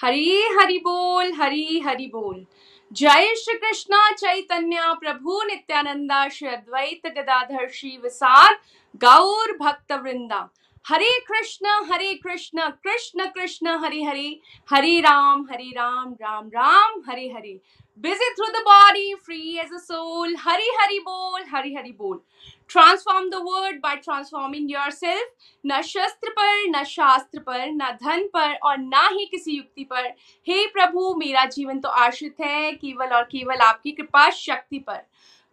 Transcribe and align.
हरी 0.00 0.42
हरि 0.42 0.78
बोल, 0.78 1.32
हरी 1.32 1.80
हरि 1.80 2.06
बोल। 2.06 2.46
जय 2.92 3.34
श्री 3.34 3.58
कृष्ण 3.58 4.14
चैतन्य 4.14 4.78
प्रभु 4.82 5.42
नित्यानंदा 5.42 6.28
श्री 6.28 6.48
अद्वैत 6.48 7.06
गदाधर 7.06 7.68
श्री 7.68 7.98
विसार 8.02 8.54
गौर 8.96 9.56
भक्त 9.56 9.92
वृंदा। 9.92 10.48
हरे 10.88 11.18
कृष्ण 11.18 11.66
हरे 11.92 12.14
कृष्ण 12.14 12.68
कृष्ण 12.68 13.26
कृष्ण, 13.26 13.66
हरे 13.66 14.02
हरे। 14.02 14.40
हरे 14.70 15.00
राम 15.00 15.46
हरे 15.50 15.70
राम 15.70 16.12
राम 16.12 16.48
राम, 16.48 17.02
हरे 17.08 17.28
हरे। 17.28 17.60
Busy 17.98 18.28
through 18.36 18.52
the 18.52 18.62
body, 18.64 19.14
free 19.22 19.60
as 19.64 19.70
a 19.70 19.78
soul. 19.78 20.26
Hari 20.36 20.68
hari 20.78 21.00
bol, 21.00 21.38
hari 21.48 21.74
hari 21.74 21.92
bol. 21.92 22.22
Transform 22.68 23.30
the 23.30 23.40
world 23.40 23.80
by 23.80 23.96
transforming 23.96 24.68
yourself. 24.68 25.22
न 25.64 25.80
शस्त्र 25.82 26.30
पर 26.30 26.68
न 26.70 26.82
शास्त्र 26.84 27.38
पर 27.40 27.66
न 27.72 27.90
धन 28.02 28.26
पर 28.34 28.54
और 28.62 28.78
ना 28.78 29.06
ही 29.08 29.26
किसी 29.26 29.56
युक्ति 29.56 29.84
पर 29.84 30.08
हे 30.46 30.66
प्रभु 30.74 31.14
मेरा 31.18 31.44
जीवन 31.54 31.80
तो 31.80 31.88
आश्रित 32.06 32.40
है 32.40 32.72
केवल 32.72 33.14
और 33.16 33.22
केवल 33.30 33.60
आपकी 33.68 33.92
कृपा 33.92 34.28
शक्ति 34.40 34.78
पर 34.88 35.00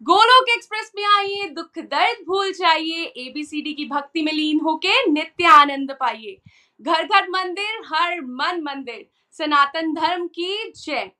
गोलोक 0.02 0.48
एक्सप्रेस 0.50 0.92
में 0.96 1.04
आइए 1.06 1.48
दुख 1.54 1.78
दर्द 1.78 2.24
भूल 2.26 2.52
जाइए 2.52 3.04
एबीसीडी 3.26 3.72
की 3.72 3.84
भक्ति 3.88 4.22
में 4.22 4.32
लीन 4.32 4.60
होके 4.64 5.06
नित्य 5.10 5.46
आनंद 5.46 5.96
पाइए 6.00 6.40
घर 6.80 7.04
घर 7.04 7.28
मंदिर 7.30 7.82
हर 7.86 8.20
मन 8.40 8.62
मंदिर 8.62 9.06
सनातन 9.34 9.92
धर्म 9.94 10.26
की 10.28 10.72
जय 10.76 11.10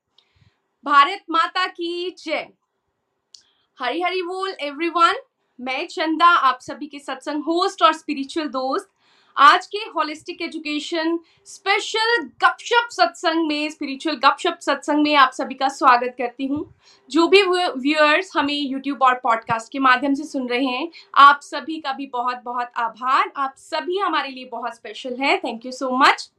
भारत 0.84 1.20
माता 1.30 1.66
की 1.66 2.14
जय। 2.19 2.47
हरी 3.78 4.00
हरी 4.02 4.22
बोल 4.22 4.55
एवरीवन 4.61 5.20
मैं 5.58 5.86
चंदा, 5.86 6.27
आप 6.27 6.58
सभी 6.61 6.86
के 6.86 6.98
सत्संग 6.98 7.42
होस्ट 7.42 7.83
और 7.83 7.92
स्पिरिचुअल 7.92 8.48
दोस्त। 8.48 8.89
आज 9.36 9.66
के 9.66 9.78
होलिस्टिक 9.78 10.42
एजुकेशन 10.42 11.19
स्पेशल 11.47 12.22
गपशप 12.42 12.89
सत्संग 12.91 13.47
में 13.48 13.70
स्पिरिचुअल 13.70 14.16
गपशप 14.16 14.58
सत्संग 14.61 15.02
में 15.02 15.14
आप 15.14 15.33
सभी 15.33 15.55
का 15.55 15.69
स्वागत 15.69 16.14
करती 16.19 16.47
हूँ। 16.47 16.64
जो 17.11 17.28
भी 17.28 17.42
व्यूअर्स 17.42 18.36
हमें 18.36 18.55
यूट्यूब 18.55 19.02
और 19.02 19.14
पॉडकास्ट 19.14 19.72
के 19.72 19.78
माध्यम 19.78 20.14
से 20.14 20.24
सुन 20.24 20.48
रहे 20.48 20.64
हैं, 20.64 20.89
आप 21.14 21.41
सभी 21.42 21.80
का 21.80 21.92
भी 21.92 22.06
बहुत 22.06 22.42
बहुत 22.44 22.72
आभार। 22.77 23.33
आप 23.36 23.55
सभी 23.56 23.98
हमारे 23.98 24.28
लिए 24.28 24.48
बहुत 24.52 24.74
स्पेशल 24.74 25.17
हैं। 25.20 25.39
थैंक 25.39 25.67
यू 25.67 25.72
सो 25.72 25.96
मच 25.98 26.30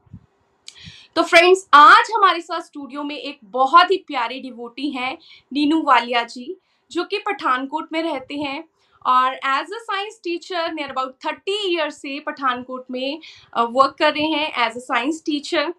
तो 1.15 1.21
फ्रेंड्स 1.23 1.67
आज 1.73 2.07
हमारे 2.15 2.39
साथ 2.41 2.61
स्टूडियो 2.61 3.03
में 3.03 3.15
एक 3.15 3.39
बहुत 3.53 3.91
ही 3.91 3.97
प्यारे 4.07 4.39
डिवोटी 4.41 4.89
हैं 4.91 5.17
नीनू 5.53 5.81
वालिया 5.87 6.23
जी, 6.23 6.55
जो 6.91 7.03
कि 7.03 7.17
पठानकोट 7.25 7.89
में 7.93 8.01
रहते 8.03 8.35
हैं 8.35 8.63
और 9.05 9.33
as 9.33 9.73
a 9.73 9.77
science 9.79 10.19
teacher 10.23 10.71
near 10.73 10.89
about 10.89 11.13
thirty 11.25 11.57
year 11.73 11.89
से 11.89 12.19
पठानकोट 12.27 12.85
में 12.91 13.19
वर्क 13.55 13.95
कर 13.99 14.13
रहे 14.13 14.27
हैं 14.27 14.65
as 14.65 14.75
a 14.75 14.79
science 14.79 15.21
teacher 15.25 15.73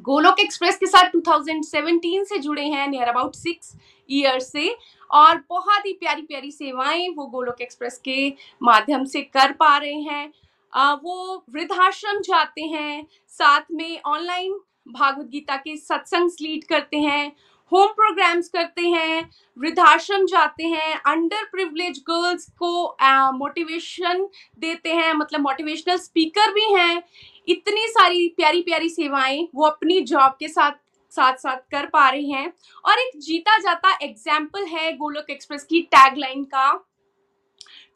Golok 0.00 0.40
express 0.40 0.76
के 0.76 0.86
साथ 0.86 1.10
2017 1.16 2.24
से 2.24 2.38
जुड़े 2.38 2.64
हैं 2.64 2.86
नियर 2.88 3.08
अबाउट 3.08 3.34
सिक्स 3.34 3.74
ईयर 4.10 4.38
से 4.40 4.74
और 5.10 5.42
बहुत 5.48 5.86
ही 5.86 5.92
प्यारी 5.92 6.22
प्यारी 6.22 6.50
सेवाएँ 6.50 7.08
वो 7.08 7.26
गोलोक 7.26 7.60
एक्सप्रेस 7.60 8.00
के 8.04 8.28
माध्यम 8.62 9.04
से 9.04 9.22
कर 9.22 9.52
पा 9.52 9.76
रहे 9.76 10.00
हैं। 10.02 10.32
वो 10.74 11.44
वृद्धाश्रम 11.48 12.20
जाते 12.22 12.62
हैं, 12.64 13.06
साथ 13.28 13.72
में 13.72 14.00
ऑनलाइन 14.02 14.60
भागवत 14.88 15.26
गीता 15.26 15.56
के 15.56 15.76
सत्संग 15.78 16.30
लीड 16.40 16.64
करते 16.64 16.96
हैं 16.98 17.32
होम 17.72 17.88
प्रोग्राम्स 17.90 18.48
करते 18.48 18.82
हैं, 18.82 19.30
वृद्धाश्रम 19.56 20.24
जाते 20.26 20.64
हैं 20.64 20.94
अंडर 21.06 21.44
प्रिविलेज 21.44 21.98
गर्ल्स 22.08 22.46
को 22.62 22.96
मोटिवेशन 23.34 24.26
देते 24.58 24.92
हैं 24.92 25.12
मतलब 25.14 25.40
मोटिवेशनल 25.40 25.96
स्पीकर 25.98 26.52
भी 26.52 26.72
हैं। 26.74 27.02
इतनी 27.48 27.86
सारी 27.88 28.26
प्यारी 28.36 28.62
प्यारी 28.62 28.88
सेवाएँ 28.90 29.48
वो 29.54 29.66
अपनी 29.66 30.00
जॉब 30.02 30.36
के 30.38 30.48
साथ 30.48 30.72
साथ 31.12 31.36
साथ 31.36 31.56
कर 31.70 31.86
पा 31.86 32.08
रहे 32.08 32.22
हैं। 32.22 32.52
और 32.84 32.98
एक 32.98 33.18
जीता 33.18 33.58
जाता 33.58 33.96
एग्ज़ाम्पल 34.02 34.64
है 34.66 34.92
गोलोक 34.96 35.30
एक्सप्रेस 35.30 35.64
की 35.64 35.80
टैगलाइन 35.90 36.44
का। 36.44 36.72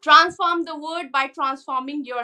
Transform 0.03 0.63
the 0.63 0.79
world 0.79 1.09
by 1.13 1.27
transforming 1.27 2.07
your 2.07 2.23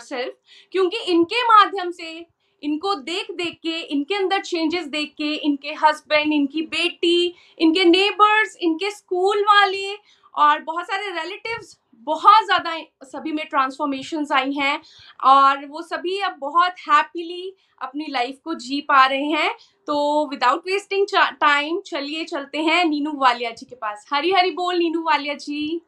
क्योंकि 0.73 0.97
इनके 1.07 1.43
माध्यम 1.45 1.91
से, 1.91 2.25
इनको 2.63 2.93
देख 2.95 3.31
देख 3.31 3.57
के, 3.63 3.79
इनके 3.79 4.15
अंदर 4.15 4.41
चेंजेस 4.41 4.85
देख 4.87 5.13
के, 5.17 5.33
इनके 5.35 5.73
हस्बैंड 5.83 6.33
इनकी 6.33 6.61
बेटी, 6.67 7.35
इनके 7.57 7.83
नेबर्स 7.83 8.57
इनके 8.61 8.91
स्कूल 8.91 9.43
वाले 9.43 9.95
और 10.35 10.61
बहुत 10.61 10.85
सारे 10.85 11.09
रिलेटिव्स 11.11 11.77
बहुत 12.07 12.45
ज़्यादा 12.45 12.75
सभी 13.03 13.31
में 13.31 13.45
ट्रांसफॉर्मेशन 13.45 14.25
आई 14.33 14.51
हैं 14.53 14.81
और 15.25 15.65
वो 15.65 15.81
सभी 15.81 16.17
अब 16.19 16.35
बहुत 16.39 16.79
हैप्पीली 16.89 17.53
अपनी 17.81 18.05
लाइफ 18.09 18.39
को 18.43 18.53
जी 18.55 18.79
पा 18.81 19.05
रहे 19.05 19.29
हैं। 19.31 19.53
तो 19.87 20.27
विदाउट 20.29 20.67
वेस्टिंग 20.67 21.05
टाइम 21.41 21.79
चलिए 21.87 22.23
चलते 22.25 22.61
हैं 22.63 22.83
नीनू 22.85 23.11
वालिया 23.17 23.51
जी 23.51 23.65
के 23.65 23.75
पास। 23.75 24.05
हरी 24.13 24.31
हरी 24.31 24.51
बोल 24.51 24.77
नीनू 24.77 25.01
वालिया 25.01 25.33
जी। 25.35 25.81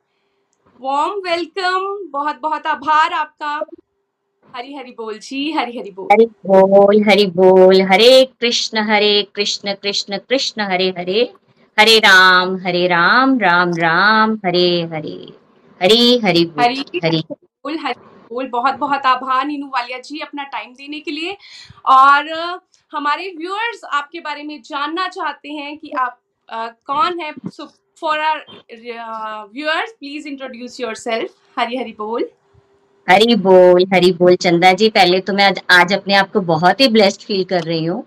वॉर्म 0.81 1.19
वेलकम 1.19 2.09
बहुत 2.09 2.39
बहुत 2.41 2.67
आभार 2.67 3.13
आपका। 3.13 3.65
हरी 4.55 4.75
हरी 4.75 4.91
बोल 4.91 5.17
जी 5.17 5.51
हरी 5.51 5.77
हरी 5.79 5.91
बोल। 5.91 6.07
हरि 6.11 6.25
बोल 6.25 7.01
हरि 7.09 7.25
बोल। 7.25 7.81
हरे 7.81 8.25
कृष्ण 8.41 8.77
हरे 8.77 9.23
कृष्ण 9.35 9.73
कृष्ण 9.73 10.17
कृष्ण 10.17 10.61
हरे 10.61 10.89
हरे। 10.97 11.33
हरे 11.79 11.97
राम 11.99 12.55
हरे 12.57 12.87
राम 12.87 13.39
राम 13.39 13.71
राम 13.77 14.35
हरे 14.45 14.81
हरे। 14.83 15.17
हरी 15.81 16.17
हरि 16.17 16.51
हरी 16.59 16.85
हरी 17.03 17.23
बोल 17.31 17.77
हरी 17.77 17.99
बोल। 18.29 18.47
बहुत 18.47 18.75
बहुत 18.75 19.05
आभार 19.05 19.45
नीनू 19.45 19.67
वालिया 19.67 19.99
जी 19.99 20.19
अपना 20.19 20.43
टाइम 20.43 20.73
देने 20.73 20.99
के 20.99 21.11
लिए। 21.11 21.37
और 21.85 22.31
हमारे 22.91 23.33
व्यूअर्स 23.37 23.83
आपके 23.83 24.19
बारे 24.19 24.43
में 24.43 24.61
जानना 24.61 25.07
चाहते 25.07 25.49
हैं 25.49 25.77
कि 25.77 25.91
आप 25.91 26.19
uh, 26.49 26.69
कौन 26.85 27.19
है? 27.19 27.33
So 27.97 28.07
for 28.07 28.19
our 28.19 28.39
viewers 29.53 29.91
please 29.91 30.27
introduce 30.27 30.79
yourself 30.79 31.59
Hari 31.59 31.77
Hari 31.77 31.91
बोल 31.91 32.27
हरी 33.09 33.35
बोल 33.35 33.85
हरी 33.93 34.11
बोल 34.13 34.35
चंदा 34.35 34.71
जी 34.73 34.89
पहले 34.89 35.19
तो 35.19 35.33
मैं 35.33 35.45
आज, 35.45 35.59
आज 35.71 35.93
अपने 35.93 36.13
आप 36.13 36.31
को 36.31 36.41
बहुत 36.41 36.81
ही 36.81 36.87
ब्लेस्ड 36.87 37.21
फील 37.21 37.43
कर 37.43 37.63
रही 37.63 37.85
हूँ 37.85 38.03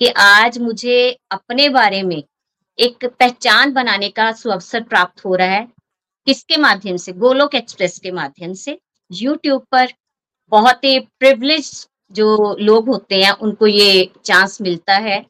कि 0.00 0.08
आज 0.18 0.58
मुझे 0.58 0.96
अपने 1.30 1.68
बारे 1.68 2.02
में 2.02 2.22
एक 2.78 3.04
पहचान 3.04 3.72
बनाने 3.72 4.08
का 4.08 4.30
सुअवसर 4.32 4.82
प्राप्त 4.82 5.24
हो 5.24 5.34
रहा 5.34 5.48
है। 5.48 5.68
किसके 6.26 6.56
माध्यम 6.56 6.96
से? 6.96 7.12
गोलोक 7.12 7.54
एक्सप्रेस 7.54 7.98
के 7.98 8.10
माध्यम 8.10 8.52
से। 8.54 8.78
यूट्यूब 9.10 9.66
पर 9.72 9.92
बहुत 10.52 10.84
ही 10.84 10.98
प्रिविलेज 10.98 11.86
जो 12.12 12.56
लोग 12.60 12.88
होते 12.88 13.22
हैं 13.22 13.32
उनको 13.32 13.66
ये 13.66 14.10
चांस 14.24 14.60
मिलता 14.60 14.94
है। 14.94 15.24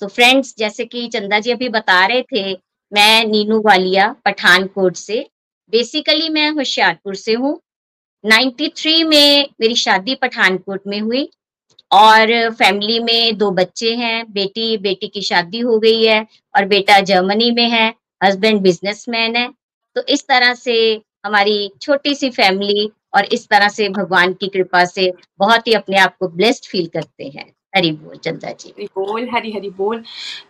तो 0.00 0.06
फ्रेंड्स 0.06 0.54
जैसे 0.58 0.84
कि 0.84 1.08
चंदा 1.08 1.38
जी 1.38 1.50
अभी 1.50 1.68
बता 1.68 2.04
रहे 2.06 2.22
थे 2.22 2.65
मैं 2.92 3.24
नीनू 3.24 3.60
वालिया 3.60 4.14
पठानकोट 4.24 4.96
से। 4.96 5.26
बेसिकली 5.72 6.28
मैं 6.28 6.50
होशियारपुर 6.50 7.14
से 7.14 7.32
हूँ। 7.32 7.60
93 8.24 9.04
में 9.04 9.48
मेरी 9.60 9.74
शादी 9.74 10.14
पठानकोट 10.14 10.82
में 10.86 11.00
हुई 11.00 11.30
और 11.90 12.50
फैमिली 12.50 12.98
में 13.00 13.38
दो 13.38 13.50
बच्चे 13.50 13.94
हैं। 13.94 14.32
बेटी 14.32 14.76
बेटी 14.76 15.08
की 15.08 15.22
शादी 15.22 15.60
हो 15.60 15.78
गई 15.78 16.04
है 16.04 16.26
और 16.56 16.64
बेटा 16.64 17.00
जर्मनी 17.00 17.50
में 17.50 17.68
है। 17.70 17.94
हस्बैंड 18.24 18.60
बिजनेसमैन 18.60 19.36
है। 19.36 19.48
तो 19.96 20.02
इस 20.08 20.26
तरह 20.28 20.54
से 20.54 21.02
हमारी 21.26 21.70
छोटी 21.80 22.14
सी 22.14 22.30
फैमिली 22.30 22.90
और 23.14 23.24
इस 23.24 23.48
तरह 23.48 23.68
से 23.68 23.88
भगवान 23.88 24.32
की 24.32 24.48
कृपा 24.48 24.84
से 24.84 25.12
बहुत 25.38 25.66
ही 25.66 25.72
अपने 25.72 25.98
आप 25.98 26.16
को 26.16 26.28
ब्लेस्ड 26.28 26.66
फील 26.66 26.86
करते 26.86 27.24
हैं। 27.24 27.55
हरी 27.76 27.90
बोल 27.92 28.16
चंदा 28.16 28.50
जी। 28.50 28.68
हरी 28.70 28.86
बोल 28.96 29.28
हरी 29.34 29.52
हरी 29.52 29.70
बोल। 29.72 30.02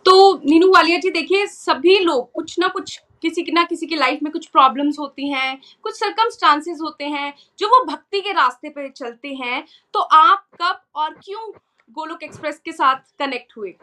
तो 0.05 0.13
नीनू 0.45 0.71
वालिया 0.73 0.99
जी 0.99 1.11
देखिए 1.11 1.47
सभी 1.47 1.99
लोग 1.99 2.31
कुछ 2.33 2.59
ना 2.59 2.69
कुछ 2.69 3.01
किसी 3.23 3.43
की 3.43 3.53
ना 3.53 3.63
किसी 3.65 3.87
की 3.87 3.97
लाइफ 3.97 4.19
में 4.23 4.33
कुछ 4.33 4.47
प्रॉब्लम्स 4.47 4.99
होती 4.99 5.29
हैं 5.29 5.59
कुछ 5.83 5.95
सरकमस्टांसेस 5.95 6.79
होते 6.83 7.05
हैं 7.05 7.33
जो 7.59 7.69
वो 7.69 7.85
भक्ति 7.85 8.21
के 8.21 8.33
रास्ते 8.33 8.69
पर 8.69 8.89
चलते 8.91 9.29
हैं। 9.35 9.65
तो 9.95 10.01
आप 10.01 10.45
कब 10.63 10.81
और 10.95 11.15
क्यों 11.25 11.51
गोलोक 11.91 12.23
एक्सप्रेस 12.23 12.61
के 12.65 12.73
साथ 12.73 12.97
कनेक्ट 13.19 13.53
हुए? 13.57 13.75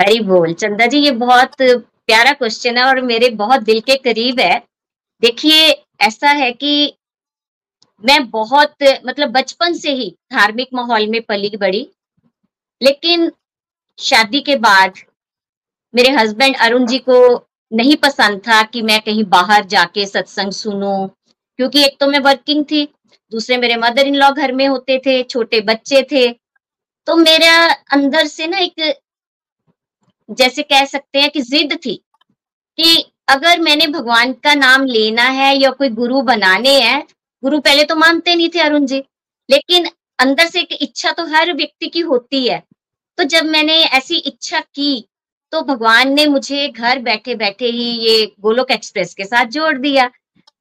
हरी 0.00 0.20
बोल 0.20 0.52
चंदा 0.54 0.86
जी 0.86 0.98
ये 0.98 1.10
बहुत 1.16 1.54
प्यारा 1.60 2.32
क्वेश्चन 2.32 2.78
है 2.78 2.84
और 2.84 3.00
मेरे 3.02 3.28
बहुत 3.36 3.62
दिल 3.62 3.80
के 3.80 3.96
करीब 3.98 4.40
है। 4.40 4.58
देखिए 5.22 5.68
ऐसा 6.00 6.30
है 6.30 6.52
कि 6.52 6.94
मैं 8.04 8.18
बहुत 8.30 8.74
मतलब 9.06 9.30
बचपन 9.30 9.72
से 9.74 9.92
ही 9.92 10.10
धार्मिक 10.32 10.68
माहौल 10.74 11.06
में 11.06 11.20
पली 11.22 11.56
बड़ी। 11.56 11.88
लेकिन 12.80 13.30
शादी 13.98 14.40
के 14.40 14.56
बाद 14.56 14.98
मेरे 15.94 16.10
हस्बैंड 16.10 16.56
अरुण 16.56 16.86
जी 16.86 16.98
को 16.98 17.18
नहीं 17.72 17.96
पसंद 17.96 18.40
था 18.48 18.62
कि 18.62 18.82
मैं 18.82 19.00
कहीं 19.00 19.24
बाहर 19.24 19.64
जाके 19.64 20.06
सत्संग 20.06 20.52
सुनूं, 20.52 21.06
क्योंकि 21.58 21.84
एक 21.84 21.96
तो 22.00 22.06
मैं 22.06 22.18
वर्किंग 22.18 22.64
थी, 22.64 22.84
दूसरे 23.32 23.56
मेरे 23.56 23.76
मदर 23.76 24.06
इन 24.06 24.14
लॉ 24.14 24.30
घर 24.30 24.52
में 24.52 24.66
होते 24.68 24.98
थे, 24.98 25.22
छोटे 25.22 25.60
बच्चे 25.60 26.02
थे। 26.12 26.28
तो 27.06 27.16
मेरा 27.16 27.54
अंदर 27.92 28.26
से 28.26 28.46
ना 28.46 28.58
एक 28.58 28.94
जैसे 30.28 30.62
कह 30.62 30.84
सकते 30.84 31.20
हैं 31.20 31.30
कि 31.30 31.40
जिद 31.42 31.78
थी 31.86 31.94
कि 32.78 33.04
अगर 33.28 33.60
मैंने 33.60 33.86
भगवान 33.86 34.32
का 34.34 34.54
नाम 34.54 34.84
लेना 34.84 35.22
है 35.22 35.54
या 35.56 35.70
कोई 35.70 35.88
गुरु 35.90 36.20
बनाने 36.22 36.80
हैं, 36.80 37.06
गुरु 37.42 37.60
पहले 37.60 37.84
तो 37.84 37.94
मानते 37.96 38.34
नहीं 38.34 38.48
थे 38.54 38.60
अरुण 38.60 38.86
जी, 38.86 38.98
लेकिन 39.48 39.88
अंदर 40.18 40.46
से 40.46 40.60
एक 40.60 40.78
इच्छा 40.82 41.12
तो 41.12 41.24
हर 41.26 41.52
व्यक्ति 41.52 41.88
की 41.88 42.00
होती 42.00 42.46
है। 42.48 42.62
तो 43.18 43.24
जब 43.26 43.44
मैंने 43.46 43.74
ऐसी 43.84 44.16
इच्छा 44.16 44.60
की 44.60 45.08
तो 45.52 45.60
भगवान 45.62 46.12
ने 46.12 46.26
मुझे 46.26 46.68
घर 46.68 46.98
बैठे 46.98 47.34
बैठे 47.34 47.66
ही 47.66 47.88
ये 48.00 48.24
गोलोक 48.40 48.70
एक्सप्रेस 48.70 49.14
के 49.14 49.24
साथ 49.24 49.46
जोड़ 49.46 49.76
दिया। 49.78 50.10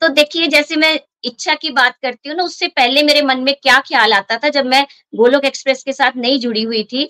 तो 0.01 0.07
देखिए, 0.09 0.47
जैसे 0.47 0.75
मैं 0.75 0.99
इच्छा 1.25 1.53
की 1.55 1.69
बात 1.71 1.95
करती 2.01 2.29
हूँ 2.29 2.37
ना, 2.37 2.43
उससे 2.43 2.67
पहले 2.67 3.03
मेरे 3.03 3.21
मन 3.21 3.39
में 3.39 3.53
क्या 3.55 3.79
ख्याल 3.79 4.13
आता 4.13 4.37
था 4.37 4.49
जब 4.49 4.65
मैं 4.65 4.85
गोलोक 5.15 5.45
एक्सप्रेस 5.45 5.83
के 5.83 5.93
साथ 5.93 6.17
नहीं 6.17 6.39
जुड़ी 6.39 6.63
हुई 6.63 6.83
थी, 6.83 7.05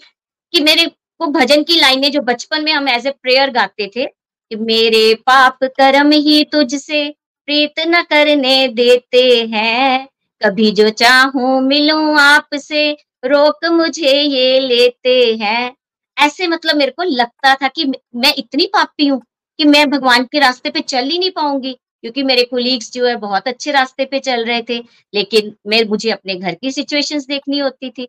कि 0.53 0.59
मेरे 0.61 0.85
को 0.85 1.27
भजन 1.29 1.63
की 1.63 1.79
लाइनें 1.79 2.11
जो 2.11 2.21
बचपन 2.23 2.63
में 2.63 2.71
हम 2.73 2.89
एज 2.89 3.07
ए 3.07 3.11
प्रेयर 3.13 3.49
गाते 3.51 3.91
थे, 3.95 4.05
कि 4.05 4.55
मेरे 4.55 5.13
पाप 5.27 5.63
कर्म 5.63 6.11
ही 6.11 6.43
तुझसे 6.51 7.09
प्रीत 7.47 7.79
न 7.87 8.01
करने 8.03 8.67
देते 8.67 9.25
हैं, 9.47 10.07
कभी 10.41 10.71
जो 10.71 10.89
चाहूँ 10.91 11.61
मिलूं 11.61 12.19
आपसे 12.19 12.91
रोक 13.23 13.65
मुझे 13.67 14.11
ये 14.13 14.59
लेते 14.59 15.15
हैं। 15.41 15.75
ऐसे 16.17 16.47
मतलब 16.47 16.75
मेरे 16.75 16.91
को 16.91 17.03
लगता 17.03 17.53
था 17.55 17.67
कि 17.67 17.85
मैं 18.15 18.33
इतनी 18.37 18.65
पापी 18.65 19.07
हूँ 19.07 19.21
कि 19.59 19.65
मैं 19.65 19.89
भगवान 19.89 20.23
के 20.23 20.39
रास्ते 20.39 20.69
पे 20.69 20.79
चल 20.81 21.09
ही 21.09 21.17
नहीं 21.19 21.31
पाऊँगी, 21.31 21.73
क्योंकि 21.73 22.23
मेरे 22.23 22.43
कोलीग्स 22.43 22.91
जो 22.93 23.05
है 23.05 23.15
बहुत 23.17 23.47
अच्छे 23.47 23.71
रास्ते 23.71 24.05
पे 24.05 24.19
चल 24.19 24.43
रहे 24.45 24.61
थे, 24.69 24.77
लेकिन 25.13 25.53
मैं, 25.67 25.83
मुझे 25.85 26.09
अपने 26.11 26.35
घर 26.35 26.53
की 26.53 26.71
सिचुएशंस 26.71 27.25
देखनी 27.27 27.59
होती 27.59 27.89
थी। 27.89 28.07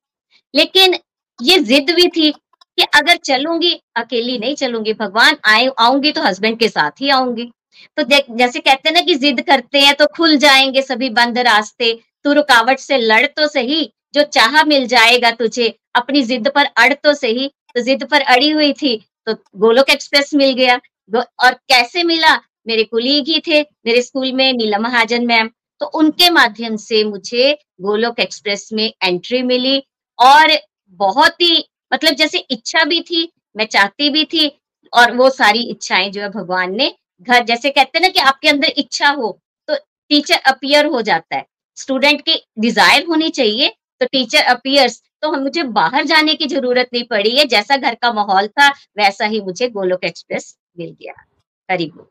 लेकिन 0.55 0.95
ये 1.39 1.59
जिद 1.61 1.91
भी 1.91 2.09
थी 2.09 2.31
कि 2.31 2.83
अगर 2.95 3.17
चलूँगी, 3.17 3.73
अकेली 3.97 4.39
नहीं 4.39 4.55
चलूँगी, 4.57 4.93
भगवान 4.95 5.37
आए, 5.47 5.69
आऊँगी 5.79 6.13
तो 6.13 6.23
हस्बैंड 6.23 6.59
के 6.59 6.69
साथ 6.69 7.01
ही 7.01 7.09
आऊँगी। 7.11 7.51
तो 7.99 8.03
जैसे 8.37 8.61
कहते 8.61 8.89
हैं 8.89 8.95
ना 8.95 9.01
कि 9.01 9.15
जिद 9.15 9.41
करते 9.41 9.81
हैं 9.81 9.95
तो 9.95 10.07
खुल 10.07 10.37
जाएँगे 10.39 10.83
सभी 10.83 11.11
बंद 11.11 11.39
रास्ते, 11.41 11.93
तू 12.25 12.33
रुकावट 12.33 12.79
से 12.79 12.99
लड़ 12.99 13.27
तो 13.27 13.47
सही 13.49 13.85
जो 14.15 14.23
चाह 14.25 14.63
मिल 14.65 14.87
जाएगा 14.89 15.31
तुझे, 15.33 15.69
अपनी 15.95 16.23
जिद 16.25 16.49
पर 16.49 16.65
अड़ 16.77 16.93
तो 16.95 17.15
सही 17.15 17.49
तो 17.49 17.81
जिद 17.83 18.05
पर 18.05 18.21
अड़ी 18.23 18.51
हुई 18.51 18.73
थी 18.73 18.97
तो 19.27 19.35
गोलोक 19.59 19.91
एक्सप्रेस 19.91 20.35
मिल 20.35 20.53
गया। 20.55 20.81
और 21.39 21.55
कैसे 21.69 22.03
मिला? 22.05 22.35
मेरे 22.67 22.85
कुलीग 22.85 23.29
ही 23.29 23.41
थे, 23.41 23.61
मेरे 23.61 24.03
स्कूल 24.03 24.33
में 24.33 24.53
नीलम 24.53 24.83
महाजन 24.83 25.27
मैम। 25.27 25.51
तो 25.81 25.87
उनके 25.95 26.29
माध्यम 26.31 26.77
से 26.79 27.03
मुझे 27.05 27.53
गोलोक 27.81 28.21
एक्सप्रेस 28.21 28.69
में 28.73 28.93
एंट्री 29.05 29.43
मिली। 29.45 29.83
और 30.19 30.53
बहुत 31.01 31.41
ही 31.41 31.65
मतलब 31.93 32.15
जैसे 32.15 32.39
इच्छा 32.51 32.85
भी 32.85 33.01
थी, 33.03 33.31
मैं 33.57 33.67
चाहती 33.67 34.11
भी 34.11 34.25
थी, 34.25 34.51
और 34.93 35.15
वो 35.17 35.29
सारी 35.31 35.63
इच्छाएँ 35.71 36.11
जो 36.11 36.23
है 36.23 36.29
भगवान 36.31 36.75
ने 36.77 36.93
घर, 37.21 37.45
जैसे 37.45 37.71
कहते 37.71 37.99
हैं 37.99 38.03
ना 38.03 38.09
कि 38.09 38.21
आपके 38.21 38.49
अंदर 38.49 38.73
इच्छा 38.79 39.09
हो 39.11 39.39
तो 39.69 39.75
टीचर 40.11 40.39
अपियर 40.47 40.87
हो 40.87 41.03
जाता 41.03 41.37
है। 41.37 41.47
स्टूडेंट 41.77 42.21
की 42.21 42.43
डिज़ायर 42.59 43.05
होनी 43.07 43.29
चाहिए 43.31 43.73
तो 44.01 44.07
टीचर 44.07 44.43
अपियर्स 44.49 45.03
तो 45.23 45.31
हम 45.31 45.43
मुझे 45.43 45.63
बाहर 45.75 46.05
जाने 46.07 46.35
की 46.35 46.47
ज़रूरत 46.49 46.91
नहीं 46.93 47.05
पड़ी 47.07 47.37
है, 47.37 47.45
जैसा 47.47 47.77
घर 47.77 47.95
का 47.95 48.13
माहौल 48.15 48.47
था, 48.49 48.69
वैसा 48.99 49.27
ही 49.27 49.41
मुझे 49.43 49.69
गोलोक 49.71 50.05
एक्सप्रेस 50.05 50.57
मिल 50.79 50.97
गया, 51.01 51.13
करीब 51.69 52.07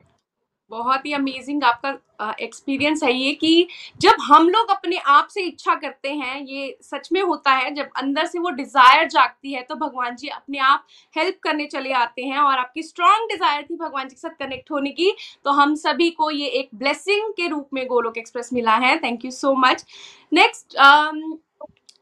बहुत 0.72 1.06
ही 1.06 1.12
अमेजिंग 1.14 1.64
आपका 1.64 2.34
एक्सपीरियंस 2.40 3.04
है 3.04 3.14
ये 3.14 3.32
कि 3.34 3.68
जब 4.02 4.16
हम 4.22 4.50
लोग 4.50 4.70
अपने 4.72 4.98
आप 5.00 5.28
से 5.28 5.42
इच्छा 5.42 5.76
करते 5.76 6.10
हैं, 6.10 6.42
ये 6.42 6.78
सच 6.84 7.08
में 7.12 7.22
होता 7.22 7.52
है, 7.52 7.74
जब 7.76 7.90
अंदर 7.98 8.26
से 8.26 8.40
वो 8.40 8.50
डिज़ायर 8.52 9.08
जागती 9.08 9.54
है 9.54 9.62
तो 9.62 9.76
भगवान 9.78 10.16
जी 10.16 10.28
अपने 10.30 10.58
आप 10.62 10.86
हेल्प 11.16 11.40
करने 11.44 11.66
चले 11.68 11.92
आते 11.94 12.24
हैं 12.24 12.40
और 12.40 12.58
आपकी 12.58 12.84
स्ट्रांग 12.84 13.30
डिज़ायर 13.30 13.64
थी 13.64 13.76
भगवान 13.78 14.08
जी 14.08 14.16
के 14.16 14.20
साथ 14.20 14.38
कनेक्ट 14.40 14.72
होने 14.72 14.90
की 14.92 15.12
तो 15.46 15.52
हम 15.54 15.76
सभी 15.78 16.10
को 16.12 16.32
ये 16.32 16.48
एक 16.60 16.70
ब्लेसिंग 16.76 17.32
के 17.34 17.48
रूप 17.48 17.70
में 17.74 17.86
गोलोक 17.88 18.18
एक्सप्रेस 18.18 18.54
मिला 18.54 18.76
है। 18.78 18.98
Thank 19.00 19.26
you 19.26 19.32
so 19.34 19.54
much 19.60 19.86
next 20.32 20.78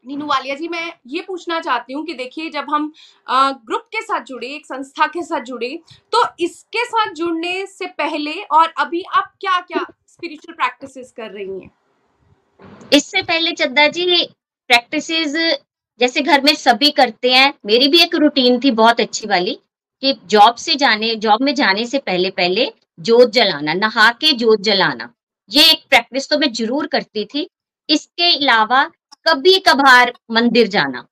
Neenu 0.06 0.26
Walia 0.26 0.54
ji, 0.54 0.68
मैं 0.68 0.92
ये 1.08 1.20
पूछना 1.22 1.60
चाहती 1.60 1.92
हूँ 1.92 2.04
कि 2.06 2.14
देखिए, 2.14 2.50
जब 2.50 2.66
हम 2.70 2.92
ग्रुप 3.26 3.86
के 3.92 4.02
साथ 4.02 4.24
जुड़े, 4.24 4.46
एक 4.48 4.66
संस्था 4.66 5.06
के 5.06 5.22
साथ 5.24 5.44
जुड़े 5.44 5.68
तो 6.12 6.22
इसके 6.40 6.84
साथ 6.86 7.12
जुड़ने 7.14 7.66
से 7.68 7.86
पहले 7.88 8.34
और 8.42 8.72
अभी 8.78 9.02
आप 9.12 9.32
क्या 9.40 9.60
क्या 9.62 9.84
स्पिरिचुअल 10.08 10.54
प्रैक्टिसेस 10.54 11.12
कर 11.16 11.30
रही 11.30 11.60
हैं? 11.60 11.70
इससे 12.92 13.22
पहले 13.22 13.52
चद्दा 13.54 13.86
जी 13.88 14.24
प्रैक्टिसेस 14.70 15.34
जैसे 16.00 16.20
घर 16.22 16.42
में 16.42 16.54
सभी 16.56 16.90
करते 16.92 17.32
हैं, 17.32 17.52
मेरी 17.66 17.88
भी 17.88 18.02
एक 18.02 18.14
रूटीन 18.16 18.58
थी 18.60 18.70
बहुत 18.72 19.00
अच्छी 19.00 19.26
वाली, 19.26 19.58
कि 20.02 20.12
जॉब 20.26 20.54
से 20.56 20.74
जाने 20.76 21.14
जॉब 21.16 21.42
में 21.42 21.54
जाने 21.54 21.86
से 21.86 21.98
पहले 22.00 22.30
पहले 22.32 22.72
जोत 22.98 23.30
जलाना, 23.32 23.74
नहा 23.74 24.10
के 24.12 24.32
जोत 24.34 24.60
जलाना, 24.62 25.12
ये 25.50 25.70
एक 25.70 25.84
प्रैक्टिस 25.90 26.28
तो 26.30 26.38
मैं 26.38 26.52
ज़रूर 26.54 26.86
करती 26.86 27.24
थी। 27.24 27.46
इसके 27.88 28.34
अलावा 28.34 28.84
कभी 29.26 29.58
कभार 29.60 30.12
मंदिर 30.30 30.66
जाना। 30.68 31.06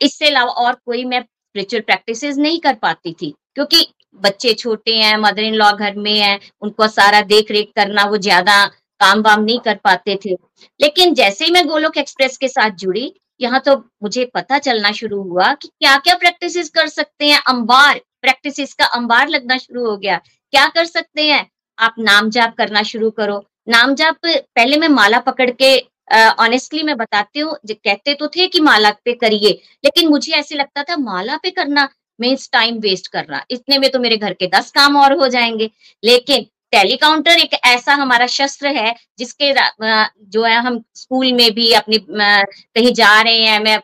इससे 0.00 0.28
अलावा 0.28 0.52
और 0.52 0.74
कोई 0.76 1.04
मैं 1.04 1.20
स्पिरिचुअल 1.20 1.82
प्रैक्टिस 1.82 2.24
नहीं 2.38 2.58
कर 2.60 2.74
पाती 2.76 3.12
थी, 3.12 3.34
क्योंकि 3.54 3.86
बच्चे 4.20 4.52
छोटे 4.54 4.94
हैं 4.94 5.16
मदर 5.18 5.42
इन 5.42 5.54
लॉ 5.54 5.70
घर 5.72 5.96
में 5.96 6.14
है, 6.14 6.38
उनको 6.62 6.86
सारा 6.88 7.20
देख 7.24 7.50
रेख 7.50 7.70
करना, 7.76 8.04
वो 8.04 8.16
ज़्यादा 8.18 8.64
काम 9.00 9.20
वाम 9.22 9.42
नहीं 9.42 9.58
कर 9.60 9.78
पाते 9.84 10.18
थे। 10.24 10.34
लेकिन 10.80 11.14
जैसे 11.14 11.44
ही 11.44 11.50
मैं 11.52 11.66
गोलोक 11.68 11.96
एक्सप्रेस 11.98 12.36
के 12.38 12.48
साथ 12.48 12.70
जुड़ी, 12.78 13.12
यहाँ 13.40 13.60
तो 13.60 13.76
मुझे 14.02 14.24
पता 14.34 14.58
चलना 14.60 14.90
शुरू 14.92 15.22
हुआ 15.22 15.52
कि 15.54 15.68
क्या 15.70 15.96
क्या 15.98 16.14
प्रैक्टिस 16.16 16.68
कर 16.70 16.86
सकते 16.88 17.26
हैं। 17.26 17.40
अंबार 17.48 18.00
प्रैक्टिस 18.22 18.74
का 18.74 18.84
अंबार 18.88 19.28
लगना 19.28 19.56
शुरू 19.58 19.86
हो 19.86 19.96
गया। 19.96 20.16
क्या 20.52 20.66
कर 20.68 20.84
सकते 20.86 21.22
हैं? 21.22 21.46
आप 21.78 21.94
नाम 22.00 22.30
जाप 22.30 22.54
करना 22.58 22.82
शुरू 22.84 23.10
करो। 23.12 23.42
नाम 23.68 23.94
जाप 23.94 24.16
पहले 24.26 24.76
मैं 24.76 24.88
माला 24.90 25.18
पकड़ 25.20 25.50
के 25.52 25.76
ऑनेस्टली 26.08 26.82
मैं 26.82 26.96
बताती 26.96 27.40
हूँ 27.40 27.56
कहते 27.66 28.14
तो 28.14 28.28
थे 28.28 28.46
कि 28.48 28.60
माला 28.60 28.90
पे 29.04 29.12
करिए, 29.14 29.50
लेकिन 29.84 30.08
मुझे 30.08 30.32
ऐसे 30.34 30.54
लगता 30.54 30.82
था 30.84 30.96
माला 30.98 31.36
पे 31.38 31.50
करना 31.52 31.88
मीन्स 32.18 32.48
टाइम 32.52 32.78
वेस्ट 32.80 33.06
करना 33.12 33.44
इतने 33.50 33.78
में 33.78 33.90
तो 33.90 33.98
मेरे 34.00 34.16
घर 34.16 34.32
के 34.34 34.46
दस 34.48 34.70
काम 34.72 34.96
और 34.96 35.12
हो 35.18 35.28
जाएँगे। 35.28 35.70
लेकिन 36.02 36.46
टेलीकाउंटर 36.72 37.38
एक 37.38 37.54
ऐसा 37.66 37.94
हमारा 37.94 38.26
शस्त्र 38.28 38.68
है, 38.68 38.94
जिसके 39.18 39.52
जो 39.52 40.42
है 40.44 40.54
हम 40.58 40.82
स्कूल 40.96 41.32
में 41.32 41.50
भी 41.54 41.70
अपने 41.72 41.98
कहीं 41.98 42.92
जा 42.94 43.20
रहे 43.22 43.40
हैं, 43.40 43.58
मैं 43.60 43.76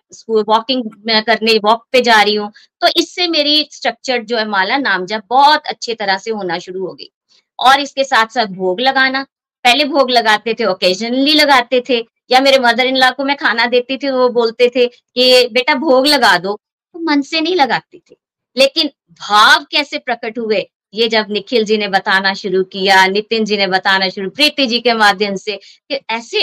वॉकिंग 0.44 0.82
करने 1.22 1.58
वॉक 1.64 1.84
पे 1.92 2.00
जा 2.02 2.20
रही 2.22 2.34
हूँ 2.34 2.50
तो 2.82 2.88
इससे 2.96 3.26
मेरी 3.28 3.68
स्ट्रक्चर 3.72 4.22
जो 4.24 4.36
है 4.38 4.46
माला 4.48 4.76
नामजा 4.78 5.20
बहुत 5.30 5.66
अच्छे 5.66 5.94
तरह 5.94 6.18
से 6.18 6.30
होना 6.32 6.58
शुरू 6.60 6.86
हो 6.86 6.92
गई। 6.94 7.10
और 7.58 7.80
इसके 7.80 8.04
साथ 8.04 8.26
साथ 8.34 8.46
भोग 8.54 8.80
लगाना 8.80 9.24
पहले 9.64 9.84
भोग 9.84 10.10
लगाते 10.10 10.54
थे 10.54 10.64
ओकेजनली 10.64 11.32
लगाते 11.34 11.82
थे, 11.88 11.98
या 12.30 12.40
मेरे 12.40 12.58
मदर 12.58 12.86
इन 12.86 12.96
लॉ 12.96 13.10
को 13.10 13.24
मैं 13.24 13.36
खाना 13.36 13.66
देती 13.66 13.96
थी, 13.96 14.10
वो 14.10 14.28
बोलते 14.28 14.70
थे 14.76 14.86
कि, 14.86 15.48
बेटा, 15.52 15.74
भोग 15.74 16.06
लगा 16.06 16.38
दो। 16.38 16.54
तो 16.94 17.00
मन 17.00 17.20
से 17.20 17.40
नहीं 17.40 17.56
लगाती 17.56 17.98
थी। 17.98 18.16
लेकिन 18.56 18.90
भाव 19.12 19.64
कैसे 19.70 19.98
प्रकट 19.98 20.38
हुए, 20.38 20.64
ये 20.94 21.08
जब 21.08 21.26
निखिल 21.30 21.64
जी 21.64 21.76
ने 21.78 21.88
बताना 21.88 22.34
शुरू 22.34 22.62
किया, 22.64 23.06
नितिन 23.06 23.44
जी 23.44 23.56
ने 23.56 23.66
बताना 23.66 24.08
शुरू, 24.08 24.30
प्रीति 24.30 24.66
जी 24.66 24.80
के 24.80 24.94
माध्यम 24.94 25.36
से, 25.36 25.56
कि 25.90 26.00
ऐसे 26.10 26.40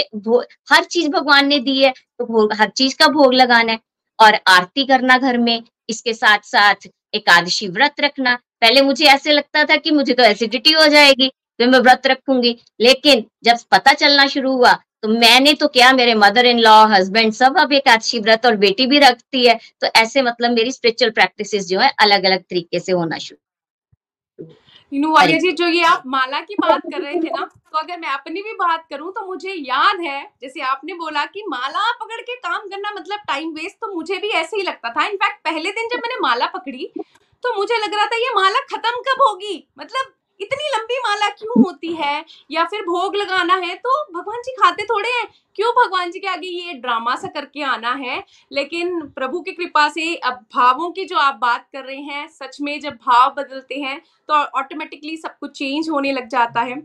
हर 0.71 0.83
चीज़ 0.83 1.09
भगवान 1.09 1.47
ने 1.47 1.59
दी 1.59 1.81
है 1.83 1.89
तो 2.19 2.25
भोग, 2.25 2.53
हर 2.53 2.69
चीज़ 2.69 2.97
का 2.97 3.07
भोग 3.07 3.33
लगाना 3.33 3.71
है। 3.71 3.79
और 4.19 4.37
आरती 4.47 4.85
करना 4.85 5.17
घर 5.17 5.37
में, 5.37 5.63
इसके 5.89 6.13
साथ 6.13 6.39
साथ 6.43 6.87
एकादशी 7.13 7.67
व्रत 7.67 7.95
रखना। 8.01 8.35
पहले 8.61 8.81
मुझे 8.81 9.05
ऐसे 9.05 9.31
लगता 9.31 9.63
था 9.63 9.75
कि 9.75 9.91
मुझे 9.91 10.13
तो 10.13 10.23
एसिडिटी 10.23 10.71
हो 10.71 10.87
जाएगी। 10.87 11.31
तो 11.59 11.67
मैं 11.67 11.79
व्रत 11.79 12.07
रखूँगी। 12.07 12.57
लेकिन 12.79 13.25
जब 13.43 13.57
पता 13.71 13.93
चलना 13.95 14.27
शुरू 14.27 14.51
हुआ 14.53 14.73
तो 15.03 15.07
मैंने 15.09 15.53
तो 15.53 15.67
क्या 15.69 15.91
मेरे 15.93 16.13
मदर 16.15 16.45
इन 16.45 16.59
लॉ 16.59 16.75
हस्बैंड 16.87 17.33
सब 17.33 17.57
अब 17.59 17.73
एकादशी 17.73 18.19
व्रत 18.19 18.45
और 18.45 18.55
बेटी 18.57 18.85
भी 18.87 18.99
रखती 18.99 19.45
है। 19.45 19.59
तो 19.81 19.87
ऐसे 19.95 20.21
मतलब 20.21 20.51
मेरी 20.51 20.71
स्पिरिचुअल 20.71 21.11
प्रैक्टिस 21.11 21.67
जो 21.67 21.79
है 21.79 21.91
अलग 21.99 22.25
अलग 22.25 22.41
तरीके 22.41 22.79
से 22.79 22.91
होना 22.91 23.17
शुरू। 23.19 23.37
वालिया 24.91 25.37
जी 25.37 25.51
जो 25.51 25.67
ये 25.67 25.83
आप 25.83 26.03
माला 26.07 26.39
की 26.41 26.55
बात 26.57 26.81
कर 26.83 27.01
रहे 27.01 27.13
थे 27.13 27.29
ना 27.29 27.45
तो 27.45 27.77
अगर 27.77 27.99
मैं 27.99 28.09
अपनी 28.09 28.41
भी 28.41 28.53
बात 28.55 28.85
करूँ 28.89 29.11
तो 29.13 29.25
मुझे 29.25 29.53
याद 29.53 30.01
है 30.01 30.21
जैसे 30.41 30.61
आपने 30.63 30.93
बोला 30.95 31.25
कि 31.25 31.43
माला 31.47 31.91
पकड़ 31.93 32.21
के 32.21 32.35
काम 32.37 32.67
करना 32.67 32.91
मतलब 32.91 33.19
टाइम 33.27 33.49
वेस्ट 33.53 33.75
तो 33.77 33.93
मुझे 33.95 34.17
भी 34.17 34.29
ऐसे 34.31 34.57
ही 34.57 34.63
लगता 34.63 34.89
था। 34.89 35.05
इनफैक्ट 35.05 35.43
पहले 35.45 35.71
दिन 35.71 35.87
जब 35.87 35.97
मैंने 35.97 36.19
माला 36.21 36.45
पकड़ी 36.53 36.91
तो 37.43 37.55
मुझे 37.57 37.77
लग 37.77 37.95
रहा 37.95 38.05
था 38.05 38.17
ये 38.17 38.29
माला 38.35 38.59
खत्म 38.67 39.01
कब 39.01 39.21
होगी? 39.21 39.67
मतलब 39.77 40.13
इतनी 40.39 40.69
लंबी 40.77 40.97
माला 40.97 41.29
क्यों 41.29 41.63
होती 41.63 41.93
है? 41.93 42.25
या 42.51 42.63
फिर 42.65 42.81
भोग 42.81 43.15
लगाना 43.15 43.55
है 43.55 43.75
तो 43.75 44.03
भगवान 44.13 44.41
जी 44.41 44.51
खाते 44.51 44.83
थोड़े 44.83 45.09
हैं। 45.09 45.27
क्यों 45.55 45.71
भगवान 45.71 46.11
जी 46.11 46.19
के 46.19 46.27
आगे 46.27 46.47
ये 46.47 46.73
ड्रामा 46.73 47.15
सा 47.15 47.27
करके 47.27 47.63
आना 47.63 47.91
है? 47.91 48.23
लेकिन 48.51 49.01
प्रभु 49.01 49.39
की 49.41 49.51
कृपा 49.51 49.89
से 49.89 50.15
अब 50.15 50.45
भावों 50.55 50.91
की 50.91 51.05
जो 51.05 51.17
आप 51.17 51.35
बात 51.35 51.67
कर 51.73 51.83
रहे 51.83 51.97
हैं, 51.97 52.27
सच 52.27 52.57
में 52.61 52.79
जब 52.79 52.93
भाव 52.93 53.33
बदलते 53.37 53.75
हैं 53.75 54.01
तो 54.29 54.33
ऑटोमेटिकली 54.33 55.15
सब 55.17 55.37
कुछ 55.39 55.57
चेंज 55.57 55.89
होने 55.89 56.11
लग 56.11 56.27
जाता 56.27 56.61
है। 56.61 56.79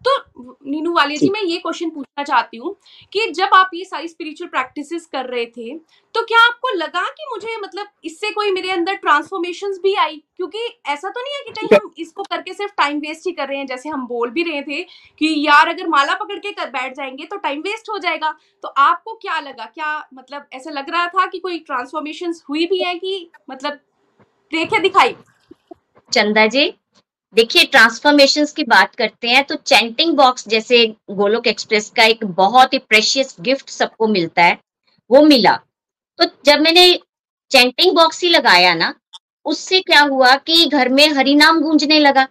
तो 0.00 0.56
नीनू 0.66 0.92
वालिया 0.94 1.18
जी 1.18 1.28
मैं 1.30 1.42
ये 1.42 1.56
क्वेश्चन 1.58 1.90
पूछना 1.90 2.24
चाहती 2.24 2.56
हूँ 2.56 2.74
कि 3.12 3.26
जब 3.30 3.54
आप 3.54 3.70
ये 3.74 3.84
सारी 3.84 4.08
स्पिरिचुअल 4.08 4.48
प्रैक्टिसेस 4.48 5.06
कर 5.06 5.26
रहे 5.26 5.46
थे 5.46 5.76
तो 6.14 6.22
क्या 6.22 6.38
आपको 6.46 6.74
लगा 6.76 7.02
कि 7.08 7.26
मुझे 7.30 7.56
मतलब 7.56 7.86
इससे 8.04 8.30
कोई 8.30 8.50
मेरे 8.50 8.70
अंदर 8.70 8.94
ट्रांसफॉर्मेशन 8.94 9.72
भी 9.82 9.94
आई? 9.94 10.22
क्योंकि 10.36 10.58
ऐसा 10.86 11.08
तो 11.08 11.20
नहीं 11.20 11.34
है 11.34 11.42
कि 11.44 11.52
कहीं 11.52 11.78
हम 11.78 11.90
इसको 11.98 12.22
करके 12.22 12.52
सिर्फ़ 12.54 12.72
टाइम 12.78 12.98
वेस्ट 12.98 13.26
ही 13.26 13.32
कर 13.32 13.48
रहे 13.48 13.58
हैं 13.58 13.66
जैसे 13.66 13.88
हम 13.88 14.06
बोल 14.06 14.30
भी 14.30 14.42
रहे 14.42 14.62
थे 14.62 14.82
कि 15.20 15.34
यार 15.38 15.68
अगर 15.68 15.88
माला 15.88 16.14
पकड़ 16.14 16.38
के 16.38 16.52
कर 16.52 16.70
बैठ 16.70 16.96
जाएँगे 16.96 17.24
तो 17.24 17.36
टाइम 17.36 17.60
वेस्ट 17.60 17.90
हो 17.90 17.98
जाएगा। 17.98 18.34
तो 18.64 18.68
आपको 18.68 19.14
क्या 19.14 19.38
लगा? 19.40 19.64
क्या 19.64 20.08
मतलब 20.14 20.46
ऐसा 20.52 20.70
लग 20.70 20.90
रहा 20.90 21.06
था 21.08 21.26
कि 21.26 21.38
कोई 21.38 21.58
ट्रांसफॉर्मेशन 21.60 22.34
हुई 22.48 22.66
भी 22.66 22.82
है 22.82 22.94
कि 22.94 23.30
मतलब 23.50 23.78
देखे 24.52 24.78
दिखाई? 24.80 25.14
चंदा 26.12 26.46
जी 26.46 26.66
देखिए 27.34 27.64
ट्रांसफॉर्मेशंस 27.64 28.52
की 28.52 28.64
बात 28.64 28.94
करते 28.94 29.28
हैं 29.28 29.42
तो 29.44 29.54
चैंटिंग 29.54 30.14
बॉक्स 30.16 30.48
जैसे 30.48 30.86
गोलोक 31.10 31.46
एक्सप्रेस 31.46 31.90
का 31.96 32.04
एक 32.04 32.24
बहुत 32.24 32.72
ही 32.72 32.78
प्रेशियस 32.78 33.36
गिफ्ट 33.40 33.68
सबको 33.68 34.06
मिलता 34.06 34.42
है, 34.42 34.58
वो 35.10 35.22
मिला। 35.22 35.54
तो 36.18 36.24
जब 36.46 36.60
मैंने 36.60 36.92
चैंटिंग 37.50 37.94
बॉक्स 37.96 38.22
ही 38.22 38.28
लगाया 38.28 38.74
ना, 38.74 38.94
उससे 39.44 39.80
क्या 39.80 40.00
हुआ 40.00 40.34
कि 40.36 40.66
घर 40.66 40.88
में 40.88 41.08
हरिनाम 41.08 41.60
गूंजने 41.60 41.98
लगा। 41.98 42.26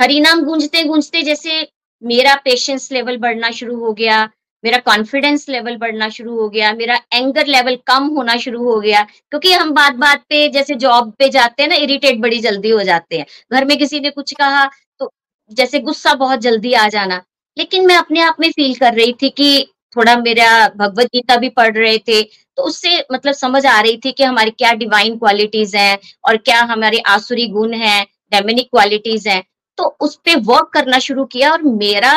हरिनाम 0.00 0.44
गूंजते 0.44 0.84
गूंजते 0.84 1.22
जैसे 1.22 1.68
मेरा 2.02 2.34
पेशेंस 2.34 2.90
लेवल 2.92 3.16
बढ़ना 3.16 3.50
शुरू 3.50 3.76
हो 3.76 3.92
गया 3.92 4.28
मेरा 4.64 4.78
कॉन्फिडेंस 4.80 5.48
लेवल 5.48 5.76
बढ़ना 5.76 6.08
शुरू 6.08 6.36
हो 6.36 6.48
गया, 6.48 6.72
मेरा 6.72 6.98
एंगर 7.12 7.46
लेवल 7.46 7.76
कम 7.86 8.06
होना 8.16 8.36
शुरू 8.36 8.64
हो 8.64 8.78
गया, 8.80 9.02
क्योंकि 9.02 9.52
हम 9.52 9.70
बात 9.72 9.94
बात 9.96 10.22
पे 10.28 10.48
जैसे 10.50 10.74
जॉब 10.76 11.12
पे 11.18 11.28
जाते 11.30 11.62
हैं 11.62 11.68
ना 11.70 11.76
इरिटेट 11.76 12.20
बड़ी 12.20 12.38
जल्दी 12.40 12.70
हो 12.70 12.82
जाते 12.84 13.18
हैं। 13.18 13.26
घर 13.52 13.64
में 13.64 13.76
किसी 13.78 14.00
ने 14.00 14.10
कुछ 14.10 14.32
कहा 14.34 14.64
तो 15.00 15.12
जैसे 15.50 15.80
गुस्सा 15.80 16.14
बहुत 16.16 16.40
जल्दी 16.40 16.72
आ 16.74 16.88
जाना। 16.88 17.22
लेकिन 17.56 17.86
मैं 17.86 17.96
अपने 17.96 18.20
आप 18.22 18.36
में 18.40 18.50
फील 18.50 18.74
कर 18.74 18.94
रही 18.94 19.12
थी 19.12 19.28
कि 19.30 19.66
थोड़ा 19.96 20.16
मेरा 20.18 20.68
भगवत 20.68 21.06
गीता 21.06 21.36
भी 21.36 21.48
पढ़ 21.50 21.76
रहे 21.76 21.96
थे 21.98 22.22
तो 22.22 22.62
उससे 22.62 22.98
मतलब 23.12 23.34
समझ 23.34 23.64
आ 23.66 23.80
रही 23.80 23.96
थी 23.96 24.12
कि 24.12 24.24
हमारी 24.24 24.50
क्या 24.52 24.72
डिवाइन 24.74 25.16
क्वालिटीज 25.18 25.74
हैं 25.76 25.98
और 26.24 26.36
क्या 26.38 26.60
हमारे 26.64 26.98
आसुरी 27.08 27.46
गुण 27.48 27.74
हैं 27.74 28.04
डेमिनिक 28.32 28.68
क्वालिटीज 28.70 29.26
हैं। 29.28 29.42
तो 29.78 29.84
उस 30.00 30.14
पर 30.18 30.40
वर्क 30.44 30.70
करना 30.72 30.98
शुरू 31.00 31.24
किया 31.26 31.50
और 31.52 31.62
मेरा 31.64 32.12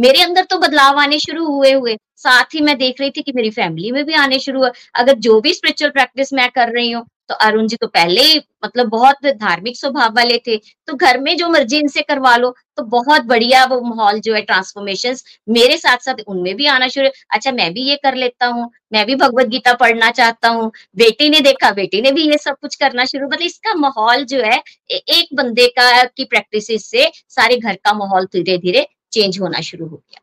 मेरे 0.00 0.22
अंदर 0.22 0.44
तो 0.44 0.58
बदलाव 0.58 0.98
आने 1.00 1.18
शुरू 1.20 1.46
हुए 1.46 1.72
हुए। 1.72 1.96
साथ 2.16 2.54
ही 2.54 2.60
मैं 2.60 2.76
देख 2.78 3.00
रही 3.00 3.10
थी 3.10 3.22
कि 3.22 3.32
मेरी 3.32 3.50
फैमिली 3.52 3.90
में 3.92 4.04
भी 4.04 4.14
आने 4.16 4.38
शुरू 4.40 4.60
हुआ। 4.60 4.70
अगर 4.94 5.14
जो 5.18 5.40
भी 5.40 5.54
स्पिरिचुअल 5.54 5.90
प्रैक्टिस 5.92 6.32
मैं 6.34 6.48
कर 6.50 6.72
रही 6.74 6.90
हूँ 6.90 7.06
तो 7.28 7.34
अरुण 7.36 7.66
जी 7.68 7.76
तो 7.76 7.86
पहले 7.88 8.20
ही 8.22 8.38
मतलब 8.64 8.88
बहुत 8.90 9.26
धार्मिक 9.26 9.76
स्वभाव 9.76 10.14
वाले 10.14 10.38
थे। 10.46 10.56
तो 10.56 10.94
घर 10.96 11.18
में 11.20 11.36
जो 11.36 11.48
मर्ज़ी 11.48 11.78
इनसे 11.78 12.02
करवा 12.02 12.36
लो 12.36 12.50
तो 12.76 12.82
बहुत 12.86 13.24
बढ़िया 13.24 13.64
वो 13.64 13.80
माहौल 13.84 14.20
जो 14.20 14.34
है 14.34 14.40
ट्रांसफॉर्मेशन 14.42 15.16
मेरे 15.48 15.76
साथ 15.78 16.04
साथ 16.04 16.22
उनमें 16.26 16.54
भी 16.56 16.66
आना 16.68 16.88
शुरू 16.88 17.08
अच्छा 17.30 17.52
मैं 17.52 17.72
भी 17.74 17.82
ये 17.82 17.96
कर 18.04 18.14
लेता 18.16 18.46
हूँ, 18.46 18.70
मैं 18.92 19.06
भी 19.06 19.14
भगवत 19.16 19.46
गीता 19.48 19.74
पढ़ना 19.76 20.10
चाहता 20.12 20.48
हूँ। 20.48 20.70
बेटी 20.96 21.28
ने 21.30 21.40
देखा, 21.40 21.70
बेटी 21.72 22.00
ने 22.02 22.12
भी 22.12 22.28
ये 22.30 22.38
सब 22.38 22.56
कुछ 22.56 22.76
करना 22.76 23.04
शुरू 23.06 23.26
मतलब 23.26 23.42
इसका 23.42 23.74
माहौल 23.76 24.24
जो 24.26 24.42
है 24.42 24.62
एक 24.90 25.34
बंदे 25.34 25.66
का 25.70 26.04
की 26.04 26.24
प्रैक्टिस 26.26 26.66
से 26.84 27.10
सारे 27.28 27.56
घर 27.58 27.74
का 27.76 27.92
माहौल 27.94 28.26
धीरे 28.26 28.58
धीरे 28.58 28.86
चेंज 29.12 29.40
होना 29.40 29.60
शुरू 29.60 29.86
हो 29.86 29.96
गया। 29.96 30.20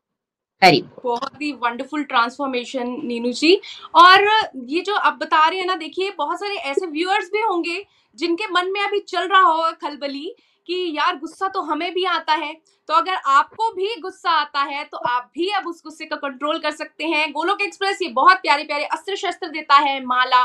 बहुत 1.03 1.41
ही 1.41 1.51
वंडरफुल 1.53 2.03
ट्रांसफॉर्मेशन 2.03 2.95
नीनू 3.03 3.31
जी। 3.31 3.53
और 3.95 4.27
ये 4.65 4.81
जो 4.81 4.95
आप 4.95 5.17
बता 5.21 5.47
रहे 5.47 5.59
हैं 5.59 5.65
ना, 5.67 5.75
देखिए, 5.75 6.11
बहुत 6.17 6.39
सारे 6.39 6.55
ऐसे 6.55 6.85
व्यूअर्स 6.87 7.29
भी 7.33 7.41
होंगे 7.41 7.85
जिनके 8.17 8.47
मन 8.51 8.71
में 8.71 8.81
अभी 8.81 8.99
चल 8.99 9.27
रहा 9.27 9.41
होगा 9.41 9.71
खलबली 9.81 10.33
कि 10.67 10.75
यार, 10.95 11.15
गुस्सा 11.15 11.47
तो 11.47 11.61
हमें 11.61 11.93
भी 11.93 12.03
आता 12.05 12.33
है। 12.35 12.53
तो 12.89 12.93
अगर 12.93 13.15
आपको 13.27 13.71
भी 13.71 13.95
गुस्सा 14.01 14.29
आता 14.31 14.61
है 14.63 14.83
तो 14.83 14.97
आप 15.07 15.29
भी 15.35 15.49
अब 15.51 15.67
उस 15.67 15.81
गुस्से 15.83 16.05
का 16.05 16.15
कंट्रोल 16.17 16.59
कर 16.59 16.71
सकते 16.73 17.05
हैं। 17.05 17.31
गोलोक 17.31 17.61
एक्सप्रेस 17.61 18.01
ये 18.01 18.09
बहुत 18.11 18.37
प्यारे 18.37 18.63
प्यारे 18.63 18.85
अस्त्र 18.87 19.15
शस्त्र 19.17 19.47
देता 19.49 19.75
है, 19.77 20.03
माला, 20.05 20.43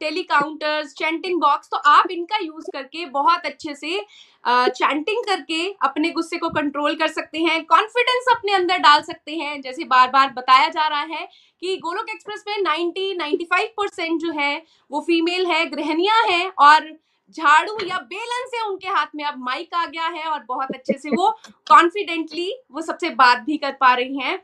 टेलीकाउंटर्स 0.00 0.92
चैंटिंग 0.94 1.40
बॉक्स 1.40 1.68
तो 1.70 1.76
आप 1.76 2.10
इनका 2.10 2.38
यूज़ 2.38 2.70
करके 2.72 3.04
बहुत 3.08 3.46
अच्छे 3.46 3.74
से 3.74 4.00
चैंटिंग 4.44 5.24
करके 5.24 5.62
अपने 5.82 6.10
गुस्से 6.10 6.38
को 6.38 6.48
कंट्रोल 6.50 6.94
कर 6.96 7.08
सकते 7.08 7.38
हैं 7.40 7.64
कॉन्फिडेंस 7.66 8.26
अपने 8.32 8.52
अंदर 8.52 8.78
डाल 8.78 9.00
सकते 9.02 9.36
हैं। 9.36 9.60
जैसे 9.60 9.84
बार 9.86 10.08
बार 10.10 10.32
बताया 10.32 10.68
जा 10.68 10.86
रहा 10.86 11.02
है 11.10 11.28
कि 11.62 11.76
गोलोक 11.76 12.08
एक्सप्रेस 12.10 12.44
में 12.48 12.56
90 12.60 13.14
95 13.16 13.68
परसेंट 13.76 14.20
जो 14.20 14.32
है, 14.32 14.62
वो 14.90 15.00
फीमेल 15.00 15.46
है, 15.46 15.64
गृहणियाँ 15.66 16.22
हैं 16.24 16.50
और 16.58 16.90
झाड़ू 17.36 17.76
या 17.86 17.98
बेलन 18.04 18.46
से 18.48 18.60
उनके 18.68 18.88
हाथ 18.88 19.06
में 19.16 19.24
अब 19.24 19.34
माइक 19.40 19.74
आ 19.74 19.84
गया 19.86 20.06
है 20.06 20.24
और 20.24 20.44
बहुत 20.48 20.70
अच्छे 20.74 20.98
से 20.98 21.10
वो 21.10 21.30
कॉन्फिडेंटली 21.68 22.52
वो 22.70 22.82
सबसे 22.82 23.10
बात 23.16 23.42
भी 23.46 23.56
कर 23.58 23.72
पा 23.80 23.92
रही 23.94 24.18
हैं। 24.18 24.36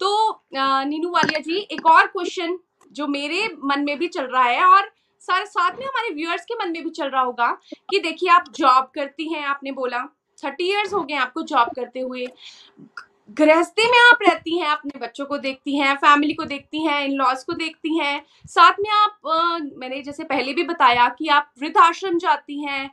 तो 0.00 0.42
नीनू 0.54 1.10
वालिया 1.10 1.40
जी, 1.40 1.58
एक 1.62 1.86
और 1.86 2.06
क्वेश्चन 2.06 2.58
जो 2.92 3.06
मेरे 3.08 3.44
मन 3.64 3.84
में 3.84 3.98
भी 3.98 4.08
चल 4.08 4.24
रहा 4.24 4.44
है 4.44 4.64
और 4.64 4.90
सारे 5.20 5.46
साथ 5.46 5.70
में 5.70 5.86
हमारे 5.86 6.14
व्यूअर्स 6.14 6.44
के 6.44 6.54
मन 6.54 6.72
में 6.72 6.84
भी 6.84 6.90
चल 6.90 7.08
रहा 7.08 7.22
होगा 7.22 7.58
कि 7.90 7.98
देखिए 7.98 8.30
आप 8.30 8.44
जॉब 8.56 8.90
करती 8.94 9.32
हैं 9.32 9.44
आपने 9.44 9.72
बोला। 9.72 9.98
थर्टी 10.44 10.72
इयर्स 10.72 10.94
हो 10.94 11.02
गए 11.02 11.14
आपको 11.14 11.42
जॉब 11.42 11.68
करते 11.76 12.00
हुए। 12.00 12.26
गृहस्थी 13.30 13.84
में 13.84 13.98
आप 14.12 14.18
रहती 14.22 14.58
हैं 14.58 14.68
अपने 14.68 14.98
बच्चों 14.98 15.26
को 15.26 15.38
देखती 15.38 15.76
हैं 15.78 15.94
फैमिली 15.96 16.32
को 16.32 16.44
देखती 16.44 16.84
हैं 16.86 17.04
इन 17.04 17.12
लॉज 17.12 17.44
को 17.44 17.52
देखती 17.52 17.98
हैं। 17.98 18.26
साथ 18.46 18.72
में 18.80 18.90
आप 18.90 19.20
आ, 19.26 19.58
मैंने 19.58 20.02
जैसे 20.02 20.24
पहले 20.24 20.54
भी 20.54 20.62
बताया 20.62 21.08
कि 21.08 21.28
आप 21.28 21.52
वृद्धाश्रम 21.62 22.18
जाती 22.18 22.64
हैं। 22.64 22.90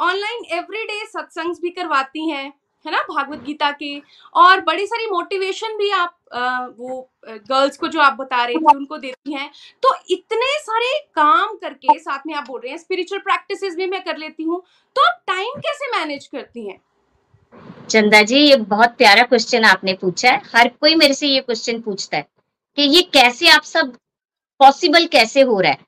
ऑनलाइन 0.00 0.44
एवरीडे 0.58 1.06
सत्संग 1.06 1.56
भी 1.62 1.70
करवाती 1.70 2.30
हैं। 2.30 2.52
है 2.86 2.92
ना 2.92 3.00
भागवत 3.04 3.42
गीता 3.44 3.70
के। 3.72 3.96
और 4.34 4.60
बड़ी 4.60 4.86
सारी 4.86 5.06
मोटिवेशन 5.10 5.76
भी 5.78 5.90
आप 5.92 6.16
आ, 6.32 6.66
वो 6.68 7.10
गर्ल्स 7.26 7.76
को 7.76 7.88
जो 7.88 8.00
आप 8.00 8.16
बता 8.20 8.44
रहे 8.44 8.54
थे 8.54 8.76
उनको 8.76 8.96
देती 8.98 9.32
हैं। 9.32 9.50
तो 9.82 9.94
इतने 10.10 10.46
सारे 10.60 10.98
काम 11.16 11.54
करके 11.56 11.98
साथ 11.98 12.26
में 12.26 12.34
आप 12.34 12.46
बोल 12.46 12.60
रहे 12.60 12.70
हैं 12.70 12.78
स्पिरिचुअल 12.78 13.20
प्रैक्टिसेस 13.20 13.74
भी 13.76 13.86
मैं 13.86 14.02
कर 14.04 14.16
लेती 14.16 14.42
हूँ। 14.42 14.60
तो 14.96 15.06
आप 15.06 15.22
टाइम 15.28 15.60
कैसे 15.60 15.90
मैनेज 15.98 16.26
करती 16.26 16.68
हैं? 16.68 16.80
चंदा 17.90 18.22
जी 18.22 18.38
ये 18.38 18.56
बहुत 18.58 18.96
प्यारा 18.98 19.22
क्वेश्चन 19.24 19.64
आपने 19.64 19.94
पूछा 19.94 20.30
है। 20.30 20.42
हर 20.54 20.68
कोई 20.70 20.94
मेरे 20.94 21.14
से 21.14 21.26
ये 21.26 21.40
क्वेश्चन 21.40 21.80
पूछता 21.80 22.16
है 22.16 22.26
कि 22.78 22.82
ये 22.84 23.02
कैसे 23.12 23.48
आप 23.48 23.62
सब 23.64 23.96
पॉसिबल 24.60 25.06
कैसे 25.06 25.40
हो 25.42 25.60
रहा 25.60 25.72
है? 25.72 25.78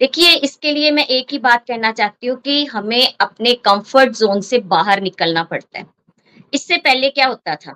देखिए 0.00 0.34
इसके 0.36 0.72
लिए 0.72 0.90
मैं 0.90 1.06
एक 1.06 1.32
ही 1.32 1.38
बात 1.40 1.64
कहना 1.68 1.92
चाहती 1.92 2.26
हूँ 2.26 2.36
कि 2.40 2.64
हमें 2.66 3.14
अपने 3.20 3.54
कंफर्ट 3.64 4.12
जोन 4.16 4.40
से 4.40 4.58
बाहर 4.68 5.00
निकलना 5.00 5.42
पड़ता 5.44 5.78
है। 5.78 5.86
इससे 6.52 6.76
पहले 6.78 7.10
क्या 7.10 7.26
होता 7.26 7.54
था? 7.56 7.74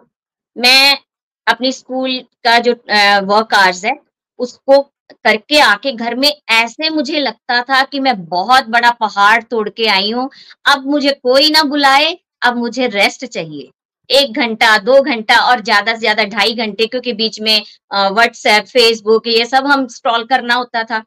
मैं 0.57 0.99
अपनी 1.47 1.73
स्कूल 1.73 2.19
का 2.45 2.59
जो 2.61 2.73
वर्क 2.73 3.55
आवर्स 3.55 3.85
है, 3.85 3.99
उसको 4.38 4.81
करके 5.14 5.59
आके 5.61 5.93
घर 5.93 6.14
में 6.14 6.31
ऐसे 6.52 6.91
मुझे 6.91 7.21
लगता 7.21 7.61
था 7.62 7.83
कि 7.85 8.00
मैं 8.00 8.14
बहुत 8.26 8.67
बड़ा 8.69 8.91
पहाड़ 9.00 9.43
तोड़ 9.43 9.69
के 9.71 9.87
आई 9.88 10.11
हूँ। 10.11 10.29
अब 10.67 10.87
मुझे 10.87 11.11
कोई 11.12 11.50
ना 11.50 11.62
बुलाए, 11.64 12.17
अब 12.43 12.57
मुझे 12.57 12.87
रेस्ट 12.88 13.25
चाहिए। 13.26 13.71
एक 14.11 14.33
घंटा, 14.35 14.76
दो 14.79 15.00
घंटा 15.02 15.37
और 15.41 15.61
ज़्यादा 15.62 15.93
से 15.95 15.99
ज़्यादा 15.99 16.25
ढाई 16.26 16.55
घंटे, 16.55 16.87
क्योंकि 16.87 17.12
बीच 17.12 17.41
में 17.41 17.62
व्हाट्सएप 17.91 18.64
फेसबुक 18.67 19.26
ये 19.29 19.45
सब 19.47 19.67
हम 19.67 19.87
स्क्रॉल 19.88 20.25
करना 20.26 20.55
होता 20.55 20.83
था। 20.85 21.02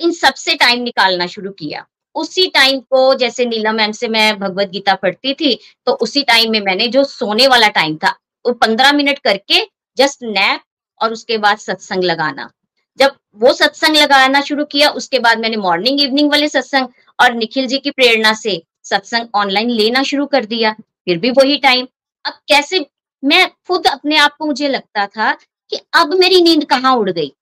इन 0.00 0.12
सबसे 0.14 0.54
टाइम 0.56 0.82
निकालना 0.82 1.26
शुरू 1.28 1.50
किया। 1.52 1.86
उसी 2.14 2.46
टाइम 2.48 2.80
को, 2.80 3.14
जैसे 3.14 3.44
नीलम 3.46 3.74
मैम 3.74 3.92
से 3.92 4.08
मैं 4.08 4.38
भगवत 4.38 4.68
गीता 4.68 4.94
पढ़ती 4.96 5.34
थी 5.34 5.58
तो 5.86 5.92
उसी 5.98 6.22
टाइम 6.24 6.50
में 6.52 6.60
मैंने 6.60 6.88
जो 6.88 7.04
सोने 7.04 7.46
वाला 7.48 7.68
टाइम 7.70 7.96
था, 7.96 8.14
वो 8.44 8.52
पंद्रह 8.54 8.92
मिनट 8.92 9.18
करके 9.18 9.60
जस्ट 9.98 10.22
नैप 10.24 10.60
और 11.00 11.12
उसके 11.12 11.38
बाद 11.38 11.58
सत्संग 11.58 12.04
लगाना। 12.04 12.50
जब 12.98 13.14
वो 13.36 13.52
सत्संग 13.54 13.96
लगाना 13.96 14.40
शुरू 14.42 14.64
किया, 14.66 14.88
उसके 14.90 15.18
बाद 15.18 15.38
मैंने 15.38 15.56
मॉर्निंग 15.58 16.00
इवनिंग 16.00 16.30
वाले 16.30 16.48
सत्संग 16.48 16.88
और 17.18 17.34
निखिल 17.34 17.66
जी 17.66 17.78
की 17.78 17.90
प्रेरणा 17.90 18.32
से 18.34 18.62
सत्संग 18.84 19.28
ऑनलाइन 19.34 19.70
लेना 19.70 20.02
शुरू 20.02 20.26
कर 20.26 20.44
दिया, 20.44 20.72
फिर 20.72 21.18
भी 21.18 21.30
वही 21.32 21.56
टाइम 21.58 21.86
अब 22.24 22.32
कैसे, 22.48 22.86
मैं 23.22 23.48
खुद 23.68 23.86
अपने 23.86 24.16
आप 24.16 24.36
को, 24.36 24.46
मुझे 24.46 24.68
लगता 24.68 25.06
था 25.06 25.32
कि 25.70 25.78
अब 25.94 26.14
मेरी 26.14 26.40
नींद 26.42 26.64
कहाँ 26.64 26.94
उड़ 26.96 27.10
गई? 27.10 27.32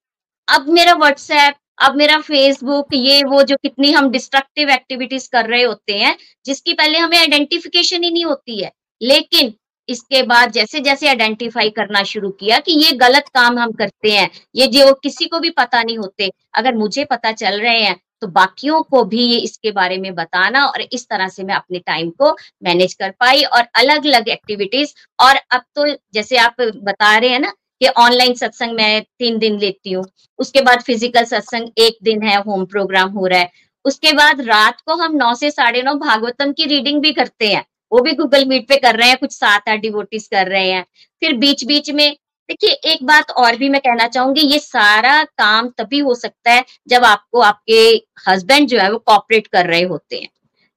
अब 0.48 0.68
मेरा 0.68 0.94
व्हाट्सएप 0.94 1.54
अब 1.80 1.96
मेरा 1.96 2.18
फेसबुक 2.20 2.94
ये 2.94 3.22
वो 3.24 3.42
जो 3.42 3.56
कितनी 3.58 3.92
हम 3.92 4.10
डिस्ट्रक्टिव 4.10 4.70
एक्टिविटीज़ 4.70 5.28
कर 5.32 5.46
रहे 5.46 5.62
होते 5.62 5.92
हैं, 5.94 6.16
जिसकी 6.46 6.72
पहले 6.74 6.98
हमें 6.98 7.18
आइडेंटिफिकेशन 7.18 8.04
ही 8.04 8.10
नहीं 8.10 8.24
होती 8.24 8.62
है। 8.62 8.70
लेकिन 9.00 9.52
इसके 9.88 10.22
बाद 10.24 10.50
जैसे 10.52 10.80
जैसे 10.80 11.08
आइडेंटिफाई 11.08 11.70
करना 11.70 12.02
शुरू 12.04 12.30
किया 12.32 12.58
कि 12.60 12.72
ये 12.74 12.92
गलत 12.96 13.28
काम 13.34 13.58
हम 13.58 13.72
करते 13.72 14.10
हैं, 14.10 14.28
ये 14.54 14.66
जो 14.68 14.92
किसी 14.94 15.26
को 15.26 15.40
भी 15.40 15.50
पता 15.52 15.82
नहीं 15.82 15.98
होते, 15.98 16.30
अगर 16.54 16.74
मुझे 16.76 17.04
पता 17.06 17.32
चल 17.32 17.60
रहे 17.60 17.82
हैं 17.82 17.96
तो 18.22 18.26
बाकियों 18.28 18.80
को 18.84 19.02
भी 19.04 19.36
इसके 19.36 19.70
बारे 19.72 19.96
में 19.98 20.14
बताना 20.14 20.64
और 20.66 20.80
इस 20.82 21.06
तरह 21.08 21.28
से 21.28 21.44
मैं 21.44 21.54
अपने 21.54 21.78
टाइम 21.80 22.10
को 22.12 22.34
मैनेज 22.64 22.94
कर 22.94 23.10
पाई 23.20 23.42
और 23.44 23.62
अलग 23.76 24.06
अलग 24.06 24.28
एक्टिविटीज़ 24.28 24.92
और 25.20 25.36
अब 25.52 25.62
तो 25.76 25.86
जैसे 26.14 26.36
आप 26.38 26.60
बता 26.60 27.16
रहे 27.18 27.30
हैं 27.30 27.40
ना 27.40 27.52
कि 27.80 27.88
ऑनलाइन 27.98 28.34
सत्संग 28.34 28.76
मैं 28.76 29.02
तीन 29.18 29.38
दिन 29.38 29.58
लेती 29.58 29.92
हूँ। 29.92 30.04
उसके 30.38 30.60
बाद 30.60 30.82
फ़िज़िकल 30.82 31.24
सत्संग 31.24 31.68
एक 31.78 31.98
दिन 32.02 32.22
है 32.22 32.36
होम 32.42 32.64
प्रोग्राम 32.66 33.10
हो 33.10 33.26
रहा 33.26 33.38
है। 33.38 33.50
उसके 33.84 34.12
बाद 34.12 34.40
रात 34.40 34.80
को 34.80 34.94
हम 34.94 35.16
नौ 35.16 35.34
से 35.34 35.50
साढ़े 35.50 35.82
नौ 35.82 35.94
भागवतम 35.96 36.52
की 36.52 36.66
रीडिंग 36.66 37.00
भी 37.02 37.12
करते 37.12 37.48
हैं। 37.48 37.64
वो 37.92 38.00
भी 38.00 38.12
गूगल 38.12 38.44
मीट 38.44 38.68
पे 38.68 38.76
कर 38.76 38.96
रहे 38.96 39.08
हैं, 39.08 39.16
कुछ 39.18 39.32
सात 39.32 39.68
आठ 39.68 39.80
डिवोटिस 39.80 40.28
कर 40.28 40.48
रहे 40.48 40.70
हैं। 40.70 40.84
फिर 41.22 41.32
बीच 41.36 41.64
बीच 41.64 41.90
में, 41.90 42.16
देखिए, 42.48 42.70
एक 42.70 43.02
बात 43.04 43.30
और 43.30 43.56
भी 43.56 43.68
मैं 43.68 43.80
कहना 43.80 44.06
चाहूँगी, 44.08 44.40
ये 44.42 44.58
सारा 44.58 45.22
काम 45.24 45.68
तभी 45.78 45.98
हो 45.98 46.14
सकता 46.14 46.52
है 46.52 46.64
जब 46.88 47.04
आपको 47.04 47.40
आपके 47.40 47.80
हस्बैंड 48.28 48.68
जो 48.68 48.78
है 48.78 48.90
वो 48.92 48.98
कॉपरेट 48.98 49.46
कर 49.46 49.66
रहे 49.66 49.82
होते 49.82 50.16
हैं। 50.16 50.28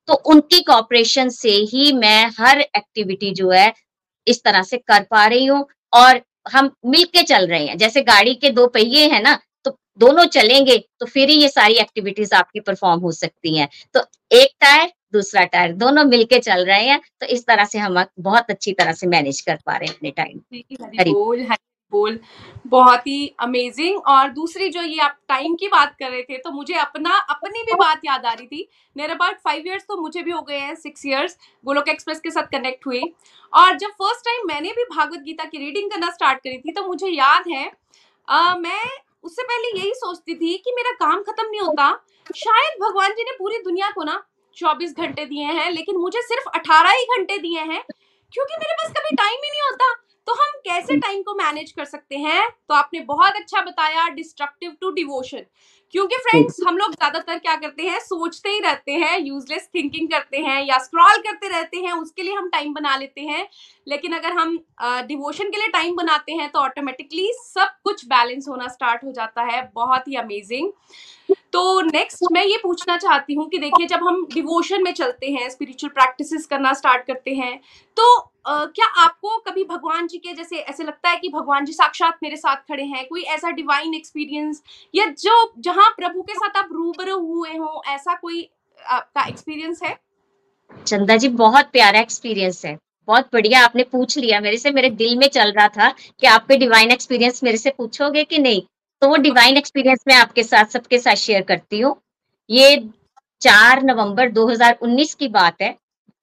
तो 0.08 0.14
उनकी 0.14 0.62
कॉपरेशन 0.62 1.30
से 1.30 1.52
ही 1.72 1.92
मैं 1.94 2.26
हर 2.40 2.60
एक्टिविटी 2.60 3.32
जो 3.32 3.50
है 3.52 3.72
इस 4.28 4.44
तरह 4.44 4.64
से 4.64 4.78
कर 4.78 5.04
पा 5.12 5.26
रही 5.28 5.46
हूँ 5.46 5.66
और 5.94 6.22
हम 6.46 6.72
मिलके 6.86 7.24
चल 7.24 7.48
रहे 7.48 7.66
हैं। 7.66 7.78
जैसे 7.78 8.02
गाड़ी 8.02 8.34
के 8.36 8.50
दो 8.50 8.68
पहिए 8.68 9.08
हैं 9.08 9.22
ना 9.22 9.38
तो 9.66 9.78
दोनों 10.00 10.26
चलेंगे 10.28 10.78
तो 11.00 11.06
फिर 11.06 11.30
ही 11.30 11.36
ये 11.36 11.50
सारी 11.50 11.76
एक्टिविटीज़ 11.76 12.34
आपकी 12.36 12.60
परफॉर्म 12.60 13.02
हो 13.02 13.12
सकती 13.12 13.58
हैं। 13.58 13.68
तो 13.94 14.06
एक 14.32 14.54
टायर 14.62 14.92
दूसरा 15.14 15.44
टायर 15.46 15.74
दोनों 15.74 16.04
मिलके 16.06 16.40
चल 16.40 16.66
रहे 16.66 16.86
हैं 16.86 17.02
तो 17.20 17.26
इस 17.26 17.46
तरह 17.48 17.66
से 17.66 17.80
हम 17.80 18.04
बहुत 18.20 18.50
अच्छी 18.50 18.74
तरह 18.74 18.92
से 18.94 19.08
मैनेज 19.08 19.42
कर 19.42 19.60
पा 19.66 19.78
रहे 19.78 19.88
हैं 19.88 19.96
अपने 19.96 20.12
टाइम 20.12 20.40
बोल 21.94 22.20
बहुत 22.68 23.08
ही 23.08 23.36
अमेजिंग 23.42 24.02
और 24.08 24.30
दूसरी 24.32 24.70
जो 24.70 24.82
ये 24.82 25.00
आप 25.02 25.18
टाइम 25.30 25.56
की 25.56 25.68
बात 25.70 25.96
कर 26.00 26.10
रहे 26.12 26.22
थे 26.24 26.38
तो 26.38 26.52
मुझे 26.52 26.74
अपना 26.76 27.18
अपनी 27.30 27.64
भी 27.64 27.74
बात 27.76 28.02
याद 28.06 28.26
आ 28.26 28.34
रही 28.34 28.48
थी। 28.48 28.68
नियर 28.96 29.12
अबाउट 29.12 29.40
फाइव 29.40 29.64
इयर्स 29.68 29.84
तो 29.88 30.02
मुझे 30.02 30.22
भी 30.22 30.32
हो 30.32 30.42
गए 30.42 30.60
हैं 30.60 30.76
सिक्स 30.78 31.06
इयर्स 31.06 31.38
गोलोक 31.66 31.90
एक्सप्रेस 31.90 32.20
के 32.20 32.32
साथ 32.32 32.52
कनेक्ट 32.52 32.88
हुए 32.88 33.02
और 33.54 33.78
जब 33.78 33.90
फ़र्स्ट 34.02 34.26
टाइम 34.26 34.48
मैंने 34.48 34.70
भी 34.72 34.84
भागवत 34.92 35.20
गीता 35.22 35.46
की 35.46 35.58
रीडिंग 35.58 35.92
करना 35.92 36.10
स्टार्ट 36.12 36.40
करी 36.40 36.58
थी 36.60 36.72
तो 36.72 36.88
मुझे 36.88 37.08
याद 37.10 37.48
है 37.48 37.72
आ, 38.28 38.56
मैं 38.56 38.84
उससे 39.24 39.44
पहले 39.44 39.78
यही 39.78 39.92
सोचती 39.96 40.36
थी 40.36 40.58
कि 40.58 40.72
मेरा 40.76 40.92
काम 41.00 41.22
खत्म 41.24 41.50
नहीं 41.50 41.62
होता। 41.62 41.92
शायद 42.36 42.80
भगवान 42.82 43.12
जी 43.12 43.24
ने 43.24 43.32
पूरी 43.32 43.58
दुनिया 43.64 43.90
को 43.90 44.04
ना 44.04 44.22
चौबीस 44.58 44.94
घंटे 44.98 45.26
दिए 45.26 45.46
हैं 45.54 45.70
लेकिन 45.72 45.98
मुझे 45.98 46.22
सिर्फ़ 46.22 46.50
अठारह 46.56 46.92
ही 46.92 47.06
घंटे 47.18 47.38
दिए 47.38 47.60
हैं 47.62 47.82
क्योंकि 48.34 48.56
मेरे 48.56 48.74
पास 48.74 48.92
कभी 48.98 49.16
टाइम 49.16 49.40
ही 49.44 49.50
नहीं 49.50 49.62
होता। 49.62 49.94
तो 50.28 50.34
हम 50.34 50.60
कैसे 50.66 50.96
टाइम 50.98 51.22
को 51.22 51.34
मैनेज 51.36 51.72
कर 51.72 51.86
सकते 51.86 52.18
हैं? 52.18 52.50
तो 52.70 52.74
आपने 52.74 53.00
बहुत 53.06 53.36
अच्छा 53.36 53.62
बताया 53.62 54.08
डिस्ट्रक्टिव 54.12 54.76
टू 54.82 54.92
डिवोशन 54.92 55.46
क्योंकि 55.94 56.18
फ्रेंड्स 56.20 56.56
हम 56.68 56.78
लोग 56.78 56.92
ज़्यादातर 56.92 57.40
क्या 57.40 57.56
करते 57.56 57.84
हैं 57.84 58.00
सोचते 58.02 58.50
ही 58.50 58.60
रहते 58.60 58.92
हैं 58.94 59.20
यूजलेस 59.20 59.70
थिंकिंग 59.76 60.08
करते 60.12 60.38
हैं 60.40 60.62
या 60.62 60.78
स्क्रॉल 60.80 61.18
करते 61.22 61.48
रहते 61.50 61.78
हैं 61.78 61.92
उसके 61.94 62.24
लिए 62.24 62.34
हम 62.36 62.50
टाइम 62.50 62.74
बना 62.74 62.96
लेते 62.98 63.22
हैं। 63.22 63.48
लेकिन 63.88 64.14
अगर 64.14 64.32
हम 64.34 64.58
डिवोशन 65.08 65.50
के 65.50 65.58
लिए 65.58 65.68
टाइम 65.70 65.96
बनाते 65.96 66.34
हैं 66.34 66.50
तो 66.52 66.60
ऑटोमेटिकली 66.60 67.30
सब 67.38 67.76
कुछ 67.84 68.06
बैलेंस 68.08 68.48
होना 68.50 68.68
स्टार्ट 68.70 69.04
हो 69.04 69.12
जाता 69.12 69.44
है। 69.44 69.62
बहुत 69.76 70.08
ही 70.08 70.16
अमेजिंग 70.18 70.72
तो 71.54 71.82
नेक्स्ट 71.82 72.20
मैं 72.32 72.46
ये 72.46 72.58
पूछना 72.64 72.98
चाहती 72.98 73.34
हूँ 73.34 73.50
कि 73.50 73.58
देखिए 73.58 73.88
जब 73.88 74.00
हम 74.04 74.28
डिवोशन 74.34 74.84
में 74.84 74.94
चलते 74.94 75.28
हैं 75.28 75.50
स्पिरिचुअल 75.50 75.92
प्रैक्टिसेस 75.94 76.46
करना 76.46 76.74
स्टार्ट 76.74 77.08
करते 77.08 77.32
हैं 77.32 77.60
तो 77.98 78.30
Uh, 78.50 78.66
क्या 78.76 78.86
आपको 78.86 79.38
कभी 79.38 79.64
भगवान 79.64 80.08
जी 80.08 80.18
के 80.18 80.34
जैसे 80.34 80.58
ऐसे 80.58 80.84
लगता 80.84 81.10
है 81.10 81.18
कि 81.18 81.30
भगवान 81.30 81.66
जी 81.66 81.74
साक्षात 81.74 82.18
मेरे 82.24 82.36
साथ 82.36 82.56
खड़े 82.56 82.84
हैं? 82.84 83.08
कोई 83.08 83.22
ऐसा 83.22 83.50
डिवाइन 83.50 83.94
एक्सपीरियंस 83.94 84.62
या 84.96 85.06
जो 85.06 85.54
जहाँ 85.60 85.90
प्रभु 85.98 86.22
के 86.22 86.34
साथ 86.34 86.58
आप 86.58 86.70
रूबरू 86.72 87.20
हुए 87.20 87.50
हो 87.50 87.84
ऐसा 87.88 88.16
कोई 88.16 88.50
आपका 88.86 89.26
एक्सपीरियंस 89.28 89.84
है? 89.84 90.00
चंदा 90.88 91.18
जी 91.18 91.28
बहुत 91.28 91.66
प्यारा 91.66 92.00
एक्सपीरियंस 92.00 92.66
है। 92.66 92.78
बहुत 93.08 93.30
बढ़िया 93.34 93.64
आपने 93.64 93.84
पूछ 93.84 94.18
लिया। 94.18 94.40
मेरे 94.40 94.58
से 94.58 94.72
मेरे 94.72 94.90
दिल 94.90 95.18
में 95.18 95.28
चल 95.28 95.52
रहा 95.52 95.68
था 95.68 95.90
कि 95.90 96.28
आपके 96.28 96.58
डिवाइन 96.58 96.92
एक्सपीरियंस 96.92 97.44
मेरे 97.44 97.58
से 97.58 97.70
पूछोगे 97.70 98.24
कि 98.24 98.38
नहीं। 98.38 98.62
तो 99.04 99.10
वो 99.10 99.16
डिवाइन 99.16 99.58
एक्सपीरियंस 99.58 100.00
मैं 100.08 100.16
आपके 100.16 100.44
साथ, 100.44 100.66
सबके 100.66 101.00
साथ 101.00 101.16
शेयर 101.16 101.42
करती 101.42 101.80
हूँ। 101.80 102.02
ये 102.50 102.90
चार 103.42 103.84
नवंबर 103.84 104.30
2019 104.30 105.16
की 105.16 105.28
बात 105.28 105.62
है 105.62 105.78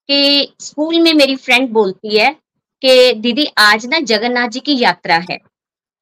कि 0.08 0.52
स्कूल 0.60 1.00
में 1.00 1.14
मेरी 1.14 1.36
फ्रेंड 1.36 1.68
बोलती 1.68 2.18
है 2.18 2.36
कि, 2.82 3.12
दीदी, 3.12 3.48
आज 3.58 3.86
ना 3.86 3.98
जगन्नाथ 3.98 4.48
जी 4.48 4.60
की 4.60 4.78
यात्रा 4.78 5.14
है। 5.14 5.38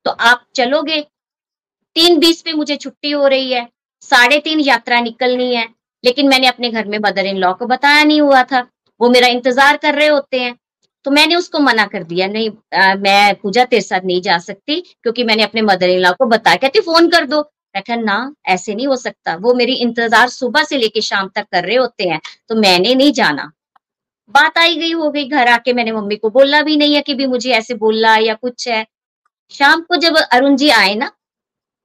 तो 0.04 0.10
आप 0.10 0.46
चलोगे? 0.54 1.00
तीन 1.94 2.18
बीस 2.18 2.42
पे 2.42 2.52
मुझे 2.52 2.76
छुट्टी 2.76 3.10
हो 3.10 3.26
रही 3.26 3.52
है। 3.52 3.68
साढ़े 4.00 4.38
तीन 4.38 4.60
यात्रा 4.60 5.00
निकलनी 5.00 5.54
है। 5.54 5.68
लेकिन 6.04 6.28
मैंने 6.28 6.46
अपने 6.46 6.70
घर 6.70 6.84
में 6.84 6.98
मदर 6.98 7.26
इन 7.26 7.36
लॉ 7.36 7.52
को 7.52 7.66
बताया 7.66 8.04
नहीं 8.04 8.20
हुआ 8.20 8.42
था। 8.42 8.60
वो 9.00 9.10
मेरा 9.10 9.26
इंतज़ार 9.26 9.76
कर 9.76 9.94
रहे 9.94 10.08
होते 10.08 10.40
हैं। 10.40 10.56
तो 11.08 11.12
मैंने 11.12 11.34
उसको 11.34 11.58
मना 11.58 11.84
कर 11.86 12.02
दिया 12.04 12.26
नहीं 12.28 12.50
आ, 12.74 12.94
मैं 12.94 13.34
पूजा 13.34 13.64
तेरे 13.64 13.82
साथ 13.82 14.00
नहीं 14.04 14.20
जा 14.22 14.36
सकती 14.38 14.80
क्योंकि 14.80 15.24
मैंने 15.24 15.42
अपने 15.42 15.62
मदर 15.62 15.88
इन 15.88 16.00
लॉ 16.00 16.10
को 16.12 16.26
बताया। 16.26 16.56
कहती 16.56 16.80
फ़ोन 16.80 17.08
कर 17.10 17.26
दो। 17.26 17.40
मैं 17.74 17.96
ना 17.98 18.16
ऐसे 18.46 18.74
नहीं 18.74 18.86
हो 18.86 18.96
सकता। 18.96 19.34
वो 19.36 19.54
मेरी 19.54 19.74
इंतज़ार 19.76 20.28
सुबह 20.28 20.64
से 20.64 20.78
लेके 20.78 21.00
शाम 21.00 21.28
तक 21.34 21.46
कर 21.52 21.64
रहे 21.64 21.76
होते 21.76 22.08
हैं 22.08 22.20
तो 22.48 22.54
मैंने 22.56 22.94
नहीं 22.94 23.12
जाना। 23.12 23.50
बात 24.34 24.58
आई 24.58 24.74
गई 24.76 24.92
हो 24.92 25.10
गई 25.10 25.24
घर 25.26 25.48
आके 25.48 25.72
मैंने 25.72 25.92
मम्मी 25.92 26.16
को 26.16 26.30
बोला 26.30 26.60
भी 26.62 26.76
नहीं 26.76 26.94
है 26.94 27.00
कि 27.02 27.14
भी 27.14 27.26
मुझे 27.26 27.50
ऐसे 27.52 27.74
बोला 27.76 28.16
या 28.18 28.34
कुछ 28.36 28.68
है। 28.68 28.84
शाम 29.52 29.80
को 29.82 29.96
जब 29.98 30.16
अरुण 30.18 30.56
जी 30.56 30.68
आए 30.72 30.94
ना 30.94 31.10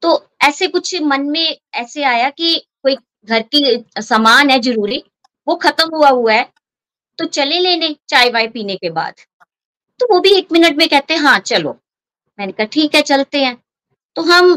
तो 0.03 0.17
ऐसे 0.43 0.67
कुछ 0.69 0.95
मन 1.03 1.29
में 1.29 1.57
ऐसे 1.75 2.03
आया 2.05 2.29
कि 2.31 2.55
कोई 2.83 2.95
घर 3.27 3.41
की 3.55 3.83
सामान 4.01 4.49
है 4.49 4.59
ज़रूरी 4.62 5.03
वो 5.47 5.55
खत्म 5.57 5.95
हुआ 5.95 6.09
हुआ 6.12 6.33
है। 6.33 6.51
तो 7.19 7.26
चले 7.28 7.60
लेने 7.60 7.95
चाय 8.10 8.30
वाय 8.30 8.47
पीने 8.47 8.76
के 8.76 8.89
बाद। 8.89 9.13
तो 9.99 10.08
वो 10.12 10.19
भी 10.19 10.34
एक 10.38 10.52
मिनट 10.52 10.78
में 10.78 10.88
कहते 10.89 11.13
हैं 11.13 11.21
हाँ 11.21 11.39
चलो। 11.41 11.71
मैंने 12.39 12.52
कहा, 12.52 12.65
ठीक 12.65 12.95
है, 12.95 13.02
चलते 13.04 13.43
हैं। 13.43 13.58
तो 14.17 14.21
हम 14.23 14.54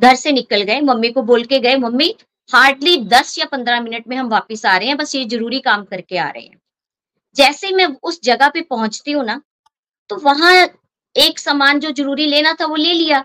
घर 0.00 0.14
से 0.14 0.32
निकल 0.32 0.62
गए, 0.62 0.80
मम्मी 0.82 1.10
को 1.10 1.22
बोल 1.22 1.44
के 1.44 1.58
गए, 1.60 1.76
मम्मी 1.76 2.14
हार्डली 2.50 2.96
दस 3.06 3.38
या 3.38 3.44
पंद्रह 3.46 3.80
मिनट 3.80 4.08
में 4.08 4.16
हम 4.16 4.28
वापिस 4.28 4.64
आ 4.66 4.76
रहे 4.76 4.88
हैं, 4.88 4.96
बस 4.96 5.14
ये 5.14 5.24
ज़रूरी 5.26 5.60
काम 5.60 5.84
करके 5.84 6.18
आ 6.18 6.28
रहे 6.28 6.42
हैं। 6.42 6.60
जैसे 7.36 7.70
मैं 7.72 7.86
उस 8.02 8.20
जगह 8.24 8.48
पे 8.48 8.60
पहुँचती 8.62 9.12
हूँ 9.12 9.24
ना 9.24 9.40
तो 10.10 10.16
वहाँ 10.20 10.52
एक 11.16 11.38
सामान 11.38 11.80
जो 11.80 11.90
ज़रूरी 11.92 12.26
लेना 12.26 12.52
था, 12.52 12.66
वो 12.66 12.76
ले 12.76 12.92
लिया। 12.92 13.24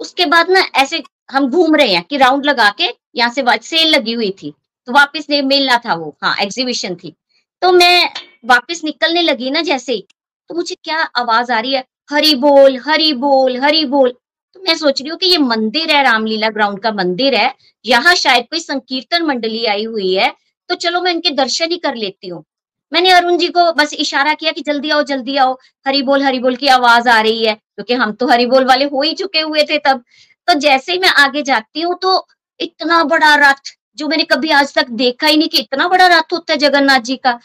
उसके 0.00 0.26
बाद 0.26 0.50
ना, 0.50 0.60
ऐसे 0.76 1.02
हम 1.30 1.48
घूम 1.50 1.74
रहे 1.76 1.94
हैं 1.94 2.02
कि 2.04 2.16
राउंड 2.16 2.46
लगा 2.46 2.70
के 2.78 2.88
यहाँ 3.16 3.30
से 3.30 3.44
सेल 3.60 3.88
लगी 3.90 4.12
हुई 4.12 4.30
थी 4.42 4.52
तो 4.88 4.92
वापस 4.92 5.26
मिलना 5.30 5.76
था 5.86 5.94
वो 5.94 6.16
हाँ 6.22 6.34
एग्जीबिशन 6.42 6.94
थी। 6.96 7.14
तो 7.62 7.70
मैं 7.72 8.08
वापस 8.46 8.80
निकलने 8.84 9.22
लगी 9.22 9.50
ना 9.50 9.60
जैसे 9.62 10.02
तो 10.50 10.54
मुझे 10.54 10.74
क्या 10.74 10.98
आवाज़ 11.16 11.52
आ 11.52 11.58
रही 11.60 11.72
है? 11.72 11.84
हरी 12.10 12.34
बोल 12.34 12.76
हरी 12.78 13.12
बोल 13.14 13.56
हरी 13.56 13.84
बोल। 13.86 14.10
तो 14.56 14.60
मैं 14.60 14.74
सोच 14.76 15.00
रही 15.00 15.10
हूँ 15.10 15.18
कि 15.18 15.26
ये 15.26 15.38
मंदिर 15.38 15.90
है, 15.90 16.02
रामलीला 16.02 16.48
ग्राउंड 16.50 16.80
का 16.82 16.92
मंदिर 16.92 17.34
है। 17.34 17.54
यहाँ 17.84 18.14
शायद 18.14 18.44
कोई 18.44 18.60
संकीर्तन 18.60 19.22
मंडली 19.22 19.64
आई 19.66 19.84
हुई 19.84 20.12
है। 20.14 20.30
तो 20.70 20.74
चलो 20.74 21.00
मैं 21.00 21.12
इनके 21.12 21.30
दर्शन 21.32 21.70
ही 21.72 21.78
कर 21.78 21.94
लेती 21.94 22.28
हूँ। 22.28 22.44
मैंने 22.92 23.10
अरुण 23.10 23.36
जी 23.38 23.48
को 23.48 23.72
बस 23.72 23.92
इशारा 23.94 24.34
किया 24.34 24.52
कि 24.52 24.60
जल्दी 24.62 24.90
आओ 24.90 25.02
जल्दी 25.04 25.36
आओ। 25.36 25.52
हरी 25.86 26.02
बोल 26.02 26.22
हरी 26.22 26.38
बोल 26.38 26.56
की 26.56 26.68
आवाज़ 26.68 27.08
आ 27.08 27.20
रही 27.20 27.44
है, 27.44 27.54
क्योंकि 27.54 27.94
हम 27.94 28.12
तो 28.12 28.28
हरी 28.28 28.46
बोल 28.46 28.64
वाले 28.64 28.84
हो 28.84 29.02
ही 29.02 29.12
चुके 29.14 29.40
हुए 29.40 29.64
थे 29.64 29.78
तब। 29.78 30.02
तो 30.48 30.54
जैसे 30.56 30.92
ही 30.92 30.98
मैं 30.98 31.08
आगे 31.18 31.42
जाती 31.42 31.80
हूँ 31.80 31.98
तो 32.02 32.26
इतना 32.60 33.02
बड़ा 33.04 33.34
रथ 33.40 33.76
जो 33.98 34.08
मैंने 34.08 34.24
कभी 34.26 34.50
आज 34.52 34.74
तक 34.74 34.90
देखा 34.92 35.26
ही 35.26 35.36
नहीं 35.36 35.48
कि 35.48 35.58
इतना 35.58 35.88
बड़ा 35.88 36.06
रथ 36.08 36.32
होता 36.32 36.52
है 36.52 36.58
जगन्नाथ 36.58 37.00
जी 37.02 37.16
का। 37.16 37.38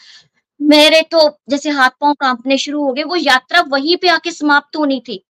मेरे 0.60 1.00
तो 1.10 1.28
जैसे 1.50 1.70
हाथ 1.72 1.90
पाँव 2.00 2.14
कांपने 2.20 2.58
शुरू 2.58 2.84
हो 2.84 2.92
गए 2.92 3.02
वो 3.04 3.16
यात्रा 3.16 3.60
वहीं 3.68 3.96
पे 3.96 4.08
आके 4.10 4.30
समाप्त 4.32 4.76
होनी 4.76 5.00
थी। 5.08 5.22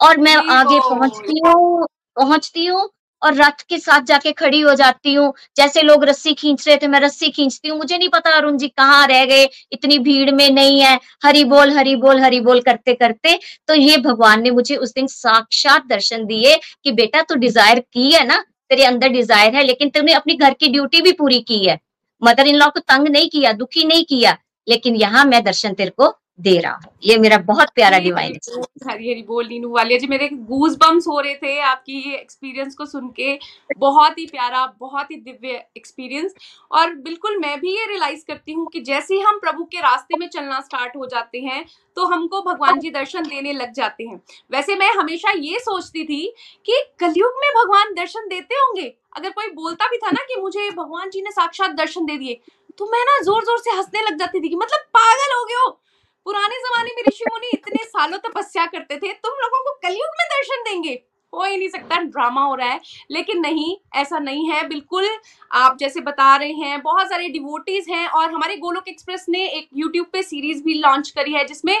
और 0.00 0.16
मैं 0.18 0.34
आगे 0.34 0.78
पहुँचती 0.80 1.40
हूँ 1.46 1.86
पहुँचती 2.16 2.66
हूँ 2.66 2.88
और 3.22 3.34
रथ 3.34 3.62
के 3.68 3.78
साथ 3.78 4.00
जाके 4.02 4.32
खड़ी 4.32 4.60
हो 4.60 4.74
जाती 4.74 5.12
हूँ। 5.14 5.32
जैसे 5.56 5.82
लोग 5.82 6.04
रस्सी 6.04 6.32
खींच 6.34 6.66
रहे 6.66 6.76
थे 6.76 6.86
मैं 6.88 7.00
रस्सी 7.00 7.30
खींचती 7.30 7.68
हूँ। 7.68 7.78
मुझे 7.78 7.98
नहीं 7.98 8.08
पता 8.08 8.30
अरुण 8.36 8.56
जी 8.58 8.68
कहाँ 8.70 9.06
रह 9.06 9.24
गए 9.24 9.48
इतनी 9.72 9.98
भीड़ 10.00 10.30
में 10.30 10.48
नहीं 10.50 10.80
है। 10.80 10.98
हरी 11.24 11.44
बोल 11.44 11.70
हरी 11.72 11.94
बोल 11.96 12.20
हरी 12.20 12.40
बोल 12.40 12.60
करते 12.62 12.94
करते 12.94 13.38
तो 13.68 13.74
ये 13.74 13.96
भगवान 13.98 14.42
ने 14.42 14.50
मुझे 14.50 14.76
उस 14.76 14.92
दिन 14.94 15.06
साक्षात 15.08 15.86
दर्शन 15.86 16.26
दिए 16.26 16.56
कि 16.84 16.92
बेटा 16.92 17.22
तू 17.22 17.34
डिज़ायर 17.36 17.80
की 17.82 18.10
है 18.10 18.26
ना? 18.26 18.44
तेरे 18.70 18.84
अंदर 18.84 19.08
डिज़ायर 19.08 19.54
है, 19.56 19.62
लेकिन 19.62 19.88
तुमने 19.88 20.12
अपनी 20.12 20.34
घर 20.34 20.52
की 20.52 20.68
ड्यूटी 20.68 21.00
भी 21.00 21.12
पूरी 21.12 21.40
की 21.40 21.64
है। 21.64 21.78
मदर 22.22 22.46
इन 22.46 22.56
लॉ 22.56 22.68
को 22.68 22.80
तंग 22.80 23.08
नहीं 23.08 23.28
किया, 23.28 23.52
दुखी 23.52 23.84
नहीं 23.84 24.04
किया, 24.04 24.36
लेकिन 24.66 24.96
यहाँ 24.96 25.24
मैं 25.24 25.42
दर्शन 25.44 25.74
तेरे 25.74 25.90
को 25.90 26.14
दे 26.38 26.58
रहा 26.58 26.72
हूँ। 26.74 26.92
ये 27.02 27.16
मेरा 27.18 27.36
बहुत 27.40 27.68
प्यारा 27.74 27.98
डिवाइन 28.00 28.38
हरी 28.84 29.10
हरी 29.10 29.22
बोल 29.22 29.46
नीनू 29.48 29.68
वालिया 29.70 29.98
जी 29.98 30.06
मेरे 30.06 30.28
गूज 30.28 30.76
बम्स 30.76 31.06
हो 31.08 31.18
रहे 31.20 31.34
थे 31.34 31.58
आपकी 31.62 31.98
ये 32.00 32.16
एक्सपीरियंस 32.16 32.74
को 32.74 32.86
सुन 32.86 33.08
के। 33.10 33.38
बहुत 33.78 34.18
ही 34.18 34.24
प्यारा 34.26 34.64
बहुत 34.80 35.10
ही 35.10 35.16
दिव्य 35.18 35.62
एक्सपीरियंस 35.76 36.34
और 36.70 36.94
बिल्कुल 36.96 37.36
मैं 37.38 37.58
भी 37.60 37.70
ये 37.70 37.86
रियलाइज़ 37.86 38.24
करती 38.28 38.52
हूँ 38.52 38.66
कि 38.72 38.80
जैसे 38.82 39.14
ही 39.14 39.20
हम 39.20 39.38
प्रभु 39.38 39.64
के 39.64 39.80
रास्ते 39.80 40.18
में 40.18 40.28
चलना 40.28 40.60
स्टार्ट 40.60 40.96
हो 40.96 41.06
जाते 41.06 41.40
हैं 41.40 41.64
तो 41.96 42.06
हमको 42.06 42.40
भगवान 42.42 42.80
जी 42.80 42.90
दर्शन 42.90 43.22
देने 43.24 43.52
लग 43.52 43.72
जाते 43.72 44.04
हैं। 44.04 44.20
वैसे 44.52 44.74
मैं 44.76 44.90
हमेशा 44.92 45.32
ये 45.32 45.58
सोचती 45.60 46.04
थी 46.04 46.26
कि 46.66 46.82
कलयुग 47.00 47.40
में 47.40 47.50
भगवान 47.54 47.94
दर्शन 47.94 48.28
देते 48.28 48.54
होंगे? 48.54 48.92
अगर 49.16 49.30
कोई 49.30 49.50
बोलता 49.52 49.86
भी 49.86 49.98
था 49.98 50.10
ना 50.10 50.24
कि 50.28 50.40
मुझे 50.40 50.68
भगवान 50.72 51.10
जी 51.10 51.22
ने 51.22 51.30
साक्षात 51.32 51.70
दर्शन 51.76 52.06
दे 52.06 52.16
दिए 52.16 52.40
तो 52.78 52.86
मैं 52.86 53.04
ना 53.04 53.18
ज़ोर 53.24 53.44
ज़ोर 53.44 53.58
से 53.60 53.70
हंसने 53.70 54.00
लग 54.02 54.18
जाती 54.18 54.40
थी 54.40 54.48
कि 54.48 54.56
मतलब 54.56 54.80
पागल 54.94 55.34
हो 55.34 55.44
गए 55.44 55.54
हो। 55.56 55.78
पुराने 56.26 56.58
जमाने 56.58 56.90
में 56.96 57.02
ऋषि 57.08 57.24
मुनि 57.24 57.50
इतने 57.54 57.84
सालों 57.84 58.18
तपस्या 58.20 58.66
करते 58.66 58.96
थे, 58.96 59.12
तुम 59.12 59.32
लोगों 59.42 59.64
को 59.64 59.78
कलयुग 59.82 60.20
में 60.20 60.26
दर्शन 60.28 60.62
देंगे। 60.62 61.02
हो 61.32 61.44
ही 61.44 61.56
नहीं 61.56 61.68
सकता 61.68 61.96
ड्रामा 61.96 62.42
हो 62.42 62.54
रहा 62.54 62.68
है। 62.68 62.80
लेकिन 63.10 63.40
नहीं, 63.40 63.76
ऐसा 63.94 64.18
नहीं 64.18 64.48
है, 64.50 64.66
बिल्कुल 64.68 65.08
आप 65.52 65.76
जैसे 65.78 66.00
बता 66.00 66.34
रहे 66.36 66.52
हैं, 66.52 66.80
बहुत 66.82 67.08
सारे 67.08 67.28
डिवोटीज 67.28 67.88
हैं 67.90 68.06
और 68.08 68.30
हमारे 68.32 68.56
गोलोक 68.56 68.88
एक्सप्रेस 68.88 69.24
ने 69.28 69.42
एक 69.48 69.68
यूट्यूब 69.74 70.06
पे 70.12 70.22
सीरीज़ 70.22 70.62
भी 70.64 70.74
लॉन्च 70.74 71.10
करी 71.10 71.32
है, 71.32 71.44
जिसमें 71.44 71.76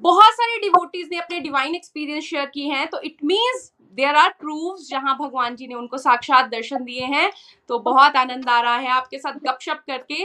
बहुत 0.00 0.32
सारे 0.32 0.58
डिवोटीज 0.60 1.08
ने 1.12 1.18
अपने 1.18 1.40
डिवाइन 1.40 1.74
एक्सपीरियंस 1.74 2.24
शेयर 2.24 2.46
किए 2.46 2.72
हैं। 2.72 2.86
तो 2.88 3.00
it 3.00 3.16
means 3.24 3.70
there 3.96 4.14
are 4.16 4.30
proof 4.30 4.78
जहाँ 4.88 5.16
भगवान 5.16 5.56
जी 5.56 5.66
ने 5.66 5.74
उनको 5.74 5.98
साक्षात 5.98 6.46
दर्शन 6.46 6.84
दिए 6.84 7.04
हैं। 7.06 7.30
तो 7.70 7.78
बहुत 7.80 8.16
आनंद 8.16 8.48
आ 8.48 8.60
रहा 8.60 8.76
है 8.76 8.88
आपके 8.90 9.18
साथ 9.18 9.38
गपशप 9.44 9.82
करके। 9.86 10.24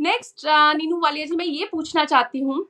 नेक्स्ट 0.00 0.46
नीनू 0.76 1.00
वालिया 1.00 1.26
जी, 1.26 1.36
मैं 1.36 1.44
ये 1.44 1.68
पूछना 1.72 2.04
चाहती 2.04 2.40
हूँ 2.40 2.66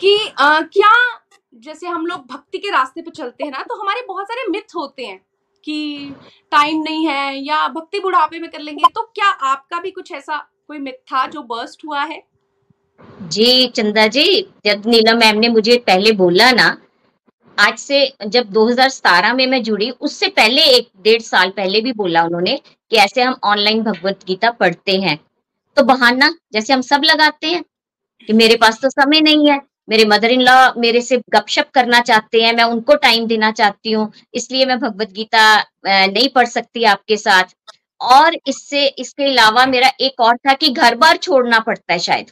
कि 0.00 0.32
आ, 0.38 0.60
क्या 0.60 1.20
जैसे 1.54 1.86
हम 1.86 2.06
लोग 2.06 2.26
भक्ति 2.26 2.58
के 2.58 2.70
रास्ते 2.70 3.02
पे 3.02 3.10
चलते 3.10 3.44
हैं 3.44 3.50
ना 3.50 3.62
तो 3.62 3.80
हमारे 3.80 4.04
बहुत 4.08 4.26
सारे 4.26 4.50
मिथ 4.50 4.76
होते 4.76 5.06
हैं 5.06 5.26
कि 5.64 6.10
टाइम 6.50 6.82
नहीं 6.82 7.06
है 7.06 7.44
या 7.44 7.68
भक्ति 7.68 8.00
बुढ़ापे 8.00 8.38
में 8.38 8.50
कर 8.50 8.58
लेंगे 8.58 8.84
तो 8.94 9.02
क्या 9.02 9.26
आपका 9.26 9.80
भी 9.80 9.90
कुछ 9.90 10.12
ऐसा 10.12 10.36
कोई 10.68 10.78
मिथ 10.78 10.92
था 10.92 11.26
जो 11.26 11.42
बर्स्ट 11.42 11.86
हुआ 11.86 12.04
है? 12.04 12.22
जी 13.22 13.66
चंदा 13.66 14.06
जी 14.06 14.42
जब 14.64 14.82
नीलम 14.86 15.16
मैम 15.16 15.38
ने 15.38 15.48
मुझे 15.48 15.76
पहले 15.76 16.12
बोला 16.12 16.52
ना 16.52 16.80
आज 17.58 17.78
से 17.78 18.12
जब 18.26 18.52
2017 18.52 19.34
में 19.34 19.46
मैं 19.46 19.62
जुड़ी 19.62 19.90
उससे 19.90 20.28
पहले 20.28 20.62
एक 20.62 20.88
डेढ़ 21.00 21.22
साल 21.22 21.50
पहले 21.50 21.80
भी 21.80 21.92
बोला 21.92 22.24
उन्होंने 22.24 22.60
कि 22.90 22.96
ऐसे 22.96 23.22
हम 23.22 23.36
ऑनलाइन 23.44 23.82
भगवत 23.82 24.20
गीता 24.26 24.50
पढ़ते 24.50 25.00
हैं। 25.00 25.18
तो 25.76 25.82
बहाना 25.82 26.38
जैसे 26.52 26.72
हम 26.72 26.80
सब 26.80 27.02
लगाते 27.04 27.46
हैं 27.46 27.64
कि 28.28 28.32
मेरे 28.32 28.56
पास 28.56 28.80
तो 28.82 28.90
समय 28.90 29.20
नहीं 29.22 29.50
है। 29.50 29.60
मेरे 29.88 30.04
मदर 30.06 30.30
इन 30.30 30.40
लॉ 30.42 30.54
मेरे 30.78 31.00
से 31.02 31.16
गपशप 31.30 31.70
करना 31.74 32.00
चाहते 32.02 32.42
हैं, 32.42 32.52
मैं 32.52 32.64
उनको 32.64 32.94
टाइम 32.96 33.26
देना 33.26 33.50
चाहती 33.52 33.92
हूँ, 33.92 34.10
इसलिए 34.34 34.66
मैं 34.66 34.78
भगवत 34.80 35.10
गीता 35.12 35.56
नहीं 35.86 36.28
पढ़ 36.30 36.46
सकती 36.48 36.84
आपके 36.86 37.16
साथ। 37.18 37.54
और 38.00 38.36
इससे, 38.48 38.86
इसके 38.88 39.24
अलावा 39.24 39.66
मेरा 39.66 39.90
एक 40.00 40.20
और 40.20 40.36
था 40.38 40.54
कि 40.54 40.68
घर 40.70 40.94
बार 40.96 41.16
छोड़ना 41.18 41.58
पड़ता 41.60 41.92
है 41.92 41.98
शायद, 42.00 42.30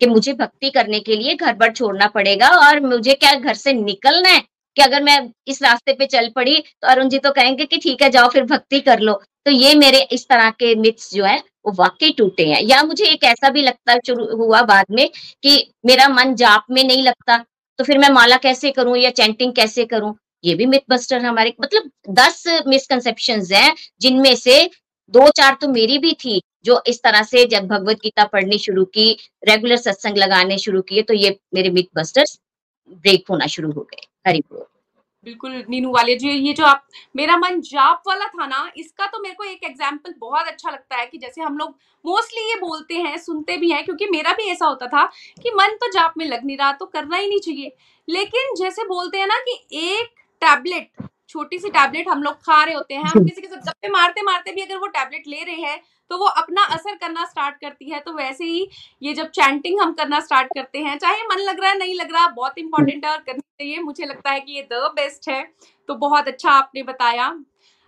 कि 0.00 0.06
मुझे 0.06 0.32
भक्ति 0.34 0.70
करने 0.70 1.00
के 1.00 1.16
लिए 1.16 1.34
घर 1.34 1.54
बार 1.54 1.72
छोड़ना 1.72 2.06
पड़ेगा 2.08 2.48
और 2.58 2.80
मुझे 2.82 3.14
क्या 3.14 3.34
घर 3.34 3.54
से 3.56 3.72
निकलना 3.74 4.28
है? 4.28 4.40
कि 4.76 4.82
अगर 4.82 5.02
मैं 5.02 5.18
इस 5.48 5.62
रास्ते 5.62 5.92
पे 5.92 6.06
चल 6.06 6.28
पड़ी 6.36 6.58
तो 6.58 6.88
अरुण 6.88 7.08
जी 7.08 7.18
तो 7.18 7.30
कहेंगे 7.32 7.64
कि 7.64 7.76
ठीक 7.78 8.02
है, 8.02 8.08
जाओ 8.10 8.28
फिर 8.28 8.44
भक्ति 8.44 8.80
कर 8.80 9.00
लो। 9.00 9.12
तो 9.46 9.50
ये 9.50 9.74
मेरे 9.76 10.00
इस 10.12 10.26
तरह 10.28 10.50
के 10.52 10.74
मिथ्स 10.76 11.12
जो 11.14 11.24
है 11.24 11.38
वो 11.64 11.72
वाकई 11.74 12.10
टूटे 12.12 12.46
हैं। 12.46 12.60
या 12.62 12.82
मुझे 12.82 13.04
एक 13.06 13.24
ऐसा 13.24 13.50
भी 13.50 13.62
लगता 13.62 13.98
हुआ 14.34 14.62
बाद 14.64 14.86
में 14.90 15.08
कि 15.42 15.56
मेरा 15.86 16.08
मन 16.08 16.34
जाप 16.34 16.64
में 16.70 16.82
नहीं 16.84 17.02
लगता 17.02 17.44
तो 17.78 17.84
फिर 17.84 17.98
मैं 17.98 18.08
माला 18.10 18.36
कैसे 18.38 18.70
करूँ 18.70 18.96
या 18.96 19.10
चैंटिंग 19.12 19.52
कैसे 19.54 19.84
करूँ? 19.84 20.14
ये 20.44 20.54
भी 20.54 20.66
मिथ 20.66 20.80
बस्टर 20.90 21.24
हमारे। 21.24 21.52
मतलब 21.62 21.90
दस 22.10 22.44
मिसकनसेप्शन 22.66 23.42
हैं, 23.52 23.74
जिनमें 24.00 24.34
से 24.36 24.64
दो 25.14 25.28
चार 25.30 25.56
तो 25.60 25.68
मेरी 25.68 25.98
भी 25.98 26.12
थी, 26.14 26.40
जो 26.64 26.80
इस 26.86 27.02
तरह 27.02 27.22
से 27.22 27.44
जब 27.46 27.66
भगवत 27.68 27.96
गीता 27.96 28.24
पढ़नी 28.24 28.58
शुरू 28.58 28.84
की 28.94 29.10
रेगुलर 29.48 29.76
सत्संग 29.78 30.16
लगाने 30.16 30.58
शुरू 30.58 30.82
किए 30.82 31.02
तो 31.02 31.14
ये 31.14 31.36
मेरे 31.54 31.70
मिथ 31.70 31.84
बस्टर्स 31.96 32.38
ब्रेक 32.90 33.24
होना 33.30 33.46
शुरू 33.46 33.72
हो 33.72 33.82
गए। 33.82 34.06
हरी 34.26 34.40
बोल। 34.42 34.64
बिल्कुल 35.26 35.52
नीनू 35.68 35.90
वाले 35.92 36.14
जी 36.16 36.30
ये 36.30 36.52
जो 36.52 36.64
आप 36.64 36.86
मेरा 37.16 37.36
मन 37.36 37.60
जाप 37.60 38.02
वाला 38.08 38.26
था 38.28 38.46
ना 38.46 38.70
इसका 38.76 39.06
तो 39.06 39.18
मेरे 39.22 39.34
को 39.34 39.44
एक 39.44 39.64
एग्ज़ाम्पल 39.64 40.14
बहुत 40.20 40.46
अच्छा 40.46 40.70
लगता 40.70 40.96
है 40.96 41.06
कि 41.06 41.18
जैसे 41.18 41.42
हम 41.42 41.58
लोग 41.58 41.76
मोस्टली 42.04 42.48
ये 42.48 42.54
बोलते 42.60 42.94
हैं 42.96 43.16
सुनते 43.18 43.56
भी 43.56 43.70
हैं 43.70 43.84
क्योंकि 43.84 44.06
मेरा 44.10 44.32
भी 44.32 44.50
ऐसा 44.50 44.66
होता 44.66 44.86
था 44.86 45.04
कि 45.42 45.50
मन 45.54 45.76
तो 45.76 45.90
जाप 45.92 46.14
में 46.18 46.24
लग 46.26 46.44
नहीं 46.44 46.56
रहा 46.56 46.72
तो 46.72 46.86
करना 46.86 47.16
ही 47.16 47.28
नहीं 47.28 47.40
चाहिए। 47.40 47.72
लेकिन 48.08 48.54
जैसे 48.56 48.84
बोलते 48.84 49.18
हैं 49.18 49.26
ना 49.26 49.38
कि 49.40 49.58
एक 49.84 50.08
टैबलेट 50.42 51.08
छोटी 51.28 51.58
सी 51.58 51.68
टैबलेट 51.70 52.08
हम 52.08 52.22
लोग 52.22 52.34
खा 52.36 52.62
रहे 52.64 52.74
होते 52.74 52.94
हैं 52.94 53.02
हम 53.04 53.24
किसी 53.24 53.40
के 53.40 53.46
साथ 53.46 53.68
गप्पे 53.68 53.88
मारते 53.88 54.22
मारते 54.22 54.52
भी 54.52 54.62
अगर 54.62 54.76
वो 54.76 54.86
टैबलेट 54.88 55.28
ले 55.28 55.42
रहे 55.44 55.60
हैं 55.60 55.80
तो 56.12 56.16
वो 56.18 56.26
अपना 56.38 56.62
असर 56.74 56.94
करना 56.94 57.24
स्टार्ट 57.24 57.54
करती 57.56 57.90
है। 57.90 57.98
तो 58.00 58.12
वैसे 58.12 58.44
ही 58.44 58.68
ये 59.02 59.12
जब 59.14 59.28
चैंटिंग 59.30 59.80
हम 59.80 59.92
करना 59.92 60.18
स्टार्ट 60.20 60.48
करते 60.54 60.78
हैं 60.78 60.96
चाहे 60.98 61.22
मन 61.24 61.38
लग 61.40 61.60
रहा 61.60 61.70
है 61.70 61.78
नहीं 61.78 61.94
लग 61.94 62.12
रहा 62.12 62.26
बहुत 62.30 62.58
इंपॉर्टेंट 62.58 63.04
है 63.04 63.10
और 63.10 63.18
करनी 63.18 63.40
चाहिए। 63.40 63.78
मुझे 63.80 64.06
लगता 64.06 64.30
है 64.30 64.40
कि 64.40 64.52
ये 64.52 64.62
द 64.72 64.80
बेस्ट 64.96 65.28
है। 65.28 65.42
तो 65.88 65.94
बहुत 65.96 66.28
अच्छा 66.28 66.50
आपने 66.50 66.82
बताया। 66.82 67.28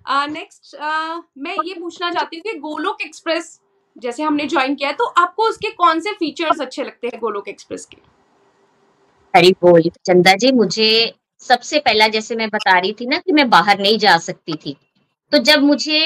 नेक्स्ट 0.07 0.75
uh, 0.75 0.83
uh, 0.83 1.23
मैं 1.39 1.57
ये 1.65 1.75
पूछना 1.75 2.11
चाहती 2.11 2.37
हूँ 2.37 2.43
कि 2.43 2.59
गोलोक 2.61 3.03
एक्सप्रेस 3.03 3.59
जैसे 3.97 4.23
हमने 4.23 4.47
ज्वाइन 4.47 4.75
किया 4.75 4.93
तो 4.93 5.05
आपको 5.19 5.49
उसके 5.49 5.71
कौन 5.73 6.01
से 6.01 6.13
फीचर्स 6.15 6.61
अच्छे 6.61 6.85
लगते 6.85 7.07
हैं 7.07 7.21
गोलोक 7.21 7.49
एक्सप्रेस 7.49 7.87
के? 7.87 7.97
हरी 9.35 9.53
बोल 9.63 9.91
चंदा 10.07 10.35
जी 10.37 10.53
मुझे 10.53 10.91
सबसे 11.43 11.79
पहला 11.79 12.09
जैसे 12.09 12.37
मैं 12.37 12.49
बता 12.49 12.79
रही 12.79 12.93
थी 12.93 13.07
ना 13.07 13.19
कि 13.19 13.33
मैं 13.33 13.49
बाहर 13.51 13.79
नहीं 13.79 13.99
जा 13.99 14.17
सकती 14.19 14.55
थी। 14.57 14.77
तो 15.33 15.39
जब 15.41 15.63
मुझे 15.63 16.01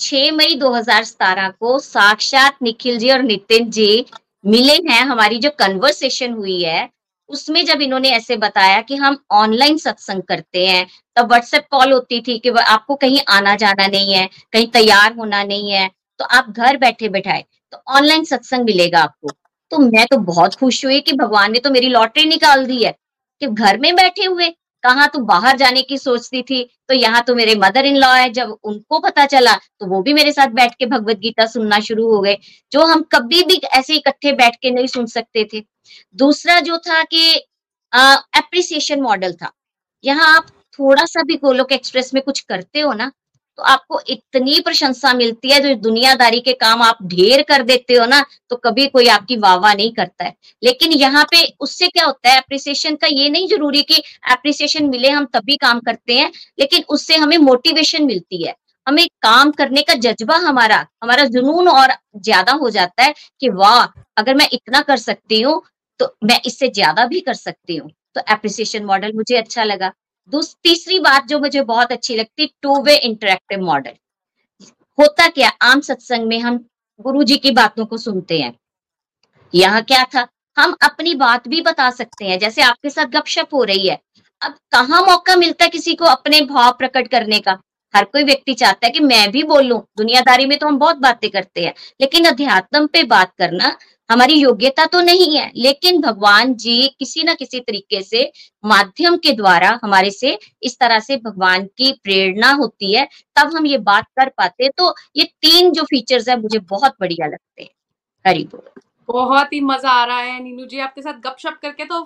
6 0.00 0.30
मई 0.32 0.54
2017 0.56 1.50
को 1.60 1.78
साक्षात 1.80 2.56
निखिल 2.62 2.98
जी 2.98 3.10
और 3.10 3.22
नितिन 3.22 3.70
जी 3.70 4.04
मिले 4.44 4.74
हैं। 4.84 5.02
हमारी 5.04 5.38
जो 5.38 5.50
कन्वर्सेशन 5.58 6.32
हुई 6.32 6.62
है, 6.62 6.88
उसमें 7.30 7.64
जब 7.64 7.82
इन्होंने 7.82 8.10
ऐसे 8.10 8.36
बताया 8.38 8.80
कि 8.82 8.96
हम 8.96 9.18
ऑनलाइन 9.32 9.76
सत्संग 9.78 10.22
करते 10.22 10.66
हैं, 10.66 10.86
तब 11.16 11.28
व्हाट्सएप 11.28 11.66
कॉल 11.70 11.92
होती 11.92 12.20
थी 12.20 12.38
कि 12.38 12.50
आपको 12.50 12.94
कहीं 12.96 13.20
आना 13.28 13.54
जाना 13.56 13.86
नहीं 13.88 14.14
है, 14.14 14.28
कहीं 14.52 14.66
तैयार 14.68 15.14
होना 15.14 15.42
नहीं 15.44 15.70
है 15.70 15.88
तो 16.20 16.24
आप 16.26 16.50
घर 16.50 16.76
बैठे 16.76 17.08
बैठाए 17.08 17.44
तो 17.72 17.82
ऑनलाइन 17.88 18.24
सत्संग 18.24 18.64
मिलेगा 18.64 19.00
आपको। 19.00 19.28
तो 19.72 19.78
मैं 19.80 20.06
तो 20.06 20.16
बहुत 20.24 20.54
खुश 20.54 20.84
हुई 20.84 21.00
कि 21.00 21.12
भगवान 21.14 21.52
ने 21.52 21.58
तो 21.58 21.70
मेरी 21.70 21.88
लॉटरी 21.88 22.24
निकाल 22.26 22.64
दी 22.66 22.82
है, 22.82 22.94
कि 23.42 23.46
घर 23.46 23.78
में 23.78 23.94
बैठे 23.96 24.24
हुए 24.24 24.48
कहा 24.84 25.06
तू 25.08 25.18
बाहर 25.24 25.56
जाने 25.56 25.82
की 25.82 25.98
सोचती 25.98 26.42
थी? 26.42 26.62
तो 26.88 26.94
यहाँ 26.94 27.22
तो 27.22 27.34
मेरे 27.34 27.54
मदर 27.56 27.84
इन 27.86 27.96
लॉ 27.96 28.12
है। 28.12 28.28
जब 28.30 28.56
उनको 28.64 28.98
पता 29.00 29.26
चला 29.26 29.54
तो 29.54 29.86
वो 29.86 30.02
भी 30.02 30.12
मेरे 30.14 30.32
साथ 30.32 30.48
बैठ 30.52 30.74
के 30.74 30.86
भगवत 30.88 31.18
गीता 31.18 31.46
सुनना 31.48 31.80
शुरू 31.80 32.10
हो 32.10 32.20
गए, 32.20 32.36
जो 32.72 32.84
हम 32.84 33.02
कभी 33.12 33.42
भी 33.44 33.60
ऐसे 33.70 33.94
इकट्ठे 33.96 34.32
बैठ 34.34 34.56
के 34.62 34.70
नहीं 34.70 34.86
सुन 34.88 35.06
सकते 35.08 35.48
थे। 35.52 35.62
दूसरा 36.16 36.58
जो 36.60 36.78
था 36.80 37.02
कि 37.04 37.30
एप्रिसिएशन 38.38 39.00
मॉडल 39.02 39.32
था। 39.34 39.52
यहाँ 40.04 40.36
आप 40.36 40.46
थोड़ा 40.78 41.04
सा 41.06 41.22
भी 41.22 41.36
गोलोक 41.38 41.72
एक्सप्रेस 41.72 42.12
में 42.14 42.22
कुछ 42.22 42.40
करते 42.42 42.80
हो 42.80 42.92
ना 42.94 43.10
तो 43.58 43.62
आपको 43.64 44.00
इतनी 44.08 44.60
प्रशंसा 44.60 45.12
मिलती 45.14 45.50
है, 45.50 45.58
जो 45.60 45.74
दुनियादारी 45.78 46.40
के 46.40 46.52
काम 46.54 46.82
आप 46.82 46.98
ढेर 47.04 47.42
कर 47.44 47.62
देते 47.64 47.94
हो 47.94 48.06
ना 48.06 48.24
तो 48.50 48.56
कभी 48.58 48.86
कोई 48.88 49.06
आपकी 49.08 49.36
वाह 49.38 49.72
नहीं 49.74 49.92
करता 49.94 50.24
है। 50.24 50.34
लेकिन 50.62 50.92
यहाँ 50.92 51.24
पे 51.30 51.42
उससे 51.60 51.88
क्या 51.88 52.04
होता 52.06 52.30
है 52.30 52.38
अप्रिसिएशन 52.38 52.94
का 52.96 53.06
ये 53.08 53.28
नहीं 53.30 53.48
ज़रूरी 53.48 53.82
कि 53.84 54.02
अप्रिसिएशन 54.30 54.88
मिले, 54.88 55.08
हम 55.10 55.24
तभी 55.26 55.56
काम 55.58 55.80
करते 55.80 56.14
हैं, 56.14 56.30
लेकिन 56.58 56.84
उससे 56.88 57.16
हमें 57.16 57.36
मोटिवेशन 57.40 58.04
मिलती 58.04 58.44
है। 58.44 58.54
हमें 58.86 59.06
काम 59.22 59.50
करने 59.52 59.82
का 59.82 59.94
जज्बा 59.96 60.36
हमारा 60.38 60.76
हमारा 61.02 61.24
जुनून 61.26 61.68
और 61.70 61.92
ज़्यादा 62.18 62.52
हो 62.54 62.70
जाता 62.70 63.02
है 63.02 63.14
कि 63.40 63.48
वाह, 63.50 63.84
अगर 64.16 64.34
मैं 64.34 64.48
इतना 64.52 64.80
कर 64.82 64.96
सकती 64.98 65.40
हूँ 65.40 65.62
तो 66.00 66.14
मैं 66.24 66.40
इससे 66.46 66.68
ज़्यादा 66.70 67.04
भी 67.06 67.20
कर 67.22 67.34
सकती 67.36 67.76
हूँ। 67.76 67.90
तो 68.14 68.20
एप्रिसिएशन 68.30 68.84
मॉडल 68.84 69.12
मुझे 69.14 69.36
अच्छा 69.36 69.64
लगा। 69.64 69.92
तीसरी 70.32 70.98
बात 71.00 71.26
जो 71.26 71.38
मुझे 71.38 71.62
बहुत 71.62 71.92
अच्छी 71.92 72.16
लगती 72.16 72.46
टू 72.62 72.80
वे 72.82 72.96
इंटरेक्टिव 72.96 73.60
मॉडल 73.60 73.92
होता 74.98 75.28
क्या, 75.28 75.48
आम 75.62 75.80
सत्संग 75.80 76.26
में 76.26 76.38
हम 76.40 76.56
गुरु 77.00 77.22
जी 77.22 77.36
की 77.36 77.50
बातों 77.50 77.86
को 77.86 77.96
सुनते 77.98 78.38
हैं। 78.40 78.52
यहाँ 79.54 79.82
क्या 79.82 80.04
था, 80.04 80.26
हम 80.56 80.74
अपनी 80.82 81.14
बात 81.14 81.48
भी 81.48 81.60
बता 81.60 81.90
सकते 81.90 82.24
हैं, 82.24 82.38
जैसे 82.38 82.62
आपके 82.62 82.90
साथ 82.90 83.06
गपशप 83.06 83.54
हो 83.54 83.62
रही 83.64 83.88
है। 83.88 83.98
अब 84.42 84.54
कहाँ 84.72 85.02
मौका 85.02 85.36
मिलता 85.36 85.64
है 85.64 85.70
किसी 85.70 85.94
को 85.94 86.04
अपने 86.04 86.40
भाव 86.42 86.72
प्रकट 86.72 87.08
करने 87.08 87.38
का? 87.40 87.58
हर 87.94 88.04
कोई 88.04 88.22
व्यक्ति 88.24 88.54
चाहता 88.54 88.86
है 88.86 88.92
कि 88.92 89.00
मैं 89.00 89.30
भी 89.30 89.42
बोलूँ। 89.44 89.80
दुनियादारी 89.98 90.46
में 90.46 90.58
तो 90.58 90.66
हम 90.66 90.78
बहुत 90.78 90.96
बातें 90.98 91.28
करते 91.30 91.64
हैं, 91.64 91.74
लेकिन 92.00 92.24
अध्यात्म 92.24 92.86
पे 92.86 93.02
बात 93.04 93.32
करना 93.38 93.76
हमारी 94.10 94.34
योग्यता 94.34 94.84
तो 94.86 95.00
नहीं 95.00 95.36
है, 95.36 95.50
लेकिन 95.56 96.00
भगवान 96.00 96.54
जी 96.56 96.86
किसी 96.98 97.22
ना 97.22 97.34
किसी 97.34 97.60
तरीके 97.60 98.02
से 98.02 98.30
माध्यम 98.64 99.16
के 99.16 99.32
द्वारा 99.32 99.78
हमारे 99.84 100.10
से 100.10 100.38
इस 100.62 100.78
तरह 100.78 101.00
से 101.00 101.16
भगवान 101.18 101.64
की 101.68 101.92
प्रेरणा 102.04 102.52
होती 102.52 102.94
है, 102.94 103.08
तब 103.36 103.56
हम 103.56 103.66
ये 103.66 103.78
बात 103.80 104.06
कर 104.18 104.28
पाते 104.28 104.68
तो 104.70 104.94
ये 105.16 105.24
तीन 105.24 105.70
जो 105.72 105.82
फीचर्स 105.84 106.28
है, 106.28 106.40
मुझे 106.40 106.58
बहुत 106.60 106.96
बढ़िया 107.00 107.26
लगते 107.26 107.62
हैं। 107.62 107.70
हरी 108.24 108.44
बोल। 108.46 108.82
बहुत 109.08 109.52
ही 109.52 109.60
मज़ा 109.62 109.90
आ 109.90 110.04
रहा 110.04 110.18
है, 110.18 110.42
नीनू 110.42 110.66
जी, 110.66 110.78
आपके 110.80 111.02
साथ 111.02 111.20
गपशप 111.20 111.58
करके 111.62 111.84
तो 111.84 112.02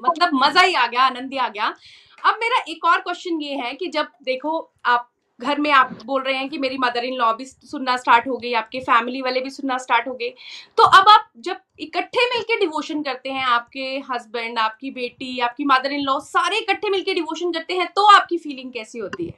मतलब 0.00 0.30
मज़ा 0.34 0.60
ही 0.60 0.74
आ 0.74 0.86
गया, 0.86 1.02
आनंद 1.02 1.32
ही 1.32 1.38
आ 1.38 1.48
गया। 1.48 1.74
अब 2.22 2.38
मेरा 2.40 2.64
एक 2.68 2.84
और 2.84 3.00
क्वेश्चन 3.00 3.40
ये 3.42 3.54
है 3.56 3.72
कि 3.74 3.86
जब 3.88 4.06
देखो 4.24 4.58
आप 4.86 5.08
घर 5.40 5.58
में 5.60 5.70
आप 5.70 5.90
बोल 6.06 6.22
रहे 6.22 6.36
हैं 6.36 6.48
कि 6.48 6.58
मेरी 6.58 6.78
मदर 6.78 7.04
इन 7.04 7.14
लॉ 7.14 7.32
भी 7.32 7.44
सुनना 7.44 7.96
स्टार्ट 7.96 8.26
हो 8.28 8.36
गई 8.36 8.52
आपके 8.52 8.80
फैमिली 8.80 9.20
वाले 9.22 9.40
भी 9.40 9.50
सुनना 9.50 9.76
स्टार्ट 9.78 10.08
हो 10.08 10.14
गए। 10.14 10.28
तो 10.78 10.82
अब 10.98 11.08
आप 11.08 11.28
जब 11.38 11.56
इकट्ठे 11.80 12.26
मिलके 12.26 12.58
डिवोशन 12.60 13.02
करते 13.02 13.30
हैं 13.30 13.44
आपके 13.46 13.84
हस्बैंड 14.10 14.58
आपकी 14.58 14.90
बेटी 14.90 15.38
आपकी 15.40 15.64
मदर 15.64 15.92
इन 15.92 16.00
लॉ 16.00 16.18
सारे 16.20 16.58
इकट्ठे 16.58 16.90
मिलके 16.90 17.14
डिवोशन 17.14 17.52
करते 17.52 17.74
हैं 17.74 17.86
तो 17.96 18.04
आपकी 18.14 18.38
फीलिंग 18.38 18.72
कैसी 18.72 18.98
होती 18.98 19.26
है? 19.26 19.34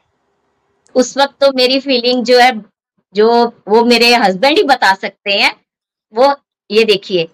उस 0.94 1.16
वक्त 1.18 1.36
तो 1.40 1.52
मेरी 1.56 1.80
फीलिंग 1.80 2.24
जो 2.24 2.38
है 2.38 2.50
जो 3.14 3.28
वो 3.68 3.84
मेरे 3.84 4.14
हस्बैंड 4.16 4.58
ही 4.58 4.64
बता 4.64 4.94
सकते 4.94 5.32
हैं 5.32 5.54
वो 6.14 6.34
ये 6.70 6.84
देखिए। 6.84 7.28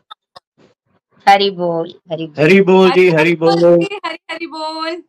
हरी 1.26 1.50
बोल 1.50 1.94
हरी 2.10 2.26
बोल। 2.26 2.44
हरी 2.44 2.60
बोल 2.62 2.90
जी 2.90 3.08
हरी 3.10 3.34
बोल 3.36 3.64
हरी 3.64 4.18
हरी 4.30 4.46
बोल। 4.46 5.02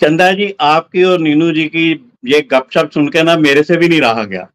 चंदा 0.00 0.30
जी 0.32 0.54
आपकी 0.60 1.02
और 1.04 1.18
नीनू 1.20 1.50
जी 1.52 1.64
की 1.66 1.94
ये 2.26 2.40
गपशप 2.50 2.90
सुन 2.94 3.08
के 3.08 3.22
ना 3.22 3.36
मेरे 3.36 3.62
से 3.62 3.76
भी 3.76 3.88
नहीं 3.88 4.00
रहा 4.00 4.24
गया। 4.24 4.48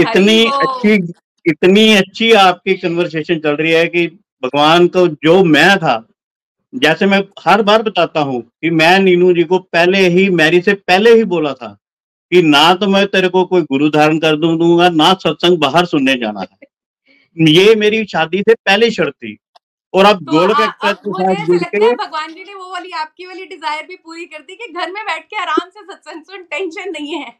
इतनी 0.00 0.44
अच्छी 0.44 0.94
इतनी 1.46 1.92
अच्छी 1.94 2.32
आपकी 2.32 2.74
कन्वर्सेशन 2.74 3.38
चल 3.38 3.56
रही 3.56 3.72
है 3.72 3.86
कि 3.86 4.06
भगवान 4.42 4.86
को 4.88 5.06
जो 5.24 5.42
मैं 5.44 5.76
था 5.78 6.06
जैसे 6.72 7.06
मैं 7.06 7.20
हर 7.46 7.62
बार 7.62 7.82
बताता 7.82 8.20
हूँ 8.20 8.40
कि 8.42 8.70
मैं 8.70 8.98
नीनू 9.00 9.32
जी 9.32 9.42
को 9.44 9.58
पहले 9.58 9.98
ही 10.08 10.28
मैरी 10.30 10.60
से 10.60 10.74
पहले 10.74 11.14
ही 11.14 11.24
बोला 11.24 11.52
था 11.52 11.76
कि 12.32 12.42
ना 12.42 12.74
तो 12.74 12.86
मैं 12.86 13.06
तेरे 13.06 13.28
को 13.28 13.44
कोई 13.44 13.62
गुरु 13.62 13.88
धारण 13.90 14.18
कर 14.18 14.36
दूँगा 14.36 14.88
ना 14.88 15.12
सत्संग 15.14 15.58
बाहर 15.58 15.84
सुनने 15.84 16.14
जाना 16.14 16.40
है। 16.40 17.46
ये 17.48 17.74
मेरी 17.74 18.04
शादी 18.04 18.40
से 18.40 18.54
पहले 18.54 18.90
शर्त 18.90 19.14
थी। 19.14 19.36
और 19.96 20.04
अब 20.04 20.18
तो 20.24 20.38
अब 20.38 20.70
के 20.72 20.92
साथ 20.92 21.30
ऐसा 21.30 21.44
जुड़ 21.44 21.62
के 21.64 21.90
भगवान 21.94 22.28
जी 22.28 22.42
ने 22.42 22.54
वो 22.54 22.70
वाली 22.72 22.90
आपकी 22.96 23.26
वाली 23.26 23.44
डिज़ायर 23.46 23.86
भी 23.86 23.96
पूरी 23.96 24.24
कर 24.26 24.38
दी 24.40 24.54
कि 24.56 24.72
घर 24.72 24.90
में 24.90 25.02
बैठ 25.04 25.24
के 25.24 25.40
आराम 25.42 25.68
से 25.68 25.82
सत्संग 25.82 26.22
सुन 26.22 26.42
टेंशन 26.44 26.90
नहीं 26.90 27.14
है। 27.14 27.34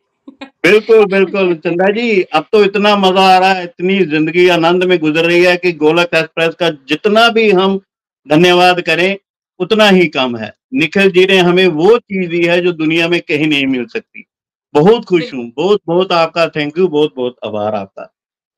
बिल्कुल 0.65 1.05
बिल्कुल। 1.07 1.55
चंदा 1.57 1.91
जी 1.91 2.23
अब 2.35 2.47
तो 2.53 2.63
इतना 2.65 2.95
मज़ा 2.97 3.23
आ 3.35 3.39
रहा 3.39 3.53
है 3.53 3.65
इतनी 3.65 3.99
ज़िंदगी 4.07 4.49
आनंद 4.51 4.85
में 4.85 4.99
गुजर 4.99 5.25
रही 5.25 5.43
है 5.45 5.57
कि 5.57 5.73
गोलक 5.75 6.15
एक्सप्रेस 6.15 6.55
का 6.55 6.71
जितना 6.89 7.29
भी 7.31 7.51
हम 7.53 7.79
धन्यवाद 8.27 8.81
करें 8.81 9.17
उतना 9.61 9.89
ही 9.91 10.07
कम 10.09 10.37
है। 10.37 10.53
निखिल 10.75 11.11
जी 11.11 11.25
ने 11.27 11.39
हमें 11.41 11.67
वो 11.77 11.97
चीज़ 11.99 12.29
दी 12.31 12.43
है 12.45 12.61
जो 12.61 12.73
दुनिया 12.75 13.09
में 13.09 13.21
कहीं 13.21 13.47
नहीं 13.47 13.67
मिल 13.67 13.87
सकती। 13.87 14.27
बहुत 14.75 15.05
खुश 15.05 15.33
हूँ 15.35 15.51
बहुत 15.57 15.81
बहुत 15.87 16.13
आपका 16.13 16.47
थैंक 16.49 16.79
यू 16.79 16.89
बहुत 16.89 17.15
बहुत 17.17 17.37
आभार 17.47 17.75
आपका। 17.75 18.13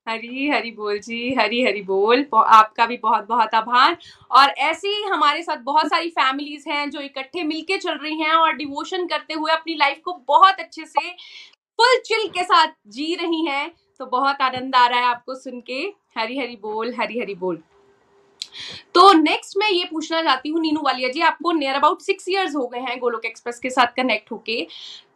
हरी 0.08 0.48
हरी 0.48 0.70
बोल 0.70 0.98
जी, 0.98 1.34
हरी 1.34 1.62
हरी 1.64 1.82
बोल। 1.82 2.24
आपका 2.36 2.86
भी 2.86 2.96
बहुत 2.96 3.26
बहुत 3.28 3.54
आभार। 3.54 3.96
और 4.30 4.48
ऐसे 4.48 4.88
ही 4.88 5.02
हमारे 5.04 5.42
साथ 5.42 5.56
बहुत 5.64 5.86
सारी 5.86 6.08
फैमिलीज़ 6.10 6.68
हैं 6.68 6.88
जो 6.90 7.00
इकट्ठे 7.00 7.42
मिलके 7.44 7.78
चल 7.78 7.94
रही 7.94 8.20
हैं 8.20 8.32
और 8.32 8.52
डिवोशन 8.52 9.06
करते 9.06 9.34
हुए 9.34 9.52
अपनी 9.52 9.74
लाइफ 9.74 10.00
को 10.04 10.12
बहुत 10.28 10.60
अच्छे 10.60 10.84
से 10.84 11.10
फुल 11.78 11.98
चिल 12.06 12.28
के 12.28 12.44
साथ 12.44 12.72
जी 12.88 13.14
रही 13.14 13.44
हैं। 13.46 13.70
तो 14.00 14.06
बहुत 14.06 14.40
आनंद 14.42 14.76
आ 14.76 14.86
रहा 14.86 15.00
है 15.00 15.06
आपको 15.06 15.34
सुन 15.34 15.60
के। 15.60 15.80
हरी 16.18 16.38
हरी 16.38 16.56
बोल, 16.56 16.94
हरी 16.94 17.18
हरी 17.20 17.34
बोल। 17.34 17.62
तो 18.94 19.12
नेक्स्ट 19.12 19.56
मैं 19.58 19.68
ये 19.70 19.84
पूछना 19.84 20.22
चाहती 20.22 20.48
हूँ, 20.48 20.60
नीनू 20.60 20.80
वालिया 20.80 21.08
जी, 21.08 21.20
आपको 21.20 21.52
नियर 21.52 21.74
अबाउट 21.74 22.00
सिक्स 22.02 22.28
इयर्स 22.28 22.54
हो 22.56 22.66
गए 22.66 22.80
हैं 22.80 22.98
गोलोक 22.98 23.24
एक्सप्रेस 23.24 23.58
के 23.58 23.70
साथ 23.70 23.94
कनेक्ट 23.96 24.32
होके। 24.32 24.66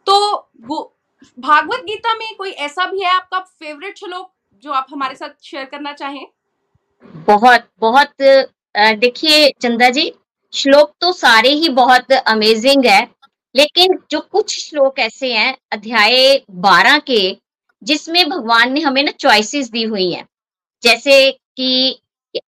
तो 0.07 0.15
वो 0.61 0.79
भागवत 1.39 1.83
गीता 1.83 2.13
में 2.15 2.27
कोई 2.37 2.51
ऐसा 2.51 2.85
भी 2.85 3.01
है 3.01 3.09
आपका 3.09 3.39
फेवरेट 3.39 3.97
श्लोक? 3.97 4.31
जो 4.63 4.71
आप 4.71 4.87
हमारे 4.91 5.15
साथ 5.15 5.29
शेयर 5.43 5.63
करना 5.65 5.91
चाहें। 5.93 6.25
बहुत 7.27 7.67
बहुत 7.79 8.11
देखिए 8.97 9.49
चंदा 9.61 9.89
जी, 9.89 10.11
श्लोक 10.53 10.93
तो 11.01 11.11
सारे 11.13 11.49
ही 11.51 11.69
बहुत 11.71 12.11
अमेजिंग 12.11 12.85
है, 12.85 13.01
लेकिन 13.55 13.97
जो 14.11 14.19
कुछ 14.21 14.57
श्लोक 14.59 14.99
ऐसे 14.99 15.33
हैं, 15.33 15.55
अध्याय 15.71 16.41
बारह 16.51 16.97
के, 16.99 17.37
जिसमें 17.81 18.29
भगवान 18.29 18.71
ने 18.73 18.81
हमें 18.81 19.03
ना 19.03 19.11
चॉइसेस 19.19 19.69
दी 19.69 19.83
हुई 19.83 20.11
हैं। 20.11 20.25
जैसे 20.83 21.31
कि 21.31 21.99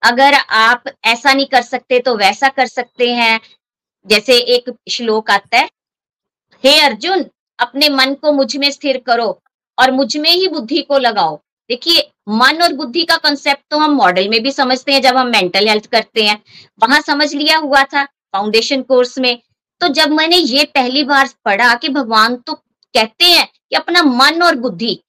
अगर 0.03 0.33
आप 0.33 0.83
ऐसा 1.05 1.33
नहीं 1.33 1.45
कर 1.45 1.61
सकते 1.63 1.99
तो 1.99 2.15
वैसा 2.17 2.49
कर 2.49 2.67
सकते 2.67 3.13
हैं। 3.13 3.39
जैसे 4.05 4.37
एक 4.55 4.75
श्लोक 4.91 5.31
आता 5.31 5.57
है, 5.57 5.69
हे 6.63 6.79
अर्जुन, 6.81 7.25
अपने 7.59 7.89
मन 7.91 8.13
को 8.13 8.31
मुझमें 8.33 8.69
स्थिर 8.71 8.97
करो 9.07 9.27
और 9.77 9.91
मुझमें 9.93 10.29
ही 10.31 10.47
बुद्धि 10.47 10.81
को 10.81 10.97
लगाओ। 10.99 11.39
देखिए, 11.69 12.09
मन 12.29 12.61
और 12.63 12.73
बुद्धि 12.73 13.03
का 13.05 13.15
कंसेप्ट 13.17 13.61
तो 13.71 13.77
हम 13.77 13.91
मॉडल 13.91 14.27
में 14.29 14.41
भी 14.43 14.51
समझते 14.51 14.93
हैं, 14.93 15.01
जब 15.01 15.17
हम 15.17 15.27
मेंटल 15.27 15.67
हेल्थ 15.67 15.85
करते 15.85 16.23
हैं। 16.23 16.41
वहाँ 16.79 17.01
समझ 17.01 17.33
लिया 17.33 17.57
हुआ 17.57 17.83
था 17.83 18.03
फाउंडेशन 18.03 18.81
कोर्स 18.81 19.17
में। 19.19 19.37
तो 19.81 19.87
जब 19.87 20.11
मैंने 20.11 20.35
ये 20.35 20.63
पहली 20.65 21.03
बार 21.03 21.29
पढ़ा 21.45 21.73
कि 21.75 21.89
भगवान 21.89 22.35
तो 22.37 22.53
कहते 22.53 23.25
हैं 23.25 23.45
कि 23.45 23.75
अपना 23.75 24.03
मन 24.03 24.41
और 24.43 24.55
बुद्धि, 24.55 24.99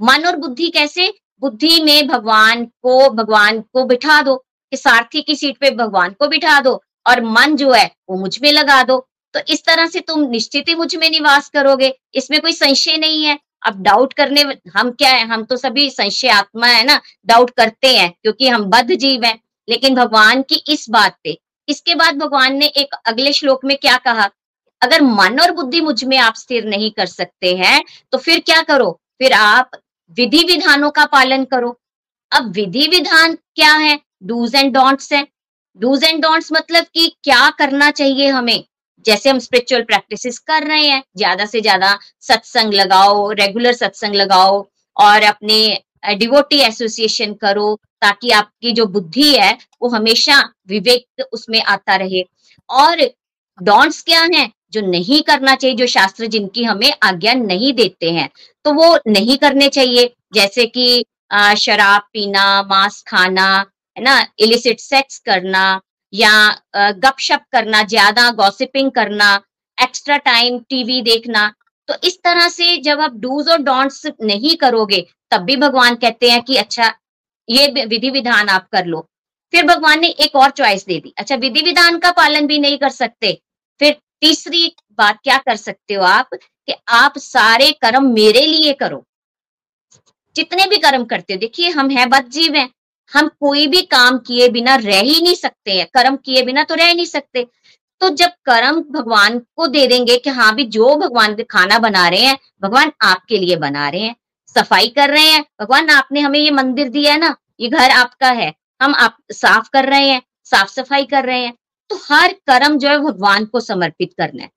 मन 0.00 0.24
और 0.26 0.36
बुद्धि 0.36 0.68
कैसे? 0.68 1.12
बुद्धि 1.40 1.80
में 1.82 2.06
भगवान 2.08 2.64
को 2.64 3.08
भगवान 3.10 3.60
को 3.60 3.84
बिठा 3.84 4.20
दो, 4.22 4.34
कि 4.36 4.76
सारथी 4.76 5.22
की 5.22 5.34
सीट 5.36 5.58
पे 5.58 5.70
भगवान 5.70 6.10
को 6.10 6.28
बिठा 6.28 6.60
दो, 6.60 6.72
और 7.06 7.20
मन 7.24 7.56
जो 7.56 7.72
है, 7.72 7.90
वो 8.10 8.16
मुझमें 8.16 8.50
लगा 8.52 8.82
दो। 8.82 8.98
तो 9.34 9.40
इस 9.48 9.64
तरह 9.64 9.86
से 9.86 10.00
तुम 10.00 10.28
निश्चित 10.30 10.68
ही 10.68 10.74
मुझमें 10.74 11.08
निवास 11.10 11.48
करोगे। 11.48 11.92
इसमें 12.14 12.40
कोई 12.40 12.52
संशय 12.52 12.96
नहीं 12.96 13.24
है। 13.24 13.38
अब 13.62 13.82
डाउट 13.82 14.12
करने 14.12 14.42
हम 14.76 14.90
क्या 14.92 15.10
है? 15.10 15.26
हम 15.26 15.44
तो 15.44 15.56
सभी 15.56 15.88
संशय 15.90 16.28
आत्मा 16.30 16.66
है 16.66 16.84
ना? 16.84 17.00
डाउट 17.26 17.50
करते 17.50 17.96
हैं, 17.96 18.10
क्योंकि 18.12 18.48
हम 18.48 18.64
बद्ध 18.66 18.94
जीव 18.94 19.24
हैं। 19.24 19.38
लेकिन 19.68 19.94
भगवान 19.94 20.42
की 20.42 20.62
इस 20.68 20.88
बात 20.90 21.16
पे, 21.24 21.36
इसके 21.68 21.94
बाद 21.94 22.16
भगवान 22.18 22.56
ने 22.56 22.66
एक 22.66 22.94
अगले 23.06 23.32
श्लोक 23.32 23.64
में 23.64 23.76
क्या 23.76 23.96
कहा? 23.98 24.28
अगर 24.82 25.02
मन 25.02 25.40
और 25.40 25.50
बुद्धि 25.50 25.80
मुझमें 25.80 26.16
आप 26.18 26.34
स्थिर 26.34 26.64
नहीं 26.64 26.90
कर 26.90 27.06
सकते 27.06 27.54
हैं 27.56 27.82
तो 28.12 28.18
फिर 28.18 28.38
क्या 28.40 28.60
करो? 28.62 28.90
फिर 29.20 29.32
आप 29.32 29.70
विधि 30.16 30.42
विधानों 30.44 30.90
का 30.90 31.04
पालन 31.06 31.44
करो। 31.44 31.78
अब 32.32 32.50
विधि 32.52 32.86
विधान 32.88 33.34
क्या 33.34 33.72
है? 33.74 33.98
डूज 34.22 34.54
एंड 34.54 34.72
डोंट्स 34.74 35.12
है। 35.12 35.26
डूज 35.76 36.04
एंड 36.04 36.22
डोंट्स 36.22 36.52
मतलब 36.52 36.84
कि 36.94 37.06
क्या 37.24 37.48
करना 37.50 37.90
चाहिए 37.90 38.28
हमें? 38.28 38.64
जैसे 39.06 39.30
हम 39.30 39.38
स्पिरिचुअल 39.40 39.82
प्रैक्टिसेस 39.84 40.38
कर 40.40 40.66
रहे 40.66 40.86
हैं, 40.86 41.02
ज़्यादा 41.16 41.44
से 41.46 41.60
ज़्यादा 41.60 41.98
सत्संग 42.22 42.74
लगाओ 42.74 43.30
रेगुलर 43.32 43.72
सत्संग 43.74 44.14
लगाओ 44.16 44.66
और 44.96 45.22
अपने 45.24 45.60
डिवोटी 46.16 46.58
एसोसिएशन 46.62 47.32
करो 47.36 47.74
ताकि 48.02 48.30
आपकी 48.32 48.72
जो 48.72 48.86
बुद्धि 48.88 49.32
है, 49.34 49.56
वो 49.82 49.88
हमेशा 49.88 50.38
विवेक 50.68 51.24
उसमें 51.32 51.60
आता 51.62 51.96
रहे। 51.96 52.22
और 52.68 53.10
डॉन्ट्स 53.58 54.02
क्या 54.02 54.22
है? 54.34 54.50
जो 54.72 54.80
नहीं 54.82 55.20
करना 55.22 55.54
चाहिए, 55.54 55.76
जो 55.76 55.86
शास्त्र 55.88 56.26
जिनकी 56.26 56.64
हमें 56.64 56.92
आज्ञा 57.02 57.32
नहीं 57.34 57.72
देते 57.74 58.10
हैं 58.12 58.28
तो 58.64 58.72
वो 58.74 58.98
नहीं 59.08 59.36
करने 59.38 59.68
चाहिए। 59.70 60.12
जैसे 60.34 60.66
कि 60.68 61.04
शराब 61.58 62.02
पीना, 62.12 62.62
मांस 62.62 63.02
खाना, 63.08 63.48
है 63.96 64.02
ना? 64.04 64.26
इलिसिट 64.38 64.80
सेक्स 64.80 65.18
करना 65.20 65.80
या 66.12 66.32
गपशप 66.74 67.44
करना, 67.52 67.82
ज़्यादा 67.84 68.30
गॉसिपिंग 68.32 68.90
करना 68.90 69.34
एक्स्ट्रा 69.78 70.16
टाइम 70.18 70.58
टीवी 70.60 71.00
देखना 71.02 71.52
तो 71.88 71.94
इस 72.04 72.18
तरह 72.24 72.48
से 72.48 72.76
जब 72.78 73.00
आप 73.00 73.14
डूज 73.16 73.48
और 73.48 73.62
डोंट्स 73.62 74.06
नहीं 74.22 74.56
करोगे, 74.56 75.06
तब 75.30 75.40
भी 75.40 75.56
भगवान 75.58 75.94
कहते 75.96 76.30
हैं 76.30 76.42
कि 76.42 76.56
अच्छा 76.56 76.92
ये 77.48 77.66
विधि 77.86 78.10
विधान 78.10 78.48
आप 78.48 78.68
कर 78.72 78.86
लो। 78.86 79.00
फिर 79.52 79.64
भगवान 79.66 80.00
ने 80.00 80.08
एक 80.20 80.36
और 80.36 80.50
चॉइस 80.50 80.84
दे 80.86 80.98
दी। 81.00 81.12
अच्छा 81.18 81.36
विधि 81.36 81.62
विधान 81.62 81.98
का 81.98 82.10
पालन 82.12 82.46
भी 82.46 82.58
नहीं 82.58 82.78
कर 82.78 82.90
सकते। 82.90 83.32
फिर 83.80 83.96
तीसरी 84.20 84.74
बात 84.98 85.18
क्या 85.24 85.38
कर 85.38 85.56
सकते 85.56 85.94
हो 85.94 86.02
आप? 86.04 86.28
कि 86.34 86.74
आप 86.88 87.18
सारे 87.18 87.70
कर्म 87.82 88.06
मेरे 88.12 88.44
लिए 88.46 88.72
करो। 88.74 89.04
जितने 90.36 90.66
भी 90.66 90.76
कर्म 90.78 91.04
करते 91.04 91.32
हो, 91.32 91.38
देखिए 91.38 91.70
हम 91.70 91.90
है 91.90 92.06
बद 92.08 92.28
जीव 92.30 92.54
हैं। 92.54 92.68
हम 93.12 93.28
कोई 93.40 93.66
भी 93.66 93.82
काम 93.84 94.18
किए 94.18 94.48
बिना 94.48 94.74
रह 94.76 95.00
ही 95.00 95.20
नहीं 95.22 95.34
सकते 95.34 95.72
हैं, 95.72 95.86
कर्म 95.86 96.16
किए 96.16 96.42
बिना 96.42 96.64
तो 96.64 96.74
रह 96.74 96.92
नहीं 96.94 97.06
सकते। 97.06 97.46
तो 98.00 98.08
जब 98.10 98.30
कर्म 98.44 98.80
भगवान 98.92 99.38
को 99.56 99.66
दे 99.66 99.86
देंगे 99.86 100.16
कि 100.16 100.30
हाँ 100.30 100.54
भी 100.54 100.64
जो 100.66 100.94
भगवान 100.96 101.36
खाना 101.50 101.78
बना 101.78 102.08
रहे 102.08 102.20
हैं, 102.20 102.38
भगवान 102.62 102.92
आपके 103.02 103.38
लिए 103.38 103.56
बना 103.58 103.88
रहे 103.88 104.00
हैं, 104.00 104.14
सफ़ाई 104.56 104.88
कर 104.88 105.10
रहे 105.10 105.24
हैं, 105.24 105.44
भगवान 105.60 105.90
आपने 105.90 106.20
हमें 106.20 106.38
ये 106.38 106.50
मंदिर 106.50 106.88
दिया 106.88 107.12
है 107.12 107.18
ना, 107.18 107.34
ये 107.60 107.68
घर 107.68 107.90
आपका 107.92 108.30
है, 108.30 108.52
हम 108.80 108.94
आप 108.96 109.16
साफ़ 109.32 109.68
कर 109.72 109.88
रहे 109.88 110.08
हैं, 110.08 110.22
साफ़ 110.44 110.70
सफ़ाई 110.70 111.04
कर 111.04 111.24
रहे 111.24 111.40
हैं 111.40 111.54
तो 111.90 111.96
हर 112.04 112.32
कर्म 112.46 112.76
जो 112.78 112.88
है 112.88 112.98
भगवान 113.00 113.44
को 113.44 113.60
समर्पित 113.60 114.12
करना 114.18 114.42
है। 114.42 114.50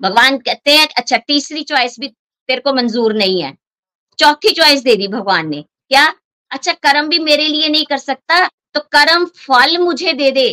भगवान 0.00 0.38
कहते 0.38 0.70
हैं 0.70 0.86
अच्छा 0.98 1.16
तीसरी 1.18 1.62
चॉइस 1.62 1.98
भी 2.00 2.08
तेरे 2.08 2.60
को 2.60 2.72
मंजूर 2.72 3.14
नहीं 3.14 3.42
है। 3.42 3.52
चौथी 4.18 4.50
चॉइस 4.50 4.82
दे 4.82 4.96
दी 4.96 5.08
भगवान 5.08 5.48
ने, 5.48 5.62
क्या? 5.62 6.12
अच्छा 6.50 6.72
कर्म 6.82 7.08
भी 7.08 7.18
मेरे 7.20 7.46
लिए 7.48 7.68
नहीं 7.68 7.84
कर 7.84 7.98
सकता 7.98 8.44
तो 8.46 8.80
कर्म 8.92 9.24
फल 9.38 9.76
मुझे 9.78 10.12
दे 10.12 10.30
दे। 10.30 10.46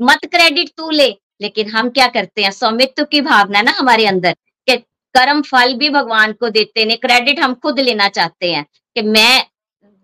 मत 0.00 0.24
क्रेडिट 0.26 0.70
तू 0.76 0.90
ले, 0.90 1.08
लेकिन 1.40 1.70
हम 1.70 1.88
क्या 1.90 2.06
करते 2.08 2.42
हैं? 2.42 2.50
स्वामित्व 2.50 3.04
की 3.04 3.20
भावना 3.20 3.62
ना 3.62 3.74
हमारे 3.78 4.06
अंदर, 4.06 4.32
कि 4.68 4.76
कर्म 5.14 5.42
फल 5.42 5.74
भी 5.74 5.88
भगवान 5.90 6.32
को 6.32 6.48
देते 6.50 6.84
ने 6.84 6.96
क्रेडिट 6.96 7.40
हम 7.40 7.54
खुद 7.54 7.80
लेना 7.80 8.08
चाहते 8.10 8.52
हैं, 8.52 8.64
कि 8.96 9.02
मैं 9.02 9.44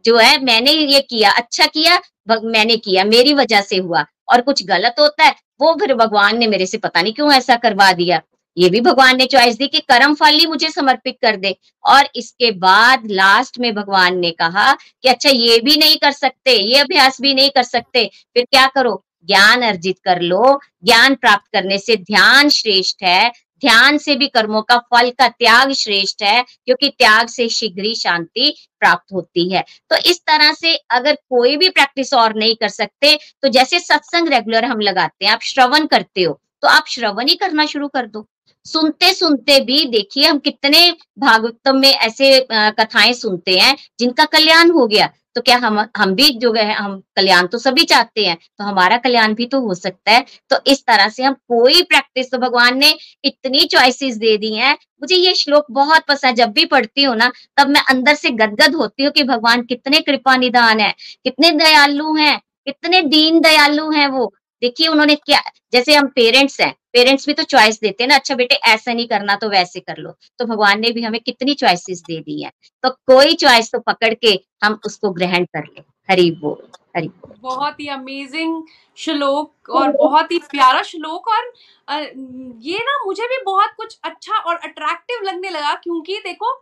जो 0.05 0.17
है, 0.17 0.43
मैंने 0.45 0.73
ये 0.73 1.01
किया 1.01 1.31
अच्छा 1.33 1.67
किया 1.67 2.01
मैंने 2.45 2.77
किया, 2.77 3.05
मेरी 3.05 3.35
वजह 3.35 3.61
से 3.61 3.77
हुआ, 3.77 4.05
और 4.29 4.41
कुछ 4.41 4.63
गलत 4.67 4.95
होता 5.01 5.25
है, 5.25 5.35
वो 5.61 5.75
फिर 5.81 5.95
भगवान 5.95 6.39
ने 6.39 6.47
मेरे 6.47 6.67
से 6.67 6.79
पता 6.79 7.03
नहीं 7.03 7.13
क्यों 7.13 7.33
ऐसा 7.33 7.57
करवा 7.57 7.93
दिया। 7.93 8.21
ये 8.59 8.68
भी 8.71 8.81
भगवान 8.81 9.16
ने 9.16 9.27
चॉइस 9.27 9.57
दी 9.57 9.66
कि 9.66 9.81
कर्म 9.83 10.14
फल 10.14 10.35
ही 10.35 10.47
मुझे 10.47 10.71
समर्पित 10.71 11.16
कर 11.23 11.37
दे। 11.37 11.57
और 11.85 12.09
इसके 12.16 12.51
बाद 12.59 13.07
लास्ट 13.11 13.59
में 13.59 13.75
भगवान 13.75 14.18
ने 14.18 14.31
कहा 14.33 14.73
कि 14.73 15.09
अच्छा 15.09 15.31
ये 15.31 15.59
भी 15.61 15.77
नहीं 15.77 15.97
कर 15.97 16.12
सकते, 16.12 16.53
ये 16.53 16.79
अभ्यास 16.79 17.21
भी 17.21 17.35
नहीं 17.35 17.51
कर 17.51 17.62
सकते। 17.64 18.11
फिर 18.35 18.44
क्या 18.44 18.66
करो? 18.66 19.03
ज्ञान 19.27 19.62
अर्जित 19.64 19.99
कर 20.05 20.21
लो। 20.23 20.59
ज्ञान 20.85 21.14
प्राप्त 21.16 21.47
करने 21.53 21.79
से 21.79 21.97
ध्यान 21.99 22.49
श्रेष्ठ 22.51 23.03
है। 23.03 23.31
ध्यान 23.62 23.97
से 23.99 24.14
भी 24.16 24.27
कर्मों 24.29 24.61
का 24.62 24.77
फल 24.87 25.11
का 25.11 25.29
त्याग 25.29 25.73
श्रेष्ठ 25.75 26.23
है, 26.23 26.42
क्योंकि 26.64 26.88
त्याग 26.88 27.29
से 27.29 27.49
शीघ्र 27.49 27.85
ही 27.85 27.94
शांति 27.94 28.55
प्राप्त 28.81 29.12
होती 29.12 29.49
है। 29.53 29.64
तो 29.90 29.97
इस 30.11 30.21
तरह 30.21 30.53
से 30.55 30.75
अगर 30.90 31.14
कोई 31.14 31.57
भी 31.57 31.68
प्रैक्टिस 31.71 32.14
और 32.14 32.35
नहीं 32.37 32.55
कर 32.57 32.68
सकते 32.71 33.14
तो 33.42 33.49
जैसे 33.51 33.81
सत्संग 33.81 34.29
रेगुलर 34.29 34.64
हम 34.64 34.81
लगाते 34.81 35.25
हैं, 35.25 35.33
आप 35.33 35.42
श्रवण 35.42 35.87
करते 35.87 36.23
हो 36.23 36.40
तो 36.62 36.68
आप 36.68 36.85
श्रवण 36.88 37.29
ही 37.29 37.35
करना 37.37 37.66
शुरू 37.66 37.88
कर 37.88 38.07
दो। 38.07 38.27
सुनते 38.66 39.12
सुनते 39.14 39.59
भी 39.64 39.85
देखिए 39.88 40.27
हम 40.27 40.38
कितने 40.40 40.90
भागवतम 41.18 41.77
में 41.77 41.90
ऐसे 41.90 42.47
कथाएँ 42.51 43.12
सुनते 43.14 43.59
हैं, 43.59 43.77
जिनका 44.01 44.25
कल्याण 44.27 44.71
हो 44.71 44.87
गया 44.87 45.11
तो 45.37 45.40
क्या 45.42 45.57
हम 45.59 45.79
हम 45.97 46.14
भी 46.14 46.29
जो 46.33 46.53
है, 46.53 46.73
हम 46.73 46.99
कल्याण 47.16 47.47
तो 47.47 47.59
सभी 47.59 47.85
चाहते 47.85 48.25
हैं 48.25 48.37
तो 48.37 48.64
हमारा 48.64 48.97
कल्याण 48.99 49.35
भी 49.35 49.47
तो 49.47 49.61
हो 49.61 49.75
सकता 49.75 50.12
है। 50.12 50.25
तो 50.51 50.57
इस 50.66 50.83
तरह 50.87 51.09
से 51.09 51.23
हम 51.23 51.35
कोई 51.49 51.83
प्रैक्टिस 51.85 52.31
तो 52.31 52.38
भगवान 52.38 52.79
ने 52.79 52.94
इतनी 53.25 53.64
चॉइसेस 53.66 54.16
दे 54.16 54.37
दी 54.38 54.53
हैं। 54.55 54.73
मुझे 55.01 55.16
ये 55.16 55.35
श्लोक 55.35 55.66
बहुत 55.73 56.05
पसंद 56.09 56.29
है, 56.29 56.35
जब 56.37 56.53
भी 56.53 56.64
पढ़ती 56.66 57.03
हूँ 57.03 57.16
ना, 57.16 57.31
तब 57.57 57.68
मैं 57.68 57.83
अंदर 57.90 58.14
से 58.16 58.31
गदगद 58.33 58.75
होती 58.75 59.05
हूँ 59.05 59.12
कि 59.12 59.23
भगवान 59.25 59.62
कितने 59.64 60.01
कृपा 60.01 60.37
निदान 60.37 60.81
है, 60.81 60.92
कितने 61.25 61.51
दयालु 61.55 62.14
हैं, 62.16 62.38
कितने 62.66 63.03
दीन 63.05 63.40
दयालु 63.40 63.90
हैं 63.92 64.09
वो। 64.09 64.33
देखिए, 64.62 64.88
उन्होंने 64.88 65.14
क्या, 65.16 65.40
जैसे 65.73 65.94
हम 65.94 66.07
पेरेंट्स 66.14 66.61
हैं 66.61 66.75
पेरेंट्स 66.92 67.27
भी 67.27 67.33
तो 67.35 67.42
चॉइस 67.44 67.79
देते 67.81 68.03
हैं 68.03 68.09
ना 68.09 68.14
अच्छा 68.14 68.35
बेटे, 68.35 68.55
ऐसा 68.55 68.92
नहीं 68.92 69.07
करना 69.09 69.35
तो 69.37 69.49
वैसे 69.49 69.81
कर 69.81 69.97
लो। 69.99 70.14
तो 70.38 70.44
भगवान 70.47 70.81
ने 70.81 70.90
भी 70.92 71.03
हमें 71.03 71.21
कितनी 71.21 71.55
चॉइसेस 71.55 72.03
दे 72.03 72.18
दी 72.21 72.42
है। 72.42 72.51
तो 72.85 72.90
कोई 73.07 73.35
चॉइस 73.37 73.71
तो 73.73 73.79
पकड़ 73.81 74.12
के 74.14 74.38
हम 74.64 74.79
उसको 74.87 75.11
ग्रहण 75.11 75.44
कर 75.47 75.64
ले। 75.66 75.83
हरी 76.09 76.31
बोल 76.33 76.57
हरी 76.97 77.09
बोल। 77.09 77.35
बहुत 77.42 77.81
ही 77.81 77.88
अमेजिंग 77.88 78.62
श्लोक 78.99 79.71
और 79.71 79.90
बहुत 79.92 80.33
ही 80.33 80.38
प्यारा 80.51 80.83
श्लोक 80.83 81.29
और 81.29 81.53
ये 82.62 82.79
ना 82.81 82.97
मुझे 83.05 83.27
भी 83.27 83.42
बहुत 83.44 83.75
कुछ 83.77 83.99
अच्छा 84.05 84.38
और 84.38 84.57
अट्रैक्टिव 84.57 85.23
लगने 85.25 85.51
लगा 85.51 85.75
क्योंकि 85.75 86.18
देखो 86.25 86.53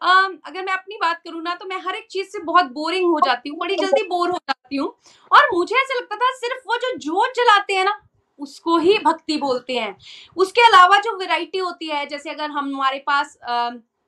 अगर 0.00 0.64
मैं 0.64 0.72
अपनी 0.72 0.96
बात 0.96 1.20
करूँ 1.24 1.42
ना 1.42 1.54
तो 1.54 1.66
मैं 1.66 1.76
हर 1.86 1.94
एक 1.94 2.06
चीज़ 2.10 2.28
से 2.28 2.42
बहुत 2.42 2.64
बोरिंग 2.72 3.04
हो 3.04 3.20
जाती 3.20 3.48
हूँ, 3.48 3.58
बड़ी 3.58 3.76
जल्दी 3.76 4.02
बोर 4.08 4.30
हो 4.30 4.38
जाती 4.64 4.76
हूँ। 4.76 4.88
और 5.32 5.48
मुझे 5.54 5.76
ऐसा 5.76 5.94
लगता 5.94 6.16
था 6.16 6.30
सिर्फ़ 6.36 6.62
वो 6.68 6.76
जो 6.76 6.96
जोत 6.98 7.32
जलाते 7.36 7.74
हैं 7.74 7.84
ना, 7.84 8.00
उसको 8.38 8.76
ही 8.78 8.98
भक्ति 8.98 9.36
बोलते 9.38 9.78
हैं। 9.78 9.96
उसके 10.36 10.60
अलावा 10.66 10.98
जो 10.98 11.16
वैरायटी 11.18 11.58
होती 11.58 11.88
है, 11.88 12.06
जैसे 12.06 12.30
अगर 12.30 12.50
हम 12.50 12.74
हमारे 12.74 12.98
पास 13.06 13.38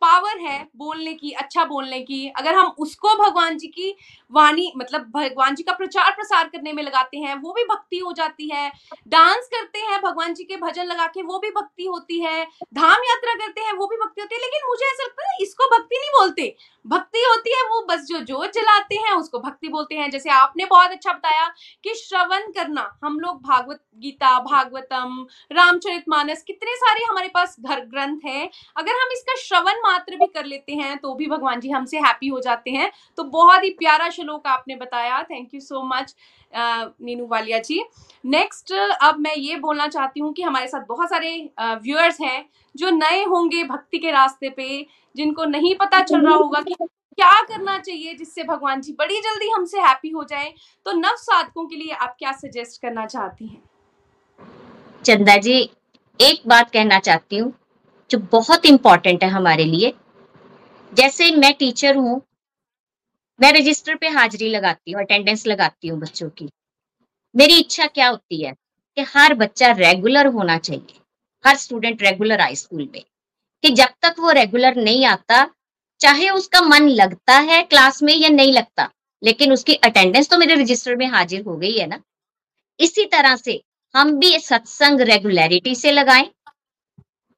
पावर 0.00 0.38
है 0.38 0.68
बोलने 0.76 1.14
की 1.14 1.30
अच्छा 1.30 1.64
बोलने 1.64 2.00
की। 2.00 2.32
अगर 2.36 2.54
हम 2.54 2.66
उसको 2.66 3.14
भगवान 3.14 3.58
जी 3.58 3.66
की 3.66 3.96
वाणी 4.30 4.72
मतलब 4.76 5.00
भगवान 5.00 5.54
जी 5.54 5.62
का 5.62 5.72
प्रचार 5.72 6.10
प्रसार 6.10 6.48
करने 6.48 6.72
में 6.72 6.82
लगाते 6.82 7.18
हैं, 7.18 7.34
वो 7.34 7.52
भी 7.52 7.64
भक्ति 7.64 7.98
हो 7.98 8.12
जाती 8.12 8.48
है। 8.54 8.72
डांस 9.08 9.48
करते 9.54 9.78
हैं 9.78 10.00
भगवान 10.02 10.34
जी 10.34 10.44
के 10.44 10.56
भजन 10.56 10.84
लगा 10.84 11.06
के, 11.06 11.22
वो 11.22 11.38
भी 11.38 11.50
भक्ति 11.50 11.84
होती 11.84 12.20
है। 12.20 12.46
धाम 12.74 13.02
यात्रा 13.04 13.34
करते 13.34 13.60
हैं, 13.60 13.72
वो 13.72 13.86
भी 13.86 13.96
भक्ति 13.96 14.20
होती 14.20 14.34
है। 14.34 14.40
लेकिन 14.40 14.68
मुझे 14.68 14.86
ऐसा 14.86 15.04
लगता 15.04 15.28
है 15.28 15.36
इसको 15.40 15.78
भक्ति 15.78 15.96
नहीं 15.96 16.10
बोलते। 16.10 16.56
भक्ति 16.86 17.18
होती 17.18 17.50
है, 17.50 17.62
वो 17.62 17.86
बस 17.90 18.00
जो 18.00 18.18
जोत 18.18 18.52
जलाते 18.52 18.94
हैं, 18.94 19.12
उसको 19.12 19.38
भक्ति 19.38 19.68
बोलते 19.68 19.94
हैं। 19.94 20.10
जैसे 20.10 20.30
आपने 20.30 20.64
बहुत 20.64 20.90
अच्छा 20.90 21.12
बताया 21.12 21.54
कि 21.84 21.94
श्रवण 21.94 22.40
करना, 22.40 22.98
हम 23.04 23.20
लोग 23.20 23.42
भागवत 23.42 23.84
गीता, 23.96 24.40
भागवतम 24.40 25.26
रामचरित 25.52 26.04
कितने 26.46 26.76
सारे 26.76 27.04
हमारे 27.04 27.28
पास 27.28 27.56
घर 27.60 27.80
ग्रंथ 27.80 28.18
हैं। 28.24 28.50
अगर 28.76 28.92
हम 28.92 29.08
इसका 29.12 29.34
श्रवण 29.36 29.72
मात्र 29.86 30.16
भी 30.16 30.26
कर 30.28 30.44
लेते 30.44 30.74
हैं 30.74 30.96
तो 30.98 31.14
भी 31.14 31.26
भगवान 31.28 31.60
जी 31.60 31.70
हमसे 31.70 31.98
हैप्पी 31.98 32.28
हो 32.28 32.40
जाते 32.40 32.70
हैं। 32.70 32.90
तो 33.18 33.24
बहुत 33.26 33.64
ही 33.64 33.70
प्यारा 33.78 34.08
श्लोक 34.10 34.46
आपने 34.48 34.76
बताया। 34.76 35.22
Thank 35.22 35.54
you 35.54 35.60
so 35.60 35.82
much 35.86 36.14
Neenu 36.52 37.26
Walia 37.26 37.58
ji. 37.60 37.82
Next 38.24 38.72
अब 38.72 39.18
मैं 39.20 39.34
ये 39.36 39.56
बोलना 39.58 39.86
चाहती 39.88 40.20
हूँ 40.20 40.32
कि 40.32 40.42
हमारे 40.42 40.66
साथ 40.68 40.86
बहुत 40.88 41.10
सारे 41.10 41.38
व्यूअर्स 41.60 42.20
हैं 42.20 42.44
जो 42.74 42.90
नए 42.92 43.24
होंगे 43.24 43.62
भक्ति 43.64 43.98
के 43.98 44.10
रास्ते 44.10 44.48
पे, 44.50 44.86
जिनको 45.16 45.44
नहीं 45.46 45.74
पता 45.76 46.00
चल 46.02 46.20
रहा 46.20 46.34
होगा 46.34 46.60
कि 46.60 46.74
क्या 46.74 47.30
करना 47.42 47.78
चाहिए 47.78 48.14
जिससे 48.14 48.42
भगवान 48.44 48.80
जी 48.80 48.92
बड़ी 48.92 49.20
जल्दी 49.20 49.48
हमसे 49.50 49.80
हैप्पी 49.80 50.08
हो 50.10 50.24
जाए। 50.24 50.52
तो 50.86 50.92
नव 50.94 51.14
साधकों 51.18 51.66
के 51.66 51.76
लिए 51.76 51.92
आप 51.92 52.16
क्या 52.18 52.32
सजेस्ट 52.34 52.80
करना 52.82 53.06
चाहती 53.06 53.46
हैं? 53.46 53.62
चंदा 55.02 55.36
जी, 55.38 55.58
एक 56.20 56.42
बात 56.46 56.70
कहना 56.70 56.98
चाहती 57.00 57.36
हूँ। 57.36 57.52
जो 58.10 58.18
बहुत 58.32 58.66
इंपॉर्टेंट 58.66 59.24
है 59.24 59.30
हमारे 59.30 59.64
लिए। 59.64 59.92
जैसे 60.92 61.30
मैं 61.30 61.52
टीचर 61.54 61.96
हूँ, 61.96 62.20
मैं 63.40 63.52
रजिस्टर 63.52 63.94
पे 63.94 64.08
हाजिरी 64.08 64.48
लगाती 64.48 64.92
हूँ 64.92 65.00
अटेंडेंस 65.00 65.46
लगाती 65.46 65.88
हूँ 65.88 65.98
बच्चों 66.00 66.28
की। 66.28 66.48
मेरी 67.34 67.58
इच्छा 67.58 67.86
क्या 67.86 68.08
होती 68.08 68.42
है 68.42 68.52
कि 68.96 69.02
हर 69.08 69.34
बच्चा 69.34 69.70
रेगुलर 69.72 70.26
होना 70.26 70.56
चाहिए, 70.58 71.00
हर 71.44 71.56
स्टूडेंट 71.56 72.02
रेगुलर 72.02 72.40
आए 72.40 72.54
स्कूल 72.54 72.88
में। 72.94 73.02
कि 73.64 73.70
जब 73.70 73.88
तक 74.02 74.14
वो 74.18 74.30
रेगुलर 74.30 74.76
नहीं 74.76 75.04
आता, 75.06 75.44
चाहे 76.00 76.28
उसका 76.30 76.60
मन 76.60 76.88
लगता 76.88 77.38
है 77.40 77.62
क्लास 77.62 78.02
में 78.02 78.14
या 78.14 78.28
नहीं 78.28 78.52
लगता, 78.52 78.88
लेकिन 79.22 79.52
उसकी 79.52 79.74
अटेंडेंस 79.74 80.28
तो 80.30 80.38
मेरे 80.38 80.54
रजिस्टर 80.54 80.96
में 80.96 81.06
हाजिर 81.06 81.42
हो 81.42 81.56
गई 81.56 81.72
है 81.72 81.86
ना। 81.86 82.00
इसी 82.80 83.04
तरह 83.04 83.36
से 83.36 83.60
हम 83.94 84.12
भी 84.12 84.38
सत्संग 84.40 85.00
रेगुलरिटी 85.00 85.74
से 85.74 85.92
लगाएँ 85.92 86.30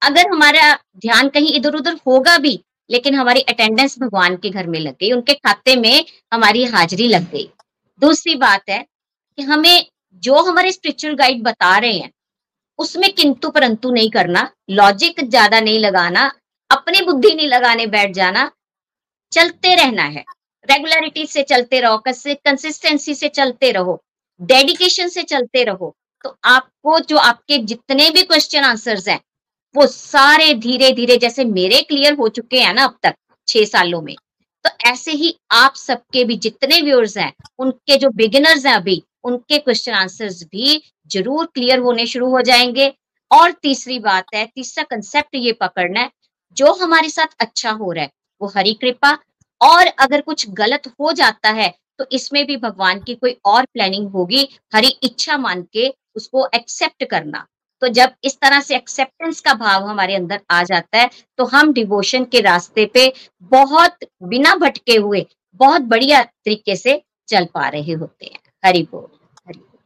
अगर 0.03 0.29
हमारा 0.31 0.73
ध्यान 0.99 1.29
कहीं 1.29 1.53
इधर 1.55 1.75
उधर 1.75 1.97
होगा 2.07 2.37
भी, 2.39 2.61
लेकिन 2.91 3.15
हमारी 3.15 3.41
अटेंडेंस 3.43 3.99
भगवान 3.99 4.37
के 4.37 4.51
घर 4.51 4.67
में 4.67 4.79
लग 4.81 4.93
गई, 4.93 5.11
उनके 5.13 5.35
खाते 5.35 5.77
में 5.77 6.05
हमारी 6.33 6.65
हाजिरी 6.67 7.09
लग 7.09 7.31
गई। 7.33 7.49
दूसरी 8.03 8.35
बात 8.37 8.71
है 8.71 8.79
कि 9.39 9.43
हमें 9.45 9.87
जो 10.23 10.43
हमारे 10.43 10.73
स्पिरिचुअल 10.73 11.15
गाइड 11.15 11.43
बता 11.43 11.77
रहे 11.79 11.93
हैं, 11.93 12.11
उसमें 12.79 13.13
किंतु 13.13 13.51
परंतु 13.51 13.91
नहीं 13.93 14.11
करना 14.11 14.49
लॉजिक 14.71 15.21
ज़्यादा 15.21 15.61
नहीं 15.61 15.79
लगाना, 15.81 16.31
अपनी 16.71 17.01
बुद्धि 17.03 17.35
नहीं 17.35 17.49
लगाने 17.49 17.87
बैठ 17.89 18.13
जाना, 18.15 18.51
चलते 19.33 19.75
रहना 19.75 20.03
है। 20.05 20.25
रेगुलरिटी 20.69 21.27
से 21.27 21.43
चलते 21.45 21.81
रहो 21.81 21.99
कंसिस्टेंसी 21.99 23.15
से 23.15 23.29
चलते 23.31 23.71
रहो 23.73 24.01
डेडिकेशन 24.41 25.09
से 25.09 25.23
चलते 25.25 25.63
रहो 25.65 25.95
तो 26.25 26.37
आपको 26.47 26.99
जो 27.01 27.17
आपके 27.19 27.59
जितने 27.65 28.09
भी 28.11 28.23
क्वेश्चन 28.23 28.65
आंसर्स 28.65 29.09
हैं 29.09 29.21
वो 29.74 29.87
सारे 29.87 30.52
धीरे 30.57 30.90
धीरे 30.92 31.16
जैसे 31.16 31.44
मेरे 31.44 31.81
क्लियर 31.83 32.14
हो 32.14 32.28
चुके 32.28 32.61
हैं 32.61 32.72
ना 32.74 32.85
अब 32.85 32.96
तक, 33.02 33.14
छह 33.48 33.64
सालों 33.64 34.00
में। 34.02 34.14
तो 34.64 34.70
ऐसे 34.90 35.12
ही 35.12 35.35
आप 35.52 35.74
सबके 35.76 36.24
भी 36.24 36.37
जितने 36.37 36.81
व्यूअर्स 36.83 37.16
हैं, 37.16 37.33
उनके 37.59 37.96
जो 37.96 38.11
बिगिनर्स 38.11 38.66
हैं 38.66 38.74
अभी, 38.74 39.02
उनके 39.24 39.59
क्वेश्चन 39.59 39.92
आंसर्स 39.92 40.42
भी 40.44 40.83
ज़रूर 41.11 41.46
क्लियर 41.46 41.78
होने 41.78 42.07
शुरू 42.07 42.31
हो 42.31 42.40
जाएँगे। 42.42 42.92
और 43.31 43.52
तीसरी 43.52 43.98
बात 43.98 44.35
है, 44.35 44.44
तीसरा 44.46 44.85
कंसेप्ट 44.87 45.35
ये 45.35 45.52
पकड़ना 45.52 46.00
है, 46.00 46.11
जो 46.57 46.72
हमारे 46.74 47.09
साथ 47.11 47.35
अच्छा 47.40 47.70
हो 47.72 47.92
रहा 47.92 48.04
है, 48.04 48.11
वो 48.40 48.52
हरी 48.57 48.74
कृपा। 48.74 49.16
और 49.61 49.87
अगर 49.98 50.20
कुछ 50.20 50.48
गलत 50.50 50.87
हो 51.00 51.12
जाता 51.12 51.50
है 51.50 51.72
तो 51.98 52.04
इसमें 52.12 52.44
भी 52.46 52.57
भगवान 52.57 53.00
की 53.00 53.14
कोई 53.14 53.37
और 53.44 53.64
प्लानिंग 53.64 54.09
होगी, 54.09 54.48
हरी 54.74 54.88
इच्छा 55.02 55.37
मान 55.38 55.62
के 55.72 55.88
उसको 56.16 56.46
एक्सेप्ट 56.54 57.04
करना। 57.04 57.46
तो 57.83 57.88
जब 57.91 58.12
इस 58.25 58.37
तरह 58.37 58.61
से 58.61 58.77
एक्सेप्टेंस 58.77 59.41
का 59.41 59.55
भाव 59.57 59.87
हमारे 59.87 60.14
अंदर 60.14 60.41
आ 60.51 60.62
जाता 60.62 60.99
है 60.99 61.11
तो 61.38 61.45
हम 61.47 61.73
डिवोशन 61.73 62.25
के 62.25 62.41
रास्ते 62.41 62.87
पे 62.95 63.12
बहुत 63.53 64.05
बिना 64.25 64.55
भटके 64.57 64.97
हुए, 64.97 65.27
बहुत 65.61 65.83
बढ़िया 65.85 66.23
तरीके 66.23 66.77
से 66.77 67.01
चल 67.29 67.45
पा 67.55 67.69
रहे 67.69 67.93
होते 67.93 68.27
हैं। 68.27 68.41
हरी 68.64 68.83
बोल, 68.93 69.07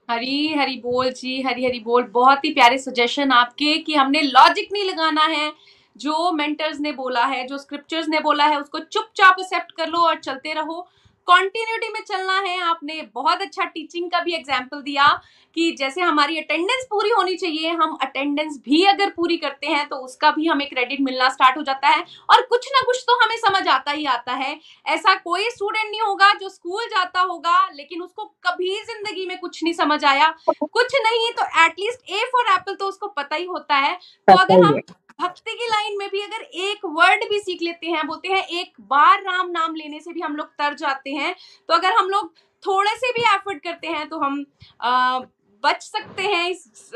हरि 0.08 0.54
हरी 0.58 0.76
बोल 0.76 1.10
जी, 1.10 1.40
हरी 1.42 1.64
हरी 1.64 1.80
बोल। 1.80 2.02
बहुत 2.04 2.44
ही 2.44 2.52
प्यारे 2.52 2.78
सजेशन 2.78 3.32
आपके 3.32 3.76
कि 3.78 3.94
हमने 3.94 4.22
लॉजिक 4.22 4.68
नहीं 4.72 4.84
लगाना 4.84 5.24
है। 5.26 5.52
जो 5.96 6.30
मेंटर्स 6.32 6.80
ने 6.80 6.92
बोला 6.92 7.24
है, 7.24 7.46
जो 7.46 7.58
स्क्रिप्चर्स 7.58 8.08
ने 8.08 8.20
बोला 8.20 8.44
है, 8.44 8.60
उसको 8.60 8.78
चुपचाप 8.78 9.36
एक्सेप्ट 9.40 9.72
कर 9.72 9.88
लो 9.88 9.98
और 10.00 10.18
चलते 10.18 10.52
रहो। 10.52 10.86
कॉन्टिन्यूटी 11.26 11.88
में 11.88 12.00
चलना 12.02 12.38
है। 12.40 12.58
आपने 12.62 13.00
बहुत 13.14 13.40
अच्छा 13.42 13.64
टीचिंग 13.66 14.10
का 14.10 14.20
भी 14.20 14.34
एग्ज़ाम्पल 14.34 14.80
दिया 14.82 15.08
कि 15.56 15.70
जैसे 15.78 16.00
हमारी 16.00 16.38
अटेंडेंस 16.38 16.86
पूरी 16.90 17.10
होनी 17.10 17.34
चाहिए 17.36 17.70
हम 17.72 17.96
अटेंडेंस 18.02 18.56
भी 18.64 18.82
अगर 18.86 19.10
पूरी 19.16 19.36
करते 19.36 19.66
हैं 19.66 19.86
तो 19.88 19.96
उसका 20.04 20.30
भी 20.30 20.46
हमें 20.46 20.66
क्रेडिट 20.68 21.00
मिलना 21.00 21.28
स्टार्ट 21.30 21.56
हो 21.58 21.62
जाता 21.62 21.88
है 21.88 22.04
और 22.30 22.42
कुछ 22.50 22.68
ना 22.72 22.80
कुछ 22.86 23.02
तो 23.08 23.18
हमें 23.22 23.36
समझ 23.38 23.66
आता 23.68 23.90
ही 23.90 24.04
आता 24.06 24.32
है। 24.34 24.58
ऐसा 24.86 25.14
कोई 25.16 25.50
स्टूडेंट 25.50 25.84
नहीं 25.84 26.00
होगा 26.00 26.32
जो 26.34 26.48
स्कूल 26.48 26.86
जाता 26.88 27.20
होगा 27.22 27.56
लेकिन 27.70 28.02
उसको 28.02 28.24
कभी 28.44 28.74
ज़िंदगी 28.82 29.26
में 29.26 29.38
कुछ 29.38 29.62
नहीं 29.64 29.74
समझ 29.74 30.04
आया। 30.04 30.34
कुछ 30.50 30.94
नहीं 30.98 31.30
तो 31.32 31.44
एटलीस्ट 31.64 32.10
ए 32.10 32.24
फॉर 32.32 32.52
एप्पल 32.52 32.74
तो 32.74 32.86
उसको 32.86 33.08
पता 33.10 33.36
ही 33.36 33.44
होता 33.46 33.76
है। 33.76 33.94
तो 34.28 34.34
अगर 34.34 34.64
हम 34.64 34.80
भक्ति 35.22 35.52
की 35.52 35.66
लाइन 35.68 35.98
में 35.98 36.08
भी 36.10 36.20
अगर 36.20 36.42
एक 36.62 36.86
वर्ड 36.94 37.24
भी 37.30 37.38
सीख 37.40 37.62
लेते 37.62 37.86
हैं 37.88 38.06
बोलते 38.06 38.28
हैं 38.28 38.46
एक 38.60 38.80
बार 38.88 39.22
राम 39.22 39.50
नाम 39.50 39.74
लेने 39.74 40.00
से 40.00 40.12
भी 40.12 40.20
हम 40.20 40.36
लोग 40.36 40.46
तर 40.58 40.74
जाते 40.76 41.10
हैं। 41.12 41.34
तो 41.68 41.74
अगर 41.74 41.92
हम 41.92 42.08
लोग 42.10 42.32
थोड़े 42.64 42.96
से 42.96 43.12
भी 43.12 43.22
एफर्ट 43.34 43.62
करते 43.64 43.88
हैं 43.88 44.08
तो 44.08 44.18
हम 44.18 44.44
आ, 44.80 45.18
बच 45.64 45.82
सकते 45.82 46.22
हैं 46.24 46.48
इस 46.50 46.90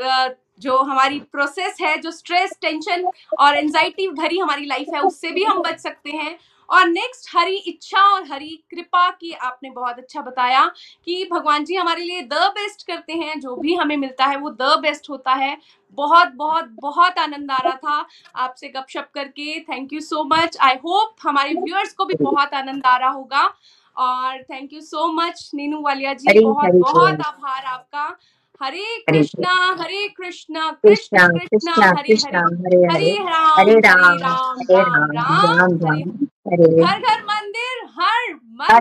जो 0.59 0.77
हमारी 0.79 1.19
प्रोसेस 1.31 1.77
है 1.81 1.97
जो 2.01 2.11
स्ट्रेस 2.11 2.53
टेंशन 2.61 3.05
और 3.39 3.57
एंजाइटी 3.57 4.07
भरी 4.11 4.37
हमारी 4.39 4.65
लाइफ 4.65 4.87
है 4.93 5.01
उससे 5.01 5.31
भी 5.31 5.43
हम 5.43 5.61
बच 5.61 5.79
सकते 5.79 6.11
हैं। 6.11 6.37
और 6.69 6.87
नेक्स्ट 6.87 7.29
हरी 7.35 7.55
इच्छा 7.55 8.01
और 8.01 8.23
हरी 8.31 8.63
कृपा 8.71 9.09
की 9.09 9.31
आपने 9.31 9.69
बहुत 9.69 9.97
अच्छा 9.97 10.21
बताया 10.21 10.65
कि 11.05 11.27
भगवान 11.31 11.65
जी 11.65 11.75
हमारे 11.75 12.03
लिए 12.03 12.21
द 12.21 12.33
बेस्ट 12.33 12.87
करते 12.87 13.13
हैं 13.13 13.39
जो 13.39 13.55
भी 13.55 13.75
हमें 13.75 13.97
मिलता 13.97 14.25
है 14.25 14.37
वो 14.37 14.49
द 14.49 14.77
बेस्ट 14.81 15.09
होता 15.09 15.33
है। 15.33 15.57
बहुत 15.97 16.31
बहुत 16.35 16.69
बहुत 16.81 17.17
आनंद 17.17 17.51
आ 17.51 17.57
रहा 17.57 17.75
था 17.75 18.05
आपसे 18.35 18.67
गपशप 18.67 19.07
करके। 19.13 19.59
Thank 19.59 19.93
you 19.93 19.99
so 19.99 20.23
much 20.23 20.57
I 20.61 20.75
hope 20.75 21.15
हमारे 21.23 21.53
व्यूअर्स 21.53 21.93
को 21.93 22.05
भी 22.05 22.13
बहुत 22.21 22.53
आनंद 22.53 22.85
आ 22.85 22.97
रहा 22.97 23.09
होगा। 23.09 23.53
और 23.97 24.43
thank 24.43 24.73
you 24.73 24.81
so 24.81 25.11
much 25.11 25.51
Neenu 25.55 25.81
Walia 25.81 26.13
ji. 26.13 26.39
बहुत 26.39 26.73
बहुत 26.73 27.21
आभार 27.25 27.63
आपका। 27.65 28.17
हरे 28.61 29.03
कृष्णा 29.09 29.53
हरे 29.79 30.07
कृष्णा 30.07 30.71
कृष्ण 30.85 31.27
कृष्णा 31.37 31.87
हरे 31.87 32.13
हरे। 32.13 32.87
हरे 32.91 33.11
राम 33.19 33.59
हरे 33.59 33.79
राम 33.79 35.11
राम 35.11 35.77
राम। 35.77 36.27
हरे 36.47 36.67
घर 36.83 37.21
मंदिर 37.23 37.83
हर 37.95 38.33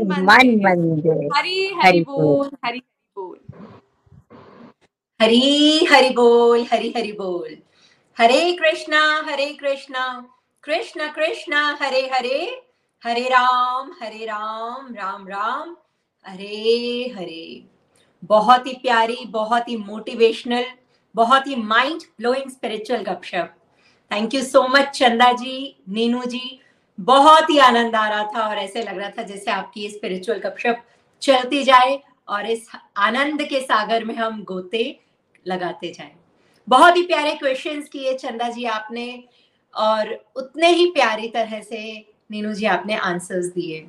मन 0.03 0.51
मंदिर। 0.65 1.29
हरी 1.37 1.67
हरि 1.77 2.01
बोल। 2.01 2.51
हरी 2.65 2.79
बोल। 3.17 3.39
हरी 5.21 5.85
हरि 5.85 6.11
बोल 6.11 6.67
हरी 6.73 6.93
हरि 6.97 7.13
बोल। 7.13 7.57
हरे 8.17 8.53
कृष्णा 8.53 9.03
हरे 9.27 9.47
कृष्णा। 9.53 10.07
कृष्ण 10.65 11.09
कृष्ण 11.13 11.55
हरे 11.81 12.03
हरे। 12.13 12.39
हरे 13.03 13.29
राम 13.29 13.91
हरे 14.03 14.25
राम 14.25 14.95
राम 14.95 15.27
राम। 15.29 15.77
हरे 16.25 17.15
हरे। 17.17 17.63
बहुत 18.25 18.67
ही 18.67 18.73
प्यारी 18.83 19.25
बहुत 19.29 19.69
ही 19.69 19.77
मोटिवेशनल 19.77 20.65
बहुत 21.15 21.47
ही 21.47 21.57
माइंड 21.57 22.03
ब्लोइंग 22.19 22.51
स्पिरिचुअल 22.51 23.03
गपशप। 23.03 23.55
Thank 24.11 24.35
you 24.35 24.43
so 24.43 24.67
much 24.69 24.89
Chanda 24.99 25.31
ji 25.33 25.77
Neenu 25.89 26.25
जी। 26.25 26.61
बहुत 26.99 27.51
ही 27.51 27.59
आनंद 27.59 27.95
आ 27.97 28.09
रहा 28.09 28.25
था 28.35 28.49
और 28.49 28.59
ऐसे 28.59 28.83
लग 28.83 28.99
रहा 28.99 29.11
था 29.11 29.23
जैसे 29.23 29.51
आपकी 29.51 29.89
स्पिरिचुअल 29.89 30.39
गपशप 30.39 30.83
चलती 31.23 31.63
जाए 31.63 31.99
और 32.29 32.47
इस 32.47 32.69
आनंद 32.97 33.43
के 33.43 33.61
सागर 33.61 34.05
में 34.05 34.15
हम 34.15 34.43
गोते 34.45 35.01
लगाते 35.47 35.93
जाए। 35.93 36.15
बहुत 36.69 36.97
ही 36.97 37.03
प्यारे 37.03 37.35
क्वेश्चंस 37.35 37.89
किए 37.89 38.15
चंदा 38.15 38.49
जी 38.49 38.65
आपने 38.65 39.25
और 39.75 40.25
उतने 40.37 40.69
ही 40.69 40.91
प्यारी 40.91 41.29
तरह 41.29 41.61
से 41.61 41.83
नीनू 42.31 42.53
जी 42.53 42.67
आपने 42.67 42.97
आंसर्स 42.97 43.47
दिए। 43.47 43.87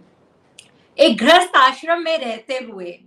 एक 0.98 1.18
गृहस्थ 1.18 1.56
आश्रम 1.56 2.02
में 2.02 2.18
रहते 2.18 2.58
हुए 2.58 3.00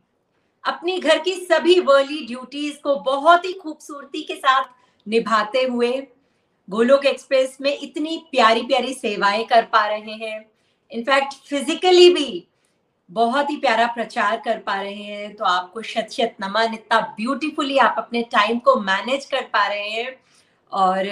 अपनी 0.65 0.99
घर 0.99 1.19
की 1.19 1.35
सभी 1.35 1.79
वर्ली 1.81 2.27
ड्यूटीज़ 2.27 2.79
को 2.81 2.97
बहुत 2.97 3.45
ही 3.45 3.53
खूबसूरती 3.53 4.23
के 4.23 4.35
साथ 4.35 4.65
निभाते 5.07 5.63
हुए 5.63 5.91
गोलोक 6.71 7.07
एक्सप्रेस 7.07 7.59
में 7.61 7.79
इतनी 7.79 8.25
प्यारी 8.31 8.63
प्यारी 8.63 8.95
सेवाएँ 8.95 9.45
कर 9.45 9.63
पा 9.63 9.87
रहे 9.87 10.13
हैं। 10.13 10.47
इनफैक्ट 10.91 11.33
फिजिकली 11.33 12.15
भी 12.15 12.47
बहुत 13.11 13.51
ही 13.51 13.57
प्यारा 13.57 13.87
प्रचार 13.87 14.43
कर 14.45 14.59
पा 14.59 14.83
रहे 14.83 14.95
हैं। 14.95 15.35
तो 15.37 15.45
आपको 15.45 15.83
शत 15.83 16.09
शत 16.11 16.37
नमन, 16.41 16.75
इतना 16.75 17.01
ब्यूटीफुली 17.01 17.79
आप 17.79 17.95
अपने 17.99 18.23
टाइम 18.23 18.59
को 18.59 18.81
मैनेज 18.81 19.25
कर 19.25 19.43
पा 19.43 19.67
रहे 19.67 19.89
हैं। 19.89 20.17
और 20.73 21.09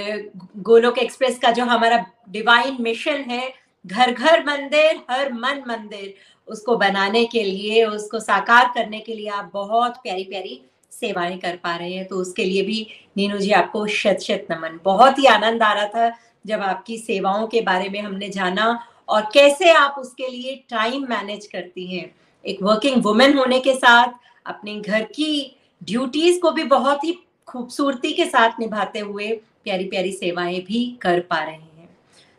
गोलोक 0.57 0.99
एक्सप्रेस 0.99 1.39
का 1.39 1.51
जो 1.51 1.65
हमारा 1.65 2.07
डिवाइन 2.29 2.77
मिशन 2.81 3.25
है, 3.31 3.55
घर 3.87 4.13
घर 4.13 4.45
मंदिर, 4.45 5.01
हर 5.11 5.33
मन 5.33 5.63
मंदिर, 5.69 6.15
उसको 6.49 6.77
बनाने 6.77 7.25
के 7.25 7.43
लिए, 7.43 7.85
उसको 7.85 8.21
साकार 8.21 8.73
करने 8.75 9.01
के 9.01 9.15
लिए 9.15 9.29
आप 9.29 9.51
बहुत 9.55 9.97
प्यारी 9.97 10.25
प्यारी 10.25 10.63
सेवाएँ 10.93 11.39
कर 11.39 11.57
पा 11.57 11.75
रहे 11.77 11.93
हैं 11.93 12.07
तो 12.09 12.17
उसके 12.17 12.45
लिए 12.45 12.63
भी 12.63 12.87
नीनू 13.17 13.39
जी 13.39 13.51
आपको 13.51 13.87
शत 13.87 14.19
शत 14.23 14.47
नमन। 14.51 14.79
बहुत 14.85 15.19
ही 15.19 15.27
आनंद 15.27 15.63
आ 15.63 15.73
रहा 15.73 15.87
था 15.87 16.17
जब 16.47 16.61
आपकी 16.61 16.99
सेवाओं 16.99 17.47
के 17.47 17.61
बारे 17.61 17.89
में 17.89 18.01
हमने 18.01 18.29
जाना 18.29 18.79
और 19.09 19.29
कैसे 19.35 19.71
आप 19.71 19.95
उसके 19.99 20.29
लिए 20.29 20.55
टाइम 20.71 21.07
मैनेज 21.09 21.47
करती 21.47 21.87
हैं। 21.87 22.11
एक 22.45 22.63
वर्किंग 22.63 23.03
वुमेन 23.05 23.39
होने 23.39 23.61
के 23.61 23.75
साथ, 23.75 24.13
अपने 24.47 24.81
घर 24.81 25.03
की 25.03 25.57
ड्यूटीज़ 25.83 26.41
को 26.41 26.51
भी 26.51 26.65
बहुत 26.65 27.05
ही 27.05 27.19
खूबसूरती 27.47 28.13
के 28.13 28.25
साथ 28.27 28.61
निभाते 28.61 28.99
हुए 28.99 29.29
प्यारी 29.65 29.85
प्यारी 29.85 30.13
सेवाएँ 30.13 30.61
भी 30.61 30.99
कर 31.03 31.21
पा 31.21 31.43
रहे 31.45 31.55
हैं। 31.55 31.89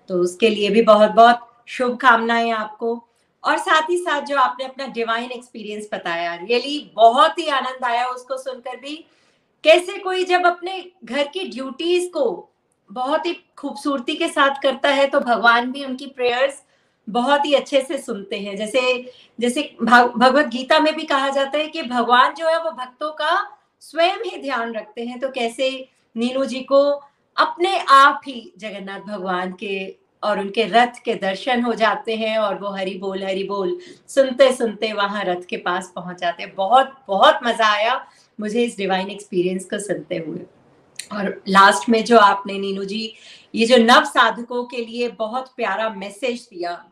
तो 0.10 0.16
उसके 0.16 0.50
लिए 0.50 0.70
भी 0.70 0.82
बहुत 0.82 1.12
बहुत 1.12 1.48
शुभकामनाएँ 1.68 2.52
आपको। 2.52 2.96
और 3.44 3.58
साथ 3.58 3.90
ही 3.90 3.98
साथ 3.98 4.22
जो 4.22 4.38
आपने 4.38 4.66
अपना 4.66 4.88
डिवाइन 4.88 5.32
एक्सपीरियंस 5.32 5.90
बताया 5.94 6.36
रियली 6.36 6.80
बहुत 6.96 7.40
ही 7.40 7.48
आनंद 7.48 7.86
आया 7.86 8.06
उसको 8.08 8.38
सुनकर 8.38 8.78
भी। 8.78 8.96
कैसे 9.64 9.98
कोई 9.98 10.24
जब 10.24 10.46
अपने 10.46 10.84
घर 11.06 11.28
की 11.28 11.44
ड्यूटीज़ 11.50 12.10
को 12.10 12.50
बहुत 12.90 13.26
ही 13.26 13.34
खूबसूरती 13.58 14.16
के 14.16 14.28
साथ 14.30 14.62
करता 14.64 14.90
है 14.90 15.08
तो 15.08 15.20
भगवान 15.20 15.72
भी 15.72 15.86
उनकी 15.86 16.06
प्रेयर्स 16.08 16.62
बहुत 17.08 17.46
ही 17.46 17.54
अच्छे 17.54 17.82
से 17.82 17.98
सुनते 17.98 18.40
हैं। 18.40 18.56
जैसे 18.58 18.82
जैसे 19.40 19.62
भगवत 19.84 20.48
गीता 20.48 20.80
में 20.80 20.94
भी 20.96 21.04
कहा 21.04 21.30
जाता 21.30 21.58
है 21.58 21.68
कि 21.68 21.84
भगवान 21.84 22.34
जो 22.34 22.48
है 22.48 22.64
वो 22.64 22.72
भक्तों 22.72 23.12
का 23.12 23.36
स्वयं 23.80 24.24
ही 24.26 24.42
ध्यान 24.42 24.74
रखते 24.74 25.06
हैं। 25.06 25.20
तो 25.20 25.30
कैसे 25.30 25.70
नीनू 26.16 26.46
जी 26.46 26.60
को 26.62 26.82
अपने 27.38 27.78
आप 27.80 28.22
ही 28.28 28.54
जगन्नाथ 28.58 29.00
भगवान 29.00 29.52
के 29.54 29.78
और 30.24 30.40
उनके 30.40 30.64
रथ 30.66 31.00
के 31.06 31.16
दर्शन 31.16 31.62
हो 31.64 31.74
जाते 31.74 32.16
हैं 32.16 32.38
और 32.38 32.58
वो 32.60 32.70
हरी 32.70 32.98
बोल 32.98 33.24
हरी 33.24 33.44
बोल 33.44 33.78
सुनते 34.10 34.52
सुनते 34.54 34.92
वहाँ 34.94 35.24
रथ 35.26 35.46
के 35.50 35.58
पास 35.58 35.92
पहुँच 35.96 36.20
जाते 36.22 36.44
हैं। 36.44 36.54
बहुत 36.56 36.94
बहुत 37.08 37.40
मज़ा 37.44 37.68
आया 37.68 37.96
मुझे 38.40 38.64
इस 38.64 38.78
डिवाइन 38.78 39.10
एक्सपीरियंस 39.10 39.66
को 39.66 39.80
सुनते 39.80 40.18
हुए। 40.18 40.40
और 41.12 41.42
लास्ट 41.48 41.90
में 41.90 42.04
जो 42.06 42.18
आपने 42.18 42.58
नीनू 42.60 42.84
जी, 42.84 43.14
ये 43.54 43.66
जो 43.66 43.78
नव 43.78 44.04
साधकों 44.06 44.64
के 44.66 44.86
लिए 44.86 45.08
बहुत 45.10 45.52
प्यारा 45.58 45.90
मैसेज 45.90 46.48
दिया, 46.52 46.84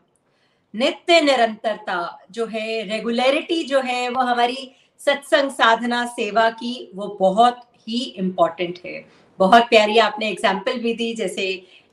नित्य 0.74 1.20
निरंतरता 1.20 2.26
जो 2.30 2.46
है 2.46 2.82
रेगुलरिटी 2.88 3.62
जो 3.64 3.80
है, 3.80 4.08
वो 4.08 4.22
हमारी 4.22 4.70
सत्संग 5.00 5.50
साधना, 5.50 6.04
सेवा 6.06 6.48
की, 6.50 6.90
वो 6.94 7.16
बहुत 7.20 7.60
ही 7.88 8.02
इम्पोर्टेंट 8.18 8.78
है। 8.86 9.04
बहुत 9.38 9.62
प्यारी 9.70 9.98
आपने 10.00 10.28
एग्ज़ाम्पल 10.28 10.78
भी 10.78 10.94
दी, 10.94 11.12
जैसे 11.14 11.42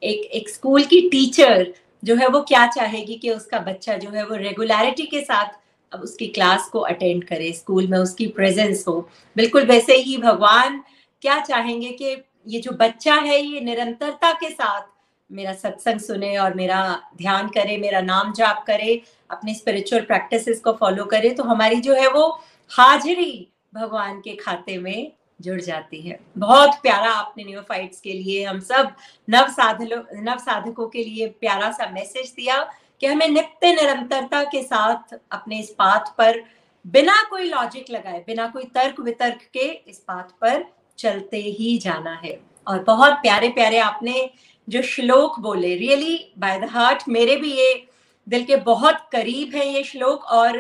एक 0.02 0.26
एक 0.34 0.50
स्कूल 0.50 0.84
की 0.84 1.02
टीचर 1.10 1.74
जो 2.04 2.16
है 2.16 2.28
वो 2.28 2.42
क्या 2.44 2.66
चाहेगी 2.68 3.16
कि 3.16 3.30
उसका 3.32 3.60
बच्चा 3.62 3.96
जो 3.98 4.10
है 4.10 4.26
वो 4.26 4.36
रेगुलरिटी 4.38 5.06
के 5.06 5.22
साथ 5.22 5.54
अब 5.92 6.02
उसकी 6.02 6.28
क्लास 6.30 6.68
को 6.70 6.80
अटेंड 6.82 7.24
करे 7.24 7.52
स्कूल 7.54 7.88
में 7.88 7.98
उसकी 7.98 8.28
प्रेजेंस 8.30 8.84
हो। 8.88 9.00
बिल्कुल 9.36 9.66
वैसे 9.66 9.96
ही 9.98 10.18
भगवान 10.18 10.84
क्या 11.22 11.40
चाहेंगे 11.42 11.90
कि 11.92 12.16
ये 12.48 12.60
जो 12.60 12.72
बच्चा 12.74 13.16
है, 13.16 13.40
ये 13.42 13.60
निरंतरता 13.62 14.32
के 14.34 14.50
साथ 14.50 14.82
मेरा 15.30 15.54
सत्संग 15.54 16.00
सुने 16.00 16.36
और 16.38 16.54
मेरा 16.54 16.82
ध्यान 17.18 17.48
करे, 17.50 17.78
मेरा 17.78 18.02
नाम 18.02 18.34
जाप 18.34 18.64
करे, 18.68 19.02
अपने 19.30 19.54
स्पिरिचुअल 19.54 20.02
प्रैक्टिसेस 20.04 20.60
को 20.60 20.72
फॉलो 20.74 21.06
करे 21.06 21.30
तो 21.30 21.44
हमारी 21.44 21.80
जो 21.82 21.94
है 21.94 22.08
वो 22.10 22.28
हाजिरी 22.72 23.48
भगवान 23.76 24.20
के 24.20 24.36
खाते 24.36 24.78
में 24.78 25.12
जुड़ 25.40 25.60
जाती 25.62 26.02
है। 26.02 26.20
बहुत 26.38 26.80
प्यारा 26.84 27.12
आपने 27.12 27.44
न्योफाइट्स 27.44 28.02
के 28.02 28.14
लिए 28.14 28.44
हम 28.46 28.60
सब 28.62 28.92
नव 29.28 29.48
साधलो 29.52 30.04
नव 30.22 30.38
साधकों 30.40 30.88
के 30.88 31.04
लिए 31.04 31.28
प्यारा 31.40 31.72
सा 31.72 31.90
मैसेज 31.92 32.34
दिया 32.36 32.62
कि 33.02 33.08
हमें 33.08 33.28
नित्य 33.28 33.74
निरंतरता 33.74 34.44
के 34.44 34.62
साथ 34.64 35.16
अपने 35.32 35.60
इस 35.60 35.70
पाथ 35.70 36.16
पर 36.18 36.44
बिना 36.86 37.22
कोई 37.30 37.44
लॉजिक 37.44 37.90
लगाए, 37.92 38.24
बिना 38.28 38.48
कोई 38.48 38.64
तर्क 38.66 39.00
वितर्क 39.00 39.40
के 39.54 39.68
इस 39.90 39.98
पाथ 40.00 40.32
पर 40.42 40.66
चलते 40.98 41.38
ही 41.38 41.78
जाना 41.78 42.14
है। 42.24 42.40
और 42.68 42.84
बहुत 42.84 43.14
प्यारे 43.14 43.50
प्यारे 43.50 43.78
आपने 43.80 44.30
जो 44.68 44.82
श्लोक 44.84 45.40
बोले 45.40 45.76
रियली 45.76 46.18
बाय 46.38 46.60
द 46.60 46.70
हार्ट 46.70 47.04
मेरे 47.10 47.36
भी 47.36 47.52
ये 47.54 47.88
दिल 48.28 48.44
के 48.44 48.56
बहुत 48.64 49.08
करीब 49.12 49.56
है 49.56 49.68
ये 49.68 49.84
श्लोक। 49.84 50.24
और 50.24 50.60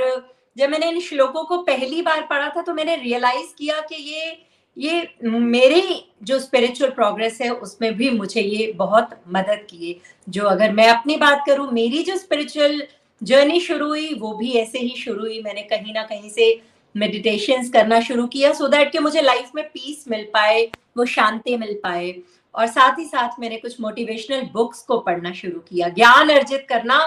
जब 0.57 0.69
मैंने 0.69 0.89
इन 0.89 0.99
श्लोकों 1.01 1.43
को 1.43 1.57
पहली 1.63 2.01
बार 2.01 2.21
पढ़ा 2.21 2.49
था 2.49 2.61
तो 2.61 2.73
मैंने 2.73 2.95
रियलाइज़ 2.95 3.53
किया 3.57 3.79
कि 3.81 3.95
ये 3.95 4.31
ये 4.77 5.07
मेरे 5.23 5.81
जो 6.23 6.39
स्पिरिचुअल 6.39 6.91
प्रोग्रेस 6.91 7.37
है, 7.41 7.49
उसमें 7.49 7.93
भी 7.97 8.09
मुझे 8.09 8.41
ये 8.41 8.71
बहुत 8.71 9.09
मदद 9.27 9.65
किए। 9.69 9.99
जो 10.29 10.43
अगर 10.43 10.71
मैं 10.71 10.87
अपनी 10.89 11.15
बात 11.15 11.43
करूँ, 11.47 11.71
मेरी 11.71 12.03
जो 12.03 12.17
स्पिरिचुअल 12.17 12.81
जर्नी 13.21 13.59
शुरू 13.59 13.87
हुई, 13.87 14.13
वो 14.13 14.33
भी 14.33 14.51
ऐसे 14.53 14.79
ही 14.79 14.95
शुरू 14.97 15.19
हुई। 15.19 15.41
मैंने 15.41 15.61
कहीं 15.61 15.93
ना 15.93 16.03
कहीं 16.03 16.29
से 16.29 16.61
मेडिटेशन 16.95 17.69
करना 17.69 17.99
शुरू 18.01 18.25
किया 18.27 18.51
सो 18.53 18.63
so 18.65 18.71
दैट 18.71 18.91
कि 18.91 18.99
मुझे 18.99 19.21
लाइफ 19.21 19.51
में 19.55 19.63
पीस 19.65 20.05
मिल 20.09 20.23
पाए, 20.33 20.63
वो 20.97 21.05
शांति 21.05 21.57
मिल 21.57 21.73
पाए। 21.83 22.13
और 22.55 22.67
साथ 22.67 22.99
ही 22.99 23.05
साथ 23.05 23.39
मैंने 23.39 23.57
कुछ 23.57 23.79
मोटिवेशनल 23.81 24.41
बुक्स 24.53 24.81
को 24.81 24.99
पढ़ना 24.99 25.31
शुरू 25.33 25.59
किया, 25.59 25.89
ज्ञान 25.89 26.29
अर्जित 26.29 26.65
करना 26.69 26.99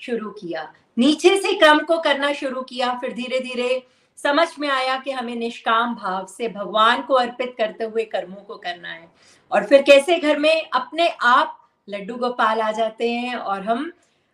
शुरू 0.00 0.30
किया, 0.30 0.72
नीचे 0.96 1.36
से 1.36 1.52
क्रम 1.54 1.78
को 1.78 1.98
करना 1.98 2.32
शुरू 2.32 2.62
किया, 2.62 2.92
फिर 2.94 3.12
धीरे 3.12 3.38
धीरे 3.40 3.82
समझ 4.18 4.48
में 4.58 4.68
आया 4.68 4.98
कि 4.98 5.10
हमें 5.10 5.36
निष्काम 5.36 5.94
भाव 5.94 6.26
से 6.26 6.48
भगवान 6.48 7.02
को 7.02 7.14
अर्पित 7.14 7.54
करते 7.58 7.84
हुए 7.84 8.04
कर्मों 8.04 8.36
को 8.36 8.56
करना 8.56 8.88
है। 8.88 9.08
और 9.52 9.64
फिर 9.64 9.82
कैसे 9.82 10.18
घर 10.18 10.38
में 10.38 10.68
अपने 10.70 11.08
आप 11.08 11.60
लड्डू 11.88 12.14
गोपाल 12.14 12.60
आ 12.60 12.70
जाते 12.72 13.10
हैं 13.10 13.34
और 13.34 13.62
हम 13.62 13.92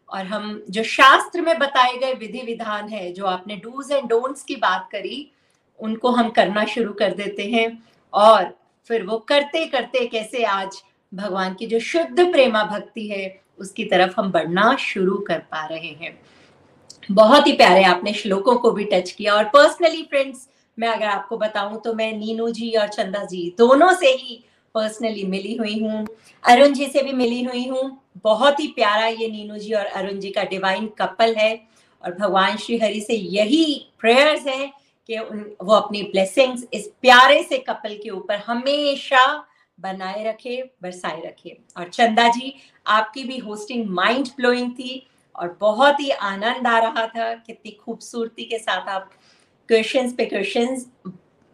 और 0.08 0.26
हम 0.26 0.62
जो 0.70 0.82
शास्त्र 0.82 1.40
में 1.40 1.58
बताए 1.58 1.96
गए 1.96 2.14
विधि 2.14 2.40
विधान 2.40 2.88
है, 2.88 3.12
जो 3.12 3.24
आपने 3.24 3.56
डूज 3.56 3.92
एंड 3.92 4.08
डोंट्स 4.08 4.42
की 4.44 4.56
बात 4.56 4.88
करी, 4.92 5.32
उनको 5.80 6.10
हम 6.10 6.30
करना 6.30 6.64
शुरू 6.64 6.92
कर 6.92 7.14
देते 7.14 7.50
हैं। 7.50 7.82
और 8.12 8.58
फिर 8.88 9.02
वो 9.02 9.18
करते 9.18 9.66
करते 9.66 10.06
कैसे 10.06 10.44
आज 10.44 10.82
भगवान 11.14 11.54
की 11.54 11.66
जो 11.66 11.80
शुद्ध 11.80 12.32
प्रेमा 12.32 12.64
भक्ति 12.64 13.08
है, 13.08 13.40
उसकी 13.58 13.84
तरफ़ 13.84 14.14
हम 14.16 14.32
बढ़ना 14.32 14.76
शुरू 14.76 15.16
कर 15.18 15.38
पा 15.38 15.64
रहे 15.66 15.96
हैं। 16.02 16.20
बहुत 17.08 17.46
ही 17.46 17.52
प्यारे 17.52 17.82
आपने 17.84 18.12
श्लोकों 18.12 18.54
को 18.56 18.70
भी 18.70 18.84
टच 18.84 19.10
किया 19.10 19.34
और 19.34 19.44
पर्सनली 19.44 20.02
फ्रेंड्स 20.02 20.48
मैं 20.78 20.88
अगर 20.88 21.06
आपको 21.06 21.36
बताऊँ 21.36 21.80
तो 21.80 21.94
मैं 21.94 22.12
नीनू 22.18 22.48
जी 22.50 22.70
और 22.72 22.88
चंदा 22.88 23.24
जी 23.24 23.54
दोनों 23.58 23.92
से 23.92 24.06
ही 24.06 24.44
पर्सनली 24.74 25.24
मिली 25.24 25.54
हुई 25.54 25.78
हूँ। 25.78 26.06
अरुण 26.44 26.72
जी 26.72 26.86
से 26.86 27.02
भी 27.02 27.12
मिली 27.12 27.42
हुई 27.42 27.66
हूँ। 27.68 28.00
बहुत 28.24 28.60
ही 28.60 28.66
प्यारा 28.66 29.06
ये 29.06 29.28
नीनू 29.30 29.56
जी 29.56 29.72
और 29.72 29.86
अरुण 29.86 30.18
जी 30.20 30.30
का 30.30 30.44
डिवाइन 30.44 30.86
कपल 30.98 31.34
है 31.34 31.54
और 32.04 32.14
भगवान 32.14 32.56
श्री 32.56 32.78
हरि 32.78 33.00
से 33.00 33.14
यही 33.14 33.86
प्रेयर्स 34.00 34.46
है 34.46 34.72
कि 35.08 35.18
उन, 35.18 35.44
वो 35.62 35.74
अपनी 35.74 36.02
ब्लेसिंग्स 36.02 36.66
इस 36.72 36.86
प्यारे 37.02 37.42
से 37.42 37.58
कपल 37.58 37.98
के 38.02 38.10
ऊपर 38.10 38.42
हमेशा 38.46 39.26
बनाए 39.78 40.24
रखे, 40.24 40.62
बरसाए 40.82 41.22
रखे। 41.26 41.56
और 41.76 41.88
चंदा 41.88 42.28
जी, 42.28 42.54
आपकी 42.86 43.24
भी 43.24 43.38
होस्टिंग 43.38 43.88
माइंड 43.90 44.28
ब्लोइंग 44.36 44.72
थी। 44.72 45.06
और 45.36 45.56
बहुत 45.60 46.00
ही 46.00 46.10
आनंद 46.10 46.66
आ 46.66 46.78
रहा 46.78 47.06
था, 47.06 47.32
कितनी 47.36 47.70
खूबसूरती 47.72 48.44
के 48.44 48.58
साथ 48.58 48.88
आप 48.88 49.10
क्वेश्चंस 49.68 50.14
पे 50.14 50.24
क्वेश्चंस 50.26 50.86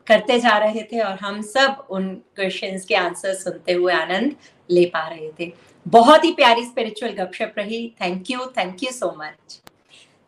करते 0.07 0.39
जा 0.41 0.57
रहे 0.59 0.83
थे 0.83 1.01
और 1.01 1.19
हम 1.21 1.41
सब 1.45 1.87
उन 1.91 2.09
क्वेश्चंस 2.37 2.85
के 2.85 2.95
आंसर 2.95 3.35
सुनते 3.35 3.73
हुए 3.73 3.93
आनंद 3.93 4.35
ले 4.71 4.85
पा 4.87 5.07
रहे 5.09 5.31
थे। 5.41 5.53
बहुत 5.87 6.25
ही 6.25 6.33
प्यारी 6.33 6.65
स्पिरिचुअल 6.65 7.13
गपशप 7.15 7.55
रही। 7.59 7.89
Thank 8.01 8.31
you 8.31 8.47
thank 8.57 8.83
you 8.83 8.93
so 8.93 9.15
much 9.19 9.61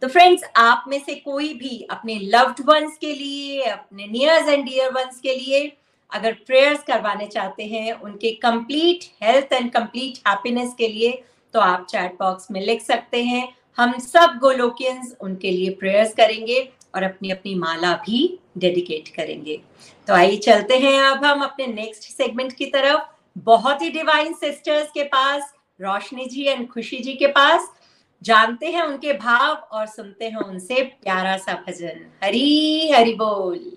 तो 0.02 0.08
फ्रेंड्स 0.08 0.42
आप 0.56 0.84
में 0.88 0.98
से 0.98 1.14
कोई 1.14 1.52
भी 1.54 1.80
अपने 1.90 2.18
लव्ड 2.24 2.60
वंस 2.66 2.96
के 2.96 3.12
लिए, 3.14 3.62
अपने 3.62 4.06
नियर्स 4.06 4.48
एंड 4.48 4.64
डियर 4.64 4.92
वंस 4.92 5.20
के 5.20 5.34
लिए 5.36 5.72
अगर 6.12 6.32
प्रेयर्स 6.46 6.82
करवाने 6.82 7.26
चाहते 7.26 7.64
हैं, 7.64 7.92
उनके 7.92 8.30
complete 8.42 9.04
health 9.22 9.52
and 9.52 9.70
complete 9.72 10.18
happiness 10.28 10.74
के 10.78 10.88
लिए 10.88 11.10
तो 11.52 11.60
आप 11.60 11.86
चैट 11.90 12.12
बॉक्स 12.12 12.50
में 12.50 12.60
लिख 12.60 12.82
सकते 12.82 13.22
हैं। 13.24 13.48
हम 13.76 13.98
सब 13.98 14.38
गोलोकियंस 14.40 15.16
उनके 15.20 15.50
लिए 15.50 15.70
प्रेयर्स 15.70 16.14
करेंगे 16.14 16.72
और 16.94 17.02
अपनी 17.02 17.30
अपनी 17.30 17.54
माला 17.54 17.92
भी 17.94 18.38
डेडिकेट 18.58 19.08
करेंगे। 19.08 19.60
तो 20.06 20.14
आइए 20.14 20.36
चलते 20.36 20.78
हैं 20.78 21.00
अब 21.00 21.24
हम 21.24 21.42
अपने 21.42 21.66
नेक्स्ट 21.66 22.02
सेगमेंट 22.02 22.52
की 22.52 22.66
तरफ़। 22.66 23.00
बहुत 23.38 23.82
ही 23.82 23.90
डिवाइन 23.90 24.32
सिस्टर्स 24.32 24.90
के 24.90 25.02
पास, 25.02 25.54
रोशनी 25.80 26.26
जी 26.26 26.44
एंड 26.44 26.68
खुशी 26.68 26.98
जी 26.98 27.12
के 27.12 27.26
पास। 27.26 27.72
जानते 28.22 28.66
हैं 28.66 28.82
उनके 28.82 29.12
भाव 29.12 29.54
और 29.54 29.86
सुनते 29.86 30.24
हैं 30.24 30.36
उनसे 30.36 30.82
प्यारा 30.82 31.36
सा 31.36 31.64
भजन। 31.68 32.06
हरी, 32.24 32.90
हरि 32.90 33.14
बोल। 33.14 33.76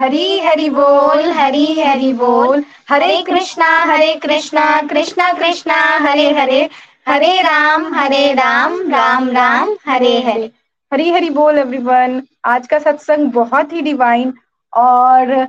हरी 0.00 0.38
हरि 0.40 0.68
बोल, 0.70 1.30
हरी 1.32 1.80
हरि 1.80 2.12
बोल। 2.12 2.64
हरे 2.90 3.22
कृष्णा 3.22 3.66
हरे 3.84 4.14
कृष्णा 4.14 4.64
कृष्णा 4.82 5.32
कृष्णा, 5.32 5.74
हरे 6.00 6.30
हरे। 6.32 6.68
हरे 7.08 7.32
राम 7.42 7.94
हरे 7.94 8.32
राम 8.34 8.80
राम 8.90 9.28
राम, 9.30 9.74
हरे 9.86 10.16
हरे। 10.22 10.50
हरी 10.92 11.10
हरी 11.10 11.30
बोल 11.30 11.58
एवरीवन 11.58 12.22
आज 12.44 12.66
का 12.66 12.78
सत्संग 12.78 13.30
बहुत 13.32 13.72
ही 13.72 13.82
डिवाइन 13.82 14.32
और 14.72 15.46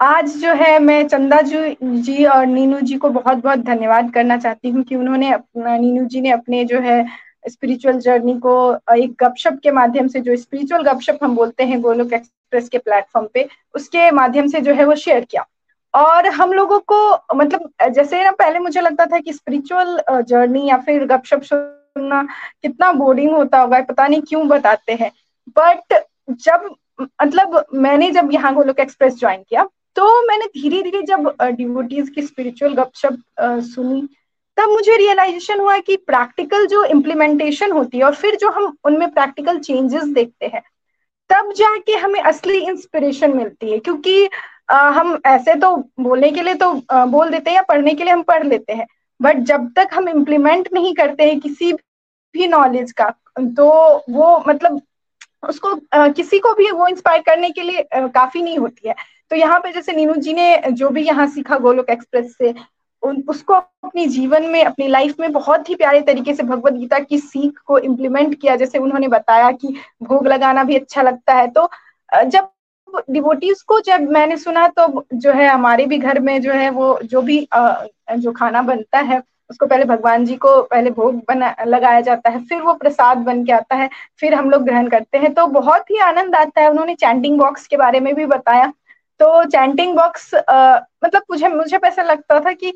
आज 0.00 0.36
जो 0.36 0.52
है, 0.54 0.78
मैं 0.78 1.06
चंदा 1.08 1.40
जी 1.42 1.76
जी 1.82 2.24
और 2.26 2.46
नीनू 2.46 2.80
जी 2.80 2.96
को 2.96 3.08
बहुत 3.10 3.38
बहुत 3.38 3.58
धन्यवाद 3.58 4.10
करना 4.14 4.36
चाहती 4.36 4.70
हूँ 4.70 4.82
कि 4.82 4.96
उन्होंने 4.96 5.32
अपना, 5.32 5.76
नीनू 5.76 6.04
जी 6.04 6.20
ने 6.20 6.30
अपने 6.30 6.64
जो 6.64 6.80
है 6.80 7.04
स्पिरिचुअल 7.44 7.98
जर्नी 8.00 8.38
को 8.38 8.54
एक 8.94 9.14
गपशप 9.20 9.58
के 9.62 9.70
माध्यम 9.72 10.08
से 10.08 10.20
जो 10.20 10.36
स्पिरिचुअल 10.36 10.82
गपशप 10.84 11.18
हम 11.22 11.36
बोलते 11.36 11.64
हैं 11.64 11.80
गोलोक 11.82 12.12
एक्सप्रेस 12.12 12.68
के 12.68 12.78
प्लेटफॉर्म 12.78 13.28
पे, 13.34 13.48
उसके 13.74 14.10
माध्यम 14.10 14.46
से 14.48 14.60
जो 14.60 14.74
है 14.74 14.84
वो 14.84 14.94
शेयर 14.96 15.24
किया। 15.24 15.46
और 15.94 16.26
हम 16.28 16.52
लोगों 16.52 16.78
को 16.92 17.34
मतलब 17.36 17.70
जैसे 17.90 18.22
ना, 18.24 18.30
पहले 18.32 18.58
मुझे 18.58 18.80
लगता 18.80 19.06
था 19.06 19.18
कि 19.18 19.32
स्पिरिचुअल 19.32 20.22
जर्नी 20.22 20.68
या 20.68 20.76
फिर 20.78 21.04
गपशप 21.06 21.42
सुनना 21.44 22.22
कितना 22.62 22.92
बोरिंग 22.92 23.32
होता 23.32 23.60
होगा, 23.60 23.80
पता 23.80 24.06
नहीं 24.06 24.22
क्यों 24.22 24.46
बताते 24.48 24.92
हैं। 24.92 25.10
बट 25.50 26.02
जब 26.30 26.74
मतलब 27.00 27.64
मैंने 27.74 28.10
जब 28.10 28.32
यहाँ 28.32 28.54
गोलोक 28.54 28.80
एक्सप्रेस 28.80 29.18
ज्वाइन 29.18 29.42
किया 29.48 29.68
तो 29.96 30.06
मैंने 30.26 30.46
धीरे 30.54 30.82
धीरे 30.82 31.02
जब 31.02 31.32
डिवोटीज 31.42 32.08
की 32.08 32.22
स्पिरिचुअल 32.22 32.74
गपशप 32.74 33.16
सुनी 33.40 34.02
तब 34.56 34.68
मुझे 34.68 34.96
रियलाइजेशन 34.96 35.60
हुआ 35.60 35.78
कि 35.78 35.96
प्रैक्टिकल 35.96 36.66
जो 36.66 36.84
इम्प्लीमेंटेशन 36.84 37.72
होती 37.72 37.98
है 37.98 38.04
और 38.04 38.14
फिर 38.14 38.36
जो 38.36 38.50
हम 38.50 38.76
उनमें 38.84 39.10
प्रैक्टिकल 39.10 39.58
चेंजेस 39.58 40.04
देखते 40.04 40.46
हैं 40.46 40.62
तब 41.30 41.52
जाके 41.56 41.96
हमें 41.96 42.20
असली 42.20 42.58
इंस्पिरेशन 42.58 43.36
मिलती 43.36 43.70
है। 43.70 43.78
क्योंकि 43.78 44.28
आ, 44.70 44.78
हम 44.90 45.20
ऐसे 45.26 45.54
तो 45.54 45.76
बोलने 46.00 46.30
के 46.30 46.42
लिए 46.42 46.54
तो 46.54 46.70
आ, 46.90 47.04
बोल 47.06 47.30
देते 47.30 47.50
हैं 47.50 47.56
या 47.56 47.62
पढ़ने 47.68 47.94
के 47.94 48.04
लिए 48.04 48.12
हम 48.12 48.22
पढ़ 48.22 48.46
लेते 48.46 48.72
हैं 48.72 48.86
बट 49.20 49.38
जब 49.44 49.70
तक 49.76 49.88
हम 49.94 50.08
इम्प्लीमेंट 50.08 50.68
नहीं 50.72 50.94
करते 50.94 51.24
हैं 51.24 51.38
किसी 51.40 51.72
भी 51.72 52.46
नॉलेज 52.48 52.92
का 52.92 53.08
तो 53.38 53.70
वो 54.10 54.42
मतलब 54.48 54.80
उसको 55.48 55.74
आ, 55.92 56.08
किसी 56.08 56.38
को 56.38 56.52
भी 56.54 56.70
वो 56.70 56.86
इंस्पायर 56.88 57.22
करने 57.26 57.50
के 57.50 57.62
लिए 57.62 57.80
आ, 57.80 58.06
काफ़ी 58.06 58.42
नहीं 58.42 58.58
होती 58.58 58.88
है। 58.88 58.94
तो 59.30 59.36
यहाँ 59.36 59.58
पे 59.60 59.72
जैसे 59.72 59.92
नीनू 59.92 60.14
जी 60.14 60.32
ने 60.32 60.56
जो 60.72 60.88
भी 60.90 61.02
यहाँ 61.06 61.26
सीखा 61.26 61.58
गोलोक 61.58 61.90
एक्सप्रेस 61.90 62.36
से 62.38 62.52
उन, 63.02 63.22
उसको 63.28 63.54
अपनी 63.54 64.06
जीवन 64.06 64.44
में 64.50 64.62
अपनी 64.64 64.88
लाइफ 64.88 65.20
में 65.20 65.32
बहुत 65.32 65.68
ही 65.68 65.74
प्यारे 65.74 66.00
तरीके 66.02 66.34
से 66.34 66.42
भगवत 66.42 66.72
गीता 66.72 66.98
की 67.00 67.18
सीख 67.18 67.58
को 67.66 67.78
इम्प्लीमेंट 67.80 68.34
किया। 68.40 68.56
जैसे 68.56 68.78
उन्होंने 68.78 69.08
बताया 69.08 69.50
कि 69.52 69.74
भोग 70.02 70.26
लगाना 70.28 70.64
भी 70.64 70.76
अच्छा 70.76 71.02
लगता 71.02 71.34
है। 71.34 71.46
तो 71.48 71.68
जब 72.26 72.48
डिवोटीज 73.10 73.60
को 73.62 73.80
जब 73.80 74.08
मैंने 74.10 74.36
सुना 74.36 74.66
तो 74.78 75.04
जो 75.14 75.32
है 75.32 75.48
हमारे 75.48 75.86
भी 75.86 75.98
घर 75.98 76.18
में 76.20 76.40
जो 76.42 76.52
है 76.52 76.70
वो 76.70 76.98
जो 77.04 77.22
भी 77.22 77.38
जो 77.52 78.32
खाना 78.32 78.62
बनता 78.62 78.98
है 79.00 79.22
उसको 79.50 79.66
पहले 79.66 79.84
भगवान 79.84 80.24
जी 80.24 80.34
को 80.36 80.62
पहले 80.62 80.90
भोग 80.90 81.14
बना 81.28 81.54
लगाया 81.66 82.00
जाता 82.00 82.30
है। 82.30 82.44
फिर 82.46 82.60
वो 82.62 82.74
प्रसाद 82.74 83.18
बन 83.18 83.44
के 83.44 83.52
आता 83.52 83.76
है। 83.76 83.88
फिर 84.20 84.34
हम 84.34 84.50
लोग 84.50 84.62
ग्रहण 84.64 84.88
करते 84.88 85.18
हैं। 85.18 85.32
तो 85.34 85.46
बहुत 85.48 85.90
ही 85.90 85.98
आनंद 86.00 86.34
आता 86.34 86.60
है। 86.60 86.70
उन्होंने 86.70 86.94
चैंटिंग 86.94 87.38
बॉक्स 87.38 87.66
के 87.66 87.76
बारे 87.76 88.00
में 88.00 88.14
भी 88.14 88.26
बताया। 88.26 88.72
तो 89.20 89.44
चैंटिंग 89.44 89.94
बॉक्स 89.96 90.30
मतलब 90.34 91.22
मुझे 91.30 91.48
मुझे 91.48 91.78
ऐसा 91.86 92.02
लगता 92.02 92.40
था 92.40 92.52
कि 92.52 92.72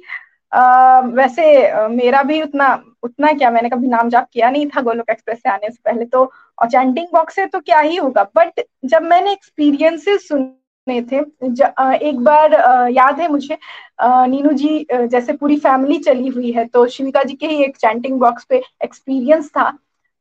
आ, 0.53 1.01
वैसे 1.01 1.45
मेरा 1.89 2.23
भी 2.23 2.41
उतना 2.43 2.67
उतना 3.03 3.33
क्या 3.33 3.51
मैंने 3.51 3.69
कभी 3.69 3.89
नाम 3.89 4.09
जाप 4.09 4.29
किया 4.33 4.51
नहीं 4.51 4.67
था 4.67 4.81
गोलोक 4.81 5.11
एक्सप्रेस 5.11 5.39
से 5.39 5.49
आने 5.51 5.71
से 5.71 5.79
पहले 5.85 6.05
तो। 6.05 6.25
और 6.59 6.69
चैंटिंग 6.71 7.07
बॉक्स 7.13 7.39
है 7.39 7.47
तो 7.47 7.61
क्या 7.61 7.81
ही 7.81 7.97
होगा 7.97 8.23
बट 8.37 8.61
जब 8.85 9.03
मैंने 9.03 9.33
एक्सपीरियंसेस 9.33 10.29
सुने 10.29 11.01
थे 11.03 11.21
ज, 11.45 11.63
आ, 11.79 11.93
एक 11.93 12.19
बार 12.21 12.53
याद 12.93 13.21
है 13.21 13.29
मुझे 13.29 13.59
नीनू 14.03 14.53
जी 14.53 14.87
जैसे 14.93 15.33
पूरी 15.33 15.57
फैमिली 15.57 15.99
चली 15.99 16.29
हुई 16.29 16.51
है 16.53 16.65
तो 16.65 16.87
शिविका 16.89 17.23
जी 17.23 17.35
के 17.35 17.47
ही 17.47 17.63
एक 17.65 17.77
चैंटिंग 17.77 18.19
बॉक्स 18.21 18.45
पे 18.45 18.63
एक्सपीरियंस 18.85 19.49
था। 19.49 19.73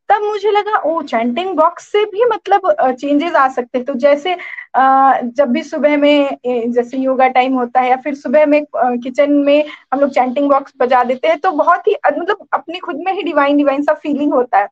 तब 0.10 0.22
मुझे 0.24 0.52
लगा 0.52 0.78
ओ 0.80 1.02
चैंटिंग 1.04 1.56
बॉक्स 1.56 1.88
से 1.92 2.04
भी 2.06 2.26
मतलब 2.26 2.96
चेंजेस 3.00 3.34
आ 3.36 3.48
सकते 3.50 3.78
हैं। 3.78 3.86
तो 3.86 3.94
जैसे 3.96 4.36
जब 4.76 5.50
भी 5.50 5.64
सुबह 5.64 5.98
में 5.98 6.38
जैसे 6.46 6.98
योगा 6.98 7.28
टाइम 7.30 7.54
होता 7.54 7.82
है 7.82 7.90
या 7.90 7.96
फिर 8.04 8.16
सुबह 8.16 8.46
में 8.46 8.64
किचन 8.76 9.32
में 9.46 9.66
हम 9.94 10.00
लोग 10.00 10.10
चैंटिंग 10.12 10.50
बॉक्स 10.50 10.74
बजा 10.80 11.04
देते 11.04 11.28
हैं 11.28 11.38
तो 11.40 11.52
बहुत 11.52 11.88
ही 11.88 11.96
मतलब 12.08 12.48
अपनी 12.54 12.80
खुद 12.80 13.02
में 13.06 13.12
ही 13.14 13.24
डिवाइन 13.24 13.58
डिवाइन 13.58 13.84
सा 13.84 13.94
फीलिंग 13.94 14.34
होता 14.34 14.58
है। 14.58 14.68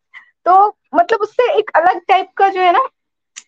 तो 0.45 0.67
मतलब 0.95 1.19
उससे 1.21 1.51
एक 1.59 1.71
अलग 1.75 2.01
टाइप 2.07 2.29
का 2.37 2.47
जो 2.47 2.61
है 2.61 2.71
ना 2.73 2.87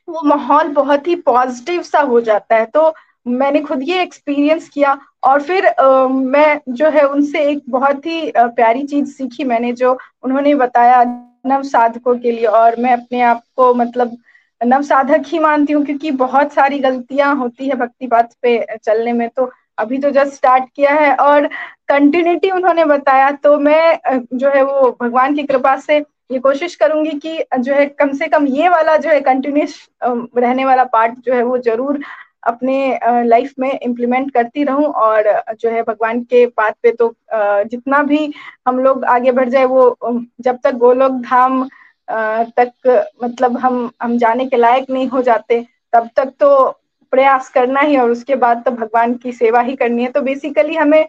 वो 0.10 0.22
माहौल 0.26 0.68
बहुत 0.74 1.08
ही 1.08 1.16
पॉजिटिव 1.26 1.82
सा 1.82 2.00
हो 2.02 2.22
जाता 2.22 2.56
है। 2.56 2.66
तो 2.66 2.94
मैंने 3.28 3.60
खुद 3.62 3.82
ये 3.84 4.02
एक्सपीरियंस 4.02 4.70
किया 4.70 4.98
और 5.24 5.42
फिर 5.42 5.68
आ, 5.68 6.08
मैं 6.08 6.60
जो 6.70 6.90
है 6.90 7.04
उनसे 7.08 7.44
एक 7.50 7.62
बहुत 7.70 8.06
ही 8.06 8.32
प्यारी 8.38 8.84
चीज़ 8.84 9.12
सीखी 9.14 9.44
मैंने 9.44 9.72
जो 9.74 9.98
उन्होंने 10.24 10.56
बताया 10.56 11.04
नव 11.46 11.64
साधकों 11.64 12.16
के 12.20 12.32
लिए 12.32 12.46
और 12.46 12.80
मैं 12.80 12.94
अपने 12.94 13.22
आप 13.22 13.44
को 13.56 13.74
मतलब 13.74 14.18
नव 14.62 14.82
साधक 14.82 15.24
ही 15.28 15.40
मानती 15.40 15.74
हूँ 15.74 15.84
क्योंकि 15.86 16.12
बहुत 16.18 16.54
सारी 16.54 16.80
गलतियाँ 16.80 17.36
होती 17.36 17.68
है 17.68 17.76
भक्ति 17.76 18.08
पाथ 18.08 18.36
पे 18.42 18.58
चलने 18.78 19.14
में 19.14 19.28
तो 19.30 19.52
अभी 19.78 19.98
तो 19.98 20.10
जस्ट 20.10 20.34
स्टार्ट 20.34 20.64
किया 20.76 20.94
है 20.94 21.16
और 21.16 21.48
कंटिन्यूटी 21.90 22.52
उन्होंने 22.52 22.86
बताया 22.86 23.32
तो 23.44 23.58
मैं 23.60 24.00
जो 24.34 24.50
है 24.50 24.64
वो 24.64 24.92
भगवान 25.02 25.36
की 25.36 25.44
कृपा 25.44 25.76
से 25.78 25.98
ये 26.32 26.40
कोशिश 26.40 26.76
करूँगी 26.76 27.12
कि 27.20 27.38
जो 27.60 27.74
है 27.74 27.86
कम 27.86 28.14
से 28.14 28.28
कम 28.28 28.48
ये 28.48 28.70
वाला 28.70 28.98
जो 28.98 29.10
है 29.10 29.20
कंटिन्यूस 29.22 29.78
रहने 30.04 30.66
वाला 30.66 30.84
पार्ट 30.94 31.20
जो 31.20 31.34
है 31.34 31.44
वो 31.44 31.58
ज़रूर 31.58 32.00
अपने 32.44 33.00
लाइफ 33.26 33.54
में 33.60 33.70
इम्प्लीमेंट 33.72 34.32
करती 34.34 34.64
रहूँ 34.64 34.86
और 34.86 35.32
जो 35.60 35.70
है 35.70 35.82
भगवान 35.84 36.22
के 36.24 36.46
पाथ 36.48 36.72
पे 36.84 36.92
तो 36.92 37.14
जितना 37.34 38.02
भी 38.04 38.34
हम 38.68 38.80
लोग 38.80 39.06
आगे 39.06 39.32
बढ़ 39.32 39.50
जाए 39.50 39.66
वो 39.66 39.96
जब 40.42 40.60
तक 40.64 40.76
गोलोक 40.78 41.22
धाम 41.22 41.68
तक 42.08 43.12
मतलब 43.24 43.58
हम 43.58 43.90
हम 44.02 44.18
जाने 44.18 44.46
के 44.46 44.58
लायक 44.58 44.90
नहीं 44.90 45.08
हो 45.08 45.22
जाते, 45.22 45.66
तब 45.94 46.10
तक 46.16 46.34
तो 46.40 46.70
प्रयास 47.14 47.50
करना 47.50 47.80
ही 47.80 47.98
और 47.98 48.12
उसके 48.12 48.36
बाद 48.36 48.64
तो 48.66 48.72
भगवान 48.72 49.14
की 49.16 49.32
सेवा 49.34 49.62
ही 49.62 49.76
करनी 49.76 50.04
है। 50.04 50.12
तो 50.12 50.22
बेसिकली 50.22 50.76
हमें, 50.76 51.06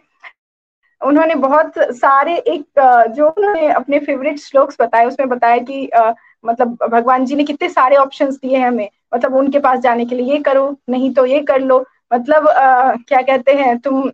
उन्होंने 1.01 1.35
बहुत 1.37 1.73
सारे 1.77 2.35
एक 2.37 2.65
जो 3.15 3.29
उन्होंने 3.29 3.67
अपने 3.71 3.99
फेवरेट 3.99 4.39
श्लोक्स 4.39 4.77
बताए, 4.81 5.05
उसमें 5.05 5.29
बताया 5.29 5.57
कि 5.69 5.89
मतलब 6.45 6.77
भगवान 6.91 7.25
जी 7.25 7.35
ने 7.35 7.43
कितने 7.43 7.69
सारे 7.69 7.95
ऑप्शन 7.95 8.31
दिए 8.31 8.57
हैं 8.57 8.67
हमें। 8.67 8.89
मतलब 9.13 9.35
उनके 9.35 9.59
पास 9.59 9.79
जाने 9.79 10.05
के 10.05 10.15
लिए 10.15 10.31
ये 10.31 10.39
करो 10.41 10.75
नहीं 10.89 11.13
तो 11.13 11.25
ये 11.25 11.39
कर 11.41 11.61
लो। 11.61 11.85
मतलब 12.13 12.47
आ, 12.47 12.91
क्या 12.97 13.21
कहते 13.21 13.53
हैं 13.53 13.77
तुम 13.79 14.09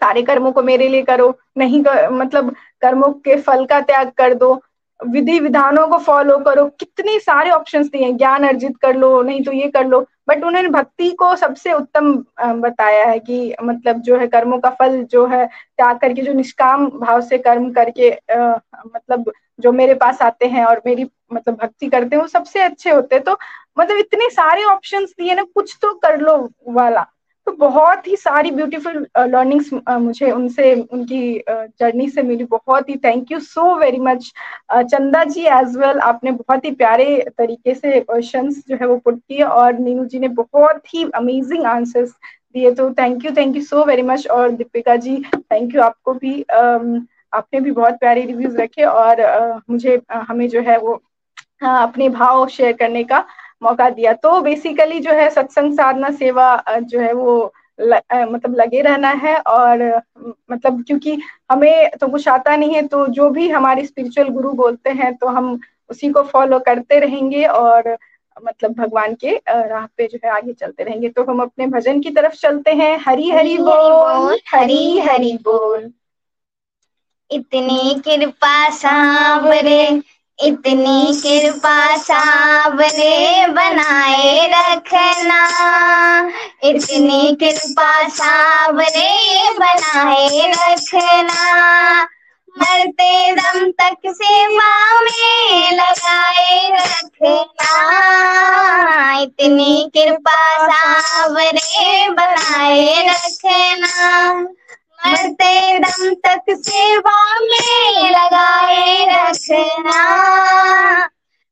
सारे 0.00 0.22
कर्मों 0.22 0.52
को 0.52 0.62
मेरे 0.62 0.88
लिए 0.88 1.02
करो 1.02 1.34
नहीं 1.58 1.82
कर, 1.84 2.08
मतलब 2.10 2.54
कर्मों 2.82 3.12
के 3.14 3.36
फल 3.36 3.64
का 3.66 3.80
त्याग 3.80 4.10
कर 4.18 4.34
दो। 4.34 4.60
विधि 5.00 5.38
विधानों 5.40 5.86
को 5.88 5.98
फॉलो 5.98 6.38
करो। 6.38 6.64
कितने 6.80 7.18
सारे 7.18 7.50
ऑप्शंस 7.50 7.86
दिए 7.86 8.02
हैं। 8.02 8.16
ज्ञान 8.16 8.46
अर्जित 8.48 8.76
कर 8.82 8.96
लो 8.96 9.20
नहीं 9.22 9.42
तो 9.44 9.52
ये 9.52 9.68
कर 9.68 9.86
लो। 9.86 10.00
बट 10.28 10.44
उन्होंने 10.44 10.68
भक्ति 10.68 11.10
को 11.10 11.36
सबसे 11.36 11.72
उत्तम 11.72 12.12
बताया 12.60 13.04
है 13.06 13.18
कि 13.18 13.54
मतलब 13.62 14.00
जो 14.00 14.18
है 14.18 14.26
कर्मों 14.28 14.58
का 14.58 14.70
फल 14.70 15.02
जो 15.04 15.26
है 15.26 15.46
त्याग 15.46 15.98
करके 15.98 16.22
जो 16.22 16.32
निष्काम 16.32 16.88
भाव 16.90 17.20
से 17.20 17.38
कर्म 17.38 17.70
करके 17.72 18.10
आ, 18.10 18.58
मतलब 18.86 19.32
जो 19.60 19.72
मेरे 19.72 19.94
पास 19.94 20.22
आते 20.22 20.46
हैं 20.46 20.64
और 20.64 20.82
मेरी 20.86 21.06
मतलब 21.32 21.54
भक्ति 21.54 21.88
करते 21.88 22.16
हैं 22.16 22.22
वो 22.22 22.28
सबसे 22.28 22.60
अच्छे 22.60 22.90
होते 22.90 23.14
हैं। 23.14 23.24
तो 23.24 23.38
मतलब 23.78 23.96
इतने 23.96 24.30
सारे 24.30 24.64
ऑप्शंस 24.64 25.10
दिए 25.10 25.34
ना 25.34 25.42
कुछ 25.42 25.76
तो 25.82 25.94
कर 25.94 26.20
लो 26.20 26.36
वाला। 26.68 27.06
तो 27.48 27.52
बहुत 27.56 28.06
ही 28.06 28.16
सारी 28.16 28.50
ब्यूटीफुल 28.50 29.06
लर्निंग्स 29.18 29.68
uh, 29.74 29.80
uh, 29.80 29.98
मुझे 29.98 30.30
उनसे 30.30 30.74
उनकी 30.92 31.20
जर्नी 31.48 32.06
uh, 32.06 32.14
से 32.14 32.22
मिली। 32.22 32.44
बहुत 32.44 32.88
ही 32.88 32.96
thank 33.04 33.32
you 33.32 33.38
so 33.40 33.74
very 33.74 33.98
much 33.98 34.32
Chanda 34.72 35.22
ji 35.24 35.40
as 35.42 35.76
well 35.76 35.88
well, 35.88 36.02
आपने 36.02 36.30
बहुत 36.32 36.64
ही 36.64 36.70
प्यारे 36.72 37.06
तरीके 37.38 37.74
से 37.74 38.00
क्वेश्चंस 38.00 38.62
जो 38.68 38.76
है 38.76 38.86
वो 38.86 38.96
पुट 38.96 39.18
किए 39.18 39.42
और 39.42 39.78
नीनू 39.78 40.04
जी 40.04 40.18
ने 40.18 40.28
बहुत 40.28 40.94
ही 40.94 41.08
अमेजिंग 41.14 41.64
आंसर्स 41.66 42.10
दिए। 42.54 42.70
तो 42.70 42.90
thank 42.90 43.24
you 43.24 43.30
thank 43.36 43.56
you 43.56 43.62
so 43.62 43.84
very 43.84 44.02
much 44.02 44.28
और 44.28 44.50
दीपिका 44.50 44.96
जी 44.96 45.16
थैंक 45.36 45.74
यू 45.74 45.82
आपको 45.82 46.14
भी 46.14 46.44
um, 46.60 47.00
आपने 47.34 47.60
भी 47.60 47.70
बहुत 47.70 47.98
प्यारे 48.00 48.24
रिव्यूज़ 48.24 48.56
रखे 48.56 48.84
और 48.84 49.60
मुझे 49.70 50.00
हमें 50.12 50.48
जो 50.48 50.60
है 50.60 50.78
वो 50.78 51.02
अपने 51.62 52.08
भाव 52.08 52.46
शेयर 52.48 52.72
करने 52.72 53.04
का 53.04 53.24
मौका 53.62 53.88
दिया। 53.90 54.12
तो 54.14 54.40
बेसिकली 54.42 55.00
जो 55.00 55.12
है 55.12 55.28
सत्संग 55.30 55.72
साधना 55.74 56.10
सेवा 56.12 56.62
जो 56.70 57.00
है 57.00 57.12
वो 57.12 57.52
ल, 57.78 57.98
मतलब 58.12 58.54
लगे 58.56 58.80
रहना 58.82 59.08
है 59.16 59.36
और 59.38 59.82
मतलब 60.50 60.82
क्योंकि 60.86 61.18
हमें 61.50 61.90
तो 62.00 62.08
कुछ 62.08 62.28
आता 62.28 62.56
नहीं 62.56 62.74
है 62.74 62.86
तो 62.86 63.06
जो 63.12 63.28
भी 63.30 63.48
हमारे 63.50 63.84
स्पिरिचुअल 63.86 64.28
गुरु 64.28 64.52
बोलते 64.52 64.90
हैं 64.92 65.14
तो 65.16 65.26
हम 65.28 65.58
उसी 65.90 66.10
को 66.10 66.22
फॉलो 66.24 66.58
करते 66.58 66.98
रहेंगे 67.00 67.44
और 67.46 67.96
मतलब 68.36 68.72
भगवान 68.72 69.14
के 69.14 69.30
राह 69.48 69.86
पे 69.96 70.06
जो 70.06 70.18
है 70.24 70.30
आगे 70.30 70.52
चलते 70.52 70.84
रहेंगे। 70.84 71.08
तो 71.08 71.24
हम 71.24 71.40
अपने 71.42 71.66
भजन 71.66 72.00
की 72.00 72.10
तरफ़ 72.10 72.34
चलते 72.34 72.72
हैं। 72.72 72.96
हरी 73.06 73.30
हरी 73.30 73.56
बोल। 73.58 74.38
हरी 74.48 74.98
हरी 75.00 75.32
बोल। 75.42 75.90
इतनी 77.30 77.94
कृपा 78.04 78.68
सांवरे 78.70 79.82
इतनी 80.40 81.20
कृपा 81.22 81.96
सावरे 81.96 83.46
बनाए 83.46 84.48
रखना। 84.48 85.40
इतनी 86.64 87.36
कृपा 87.40 88.08
सावरे 88.08 89.50
बनाए 89.58 90.52
रखना। 90.52 92.02
मरते 92.58 93.32
दम 93.32 93.70
तक 93.70 93.96
सेवा 94.06 95.00
में 95.00 95.72
लगाए 95.72 96.70
रखना। 96.72 97.72
इतनी 99.20 99.90
कृपा 99.94 100.66
सावरे 100.66 102.08
बनाए 102.10 103.08
रखना। 103.08 104.48
मरते 105.06 105.78
दम 105.78 106.14
तक 106.14 106.42
सेवा 106.50 107.40
में 107.40 108.10
लगाए 108.10 109.04
रखना। 109.04 110.02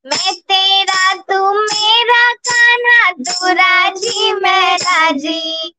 मैं 0.07 0.35
तेरा 0.35 1.15
तू 1.15 1.61
मेरा 1.61 2.33
खाना 2.49 3.11
तू 3.11 3.53
राज़ी 3.53 4.33
मैं 4.33 4.77
राज़ी। 4.77 5.73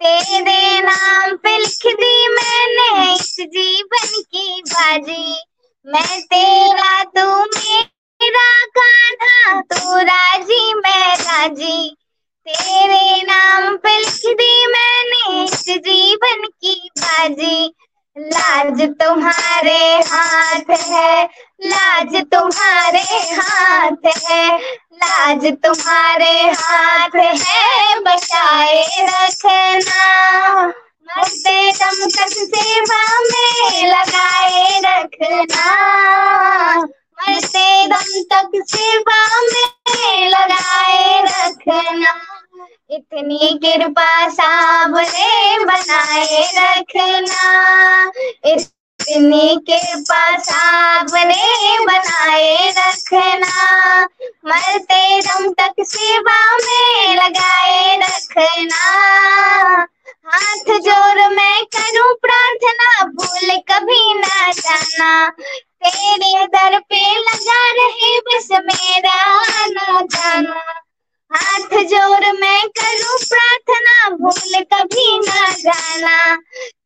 तेरे 0.00 0.80
नाम 0.80 1.36
पे 1.36 1.58
लिख 1.58 1.86
दी 1.86 2.28
मैंने 2.28 3.14
इस 3.14 3.36
जीवन 3.40 4.22
की 4.22 4.62
बाजी। 4.66 5.42
मैं 5.86 6.20
तेरा 6.20 7.04
तू 7.04 7.44
मेरा 7.44 8.64
कान्हा 8.78 9.60
तू 9.60 9.96
राज़ी 9.96 10.74
मैं 10.74 11.16
राज़ी। 11.16 11.96
तेरे 12.48 13.22
नाम 13.22 13.76
पे 13.76 13.98
लिख 13.98 14.36
दी 14.36 14.66
मैंने 14.66 15.44
इस 15.44 15.64
जीवन 15.78 16.46
की 16.46 16.90
बाजी। 16.98 17.74
लाज 18.16 18.80
तुम्हारे 19.02 19.98
हाथ 19.98 20.70
है, 20.70 21.24
लाज 21.64 22.16
तुम्हारे 22.32 23.02
हाथ 23.32 24.06
है, 24.16 24.58
लाज 24.94 25.46
तुम्हारे 25.46 26.32
हाथ 26.50 27.16
है, 27.16 28.00
बचाए 28.00 28.86
रखना। 29.00 30.66
मरते 31.08 31.72
दम 31.72 32.06
तक 32.06 32.34
सेवा 32.54 33.02
में 33.20 33.86
लगाए 33.88 34.80
रखना। 34.80 35.68
मरते 37.20 37.86
दम 37.86 38.22
तक 38.32 38.50
सेवा 38.64 39.40
में 39.42 40.28
लगाए 40.28 41.22
रखना। 41.22 42.37
इतनी 42.90 43.58
कृपा 43.64 44.28
सावरे 44.28 45.64
बनाए 45.64 46.42
रखना। 46.56 47.42
इतनी 48.44 49.56
कृपा 49.68 50.38
सावरे 50.38 51.78
बनाए 51.84 52.70
रखना। 52.70 53.52
मरते 54.46 55.20
दम 55.20 55.48
तक 55.52 55.82
सेवा 55.82 56.38
में 56.56 57.14
लगाए 57.16 57.96
रखना। 57.96 58.84
हाथ 60.26 60.72
जोड़ 60.78 61.28
मैं 61.34 61.64
करूँ 61.76 62.14
प्रार्थना, 62.14 63.04
भूल 63.06 63.56
कभी 63.70 64.14
ना 64.14 64.52
जाना। 64.52 65.30
तेरे 65.84 66.46
दर 66.46 66.78
पे 66.78 67.04
लगा 67.18 67.60
रहे 67.72 68.18
बस 68.20 68.48
मेरा 68.52 69.20
ना 69.66 70.00
जाना। 70.02 70.87
हाथ 71.34 71.84
जोड़ 71.84 72.32
मैं 72.40 72.68
करूँ 72.68 73.18
प्रार्थना, 73.28 74.10
भूल 74.10 74.62
कभी 74.72 75.18
ना 75.18 75.52
जाना। 75.52 76.36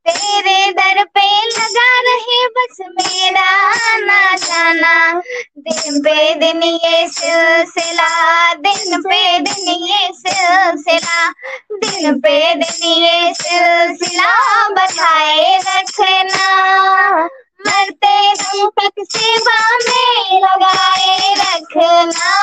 तेरे 0.09 0.73
दर 0.73 1.05
पे 1.05 1.27
लगा 1.47 2.01
रहे 2.01 2.47
बस 2.47 2.77
मेरा 2.81 3.51
ना 3.99 4.37
जाना। 4.37 5.21
दिन 5.59 6.01
पे 6.01 6.35
दिन 6.35 6.63
ये 6.63 7.09
सिलसिला, 7.09 8.09
दिन 8.55 9.03
पे 9.03 9.39
दिन 9.39 9.69
ये 9.69 10.11
सिलसिला। 10.13 11.31
दिन 11.73 12.21
पे 12.21 12.55
दिन 12.55 12.89
ये 12.89 13.35
सिलसिला 13.35 14.69
बताए 14.69 15.59
रखना। 15.59 17.25
मरते 17.67 18.33
दम 18.35 18.69
तक 18.69 18.93
सेवा 18.99 19.79
में 19.79 20.41
लगाए 20.41 21.35
रखना। 21.35 22.42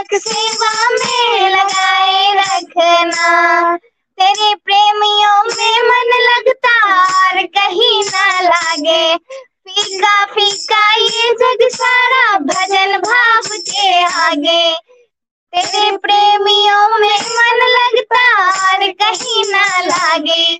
तक 0.00 0.14
सेवा 0.14 0.88
में 0.90 1.50
लगाए 1.50 2.34
रखना। 2.34 3.76
तेरे 4.18 4.54
प्रेमियों 4.54 5.42
में 5.42 5.82
मन 5.82 6.12
लगता 6.22 7.02
और 7.02 7.42
कहीं 7.42 8.04
ना 8.04 8.40
लागे। 8.40 9.16
फीका 9.68 10.24
फीका 10.24 10.94
ये 10.94 11.34
जग 11.34 11.68
सारा 11.76 12.38
भजन 12.38 12.98
भाव 12.98 13.42
के 13.56 14.02
आगे। 14.02 14.74
तेरे 15.54 15.96
प्रेमियों 15.96 16.98
में 16.98 17.20
मन 17.20 17.66
लगता 17.66 18.48
और 18.48 18.90
कहीं 18.90 19.44
ना 19.52 19.80
लागे। 19.80 20.56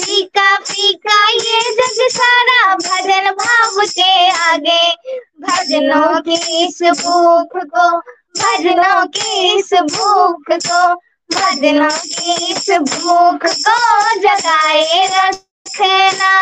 फीका 0.00 0.56
फीका 0.56 1.28
ये 1.28 1.60
जग 1.60 2.08
सारा 2.10 2.74
भजन 2.74 3.30
भाव 3.30 3.86
के 3.86 4.28
आगे। 4.28 4.92
भजनों 5.40 6.20
की 6.20 6.66
इस 6.66 6.82
भूख 6.82 7.48
को 7.56 8.02
भजनों 8.36 9.06
की 9.06 9.58
इस 9.58 9.74
भूख 9.74 10.42
को, 10.50 10.94
भजनों 11.30 11.90
की 11.90 12.52
इस 12.52 12.70
भूख 12.70 13.46
को 13.46 14.18
जगाए 14.20 15.06
रखना। 15.06 16.32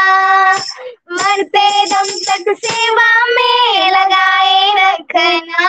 मरते 1.12 1.86
दम 1.86 2.10
तक 2.28 2.54
सेवा 2.64 3.26
में 3.26 3.90
लगाए 3.90 4.74
रखना। 4.74 5.68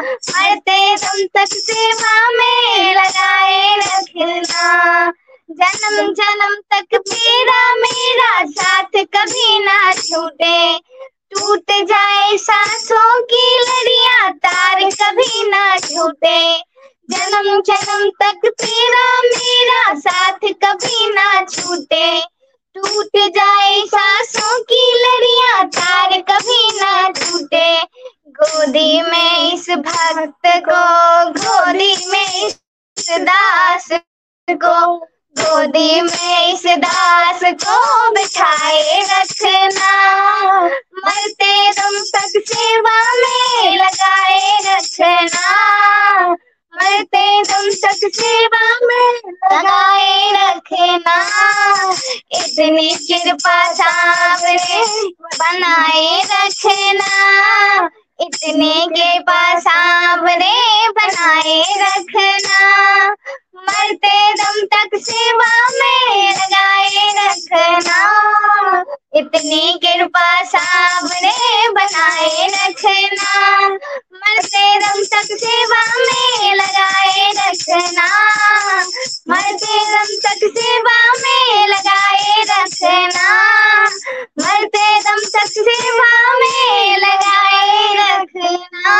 मरते 0.00 0.96
दम 0.96 1.26
तक 1.36 1.54
सेवा 1.54 2.28
में 2.30 2.94
लगाए 2.94 3.76
रखना। 3.76 5.12
जन्म 5.50 6.12
जन्म 6.12 6.54
तक 6.74 7.00
मेरा 7.08 7.74
मेरा 7.74 8.44
साथ 8.44 9.04
कभी 9.16 9.58
ना 9.58 9.92
छूटे। 9.92 10.80
टूट 11.32 11.70
जाए 11.82 12.36
सांसों 12.36 13.22
की 13.22 13.58
लड़िया, 13.60 14.30
तार 14.30 14.80
कभी 14.90 15.48
ना 15.50 15.76
छूटे। 15.78 16.58
जन्म 17.10 17.60
जन्म 17.60 18.08
तक 18.22 18.48
तेरा 18.62 19.22
मेरा 19.22 19.94
साथ 19.94 20.38
कभी 20.64 21.08
ना 21.12 21.44
छूटे। 21.44 22.20
टूट 22.76 23.16
जाए 23.34 23.84
सांसों 23.86 24.62
की 24.62 24.82
लड़िया, 24.94 25.62
तार 25.62 26.20
कभी 26.20 26.80
ना 26.80 27.10
छूटे। 27.10 27.82
गोदी 28.40 29.02
में 29.02 29.52
इस 29.52 29.70
भक्त 29.70 30.46
को, 30.68 30.82
गोदी 31.30 31.94
में 32.08 32.46
इस 32.46 32.58
दास 33.10 33.88
को। 34.50 35.06
गोदी 35.38 36.00
में 36.00 36.54
इस 36.54 36.62
दास 36.66 37.40
को 37.44 38.10
बिठाए 38.10 39.00
रखना। 39.02 39.92
मरते 40.72 41.70
दम 41.70 42.00
तक 42.00 42.32
सेवा 42.48 43.02
में 43.14 43.76
लगाए 43.76 44.58
रखना। 44.66 45.50
मरते 46.74 47.42
दम 47.42 47.70
तक 47.70 48.10
सेवा 48.14 48.78
में 48.82 49.32
लगाए 49.54 50.32
रखना। 50.32 51.16
इतनी 52.32 52.94
कृपा 52.94 53.72
सामने 53.72 54.84
बनाए 55.08 56.22
रखना। 56.22 57.12
इतने 58.20 58.86
के 58.90 59.18
पास 59.18 59.62
सामने 59.62 60.88
बनाए 60.88 61.64
रखना। 61.78 63.14
मरते 63.58 64.34
दम 64.34 64.66
तक 64.66 64.90
सेवा 64.94 65.68
में 65.68 66.32
लगाए 66.32 67.12
रखना। 67.16 67.98
इतनी 69.14 69.80
कृपा 69.84 70.44
सामने 70.44 71.68
बनाए 71.68 72.48
रखना। 72.48 73.68
मरते 74.14 74.78
दम 74.78 75.02
तक 75.04 75.28
सेवा 75.44 75.82
में 75.98 76.54
लगाए 76.54 77.30
रखना। 77.30 78.08
मरते 79.28 79.80
दम 79.84 80.16
तक 80.28 80.58
सेवा 80.58 81.12
में 81.12 81.68
लगाए 81.68 82.42
रखना। 82.42 83.28
मरते 84.38 85.00
दम 85.00 85.16
तक 85.16 85.46
सेवा 85.46 86.34
में 86.34 86.96
लगाए 86.96 87.94
रखना। 87.94 88.98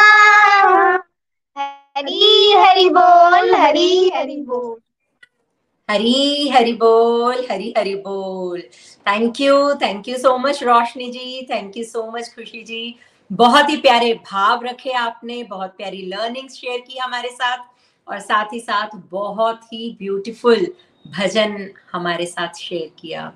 हरी, 5.91 6.49
हरि 6.49 6.73
बोल, 6.73 7.47
हरी, 7.51 7.75
हरि 7.77 7.95
बोल। 7.95 8.61
Thank 9.09 9.41
you 9.41 9.75
thank 9.75 10.09
you 10.09 10.17
so 10.17 10.39
much 10.39 10.63
Roshni 10.63 11.11
ji. 11.11 11.47
Thank 11.51 11.77
you 11.77 11.85
so 11.85 12.11
much 12.11 12.29
Khushi 12.29 12.63
ji. 12.63 12.95
बहुत 13.33 13.71
ही 13.71 13.77
प्यारे 13.77 14.15
भाव 14.15 14.65
रखे 14.65 14.91
आपने, 14.91 15.43
बहुत 15.43 15.71
प्यारी 15.71 16.03
लर्निंग 16.03 16.49
शेयर 16.49 16.81
की 16.81 16.99
हमारे 16.99 17.29
साथ। 17.29 17.59
और 18.09 18.19
साथ 18.19 18.45
ही 18.53 18.61
साथ 18.61 18.89
बहुत 18.95 19.61
ही 19.65 19.97
ब्यूटीफुल 19.99 20.67
भजन 21.07 21.71
हमारे 21.93 22.27
साथ 22.27 22.55
शेयर 22.55 22.91
किया। 22.99 23.33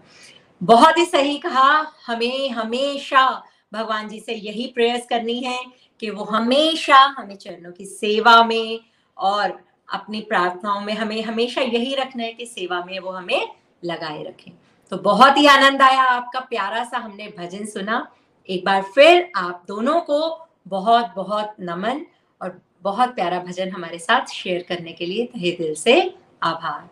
बहुत 0.62 0.98
ही 0.98 1.04
सही 1.04 1.38
कहा। 1.38 1.92
हमें 2.06 2.50
हमेशा 2.50 3.44
भगवान 3.72 4.08
जी 4.08 4.20
से 4.20 4.34
यही 4.34 4.66
प्रयास 4.66 5.06
करनी 5.10 5.40
है। 5.40 5.81
कि 6.02 6.10
वो 6.10 6.24
हमेशा 6.24 6.96
हमें 6.96 7.36
चरणों 7.36 7.72
की 7.72 7.84
सेवा 7.84 8.44
में 8.44 8.80
और 9.16 9.64
अपनी 9.92 10.20
प्रार्थनाओं 10.20 10.80
में 10.80 10.94
हमें 10.94 11.22
हमेशा 11.22 11.60
यही 11.60 11.94
रखना 11.94 12.22
है 12.22 12.32
कि 12.32 12.46
सेवा 12.46 12.84
में 12.84 12.98
वो 12.98 13.10
हमें 13.10 13.48
लगाए 13.84 14.22
रखें। 14.22 14.52
तो 14.90 14.96
बहुत 14.96 15.38
ही 15.38 15.46
आनंद 15.46 15.82
आया 15.82 16.02
आपका, 16.02 16.40
प्यारा 16.40 16.84
सा 16.84 16.98
हमने 16.98 17.28
भजन 17.38 17.64
सुना। 17.64 18.12
एक 18.48 18.64
बार 18.64 18.82
फिर 18.82 19.30
आप 19.36 19.64
दोनों 19.68 20.00
को 20.00 20.48
बहुत 20.68 21.12
बहुत 21.16 21.54
नमन 21.60 22.06
और 22.42 22.60
बहुत 22.82 23.14
प्यारा 23.14 23.38
भजन 23.38 23.70
हमारे 23.70 23.98
साथ 23.98 24.26
शेयर 24.26 24.62
करने 24.68 24.92
के 24.92 25.06
लिए 25.06 25.26
तहे 25.26 25.50
दिल 25.50 25.74
से 25.74 26.14
आभार। 26.42 26.88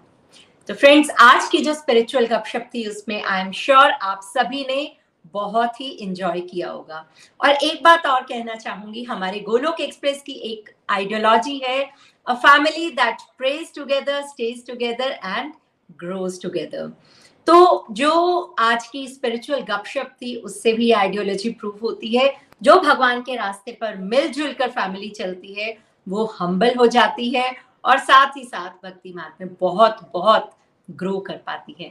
तो 0.68 0.74
फ्रेंड्स, 0.74 1.10
आज 1.10 1.48
की 1.48 1.58
जो 1.58 1.74
स्पिरिचुअल 1.74 2.26
गपशप 2.26 2.70
थी, 2.74 2.88
उसमें 2.88 3.22
आई 3.22 3.40
एम 3.40 3.52
श्योर 3.52 3.90
आप 3.90 4.20
सभी 4.24 4.64
ने 4.64 4.96
बहुत 5.32 5.80
ही 5.80 5.88
इंजॉय 5.88 6.40
किया 6.40 6.70
होगा। 6.70 7.04
और 7.40 7.50
एक 7.50 7.82
बात 7.84 8.06
और 8.06 8.22
कहना 8.22 8.54
चाहूँगी, 8.54 9.04
हमारे 9.04 9.40
गोलोक 9.40 9.80
एक्सप्रेस 9.80 10.22
की 10.22 10.32
एक 10.52 10.70
आइडियोलॉजी 10.90 11.56
है 11.58 11.82
a 12.26 12.34
family 12.36 12.90
that 12.90 13.22
prays 13.38 13.74
together 13.74 14.22
stays 14.26 14.66
together 14.66 15.18
and 15.24 15.52
grows 15.98 16.40
together 16.42 16.92
तो 17.46 17.86
जो 17.90 18.10
आज 18.58 18.86
की 18.86 19.06
स्पिरिचुअल 19.08 19.60
गपशप 19.60 20.10
थी, 20.22 20.34
उससे 20.36 20.72
भी 20.72 20.90
आइडियोलॉजी 20.92 21.50
प्रूव 21.50 21.78
होती 21.82 22.16
है। 22.16 22.34
जो 22.62 22.74
भगवान 22.80 23.22
के 23.22 23.36
रास्ते 23.36 23.72
पर 23.72 23.96
मिलजुल 23.96 24.52
कर 24.52 24.70
फैमिली 24.70 25.08
चलती 25.10 25.52
है, 25.54 25.76
वो 26.06 26.24
हम्बल 26.38 26.74
हो 26.78 26.86
जाती 26.86 27.28
है 27.30 27.54
और 27.84 27.98
साथ 27.98 28.36
ही 28.36 28.44
साथ 28.44 28.86
भक्ति 28.86 29.12
मार्ग 29.12 29.44
में 29.44 29.56
बहुत 29.60 30.10
बहुत 30.14 30.50
ग्रो 30.88 31.18
कर 31.18 31.36
पाती 31.36 31.76
है। 31.80 31.90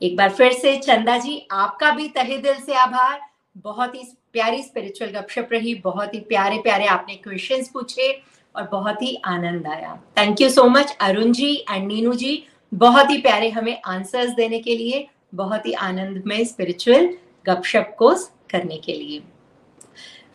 एक 0.00 0.16
बार 0.16 0.30
फिर 0.30 0.52
से 0.52 0.76
चंदा 0.76 1.16
जी, 1.18 1.46
आपका 1.50 1.90
भी 1.90 2.08
तहे 2.08 2.38
दिल 2.38 2.54
से 2.56 2.74
आभार। 2.74 3.20
बहुत 3.56 3.94
ही 3.94 4.02
प्यारी 4.32 4.62
स्पिरिचुअल 4.62 5.10
गपशप 5.10 5.48
रही, 5.52 5.74
बहुत 5.74 6.14
ही 6.14 6.20
प्यारे 6.20 6.58
प्यारे 6.58 6.86
आपने 6.86 7.14
क्वेश्चंस 7.14 7.68
पूछे 7.68 8.10
और 8.54 8.68
बहुत 8.72 9.02
ही 9.02 9.14
आनंद 9.24 9.66
आया। 9.66 9.94
Thank 10.18 10.40
you 10.40 10.48
so 10.50 10.64
much 10.64 10.96
Arun 11.00 11.32
ji 11.32 11.54
and 11.70 11.86
Neenu 11.86 12.14
ji. 12.14 12.42
बहुत 12.72 13.10
ही 13.10 13.18
प्यारे 13.18 13.48
हमें 13.50 13.80
आंसर्स 13.86 14.30
देने 14.30 14.58
के 14.58 14.76
लिए, 14.76 15.06
बहुत 15.34 15.66
ही 15.66 15.72
आनंद 15.72 16.22
में 16.26 16.44
स्पिरिचुअल 16.44 17.08
गपशप 17.46 17.94
को 17.98 18.12
करने 18.50 18.76
के 18.76 18.92
लिए। 18.92 19.22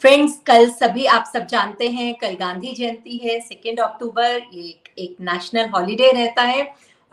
फ्रेंड्स 0.02 0.40
कल 0.46 0.70
सभी 0.70 1.06
आप 1.06 1.32
सब 1.34 1.46
जानते 1.48 1.88
हैं, 1.90 2.14
कल 2.16 2.36
गांधी 2.40 2.74
जयंती 2.74 3.18
है 3.18 3.40
सेकेंड 3.40 3.80
अक्टूबर 3.80 4.42
ये 4.54 4.76
एक 4.98 5.16
नेशनल 5.22 5.70
हॉलीडे 5.70 6.12
रहता 6.12 6.42
है। 6.42 6.64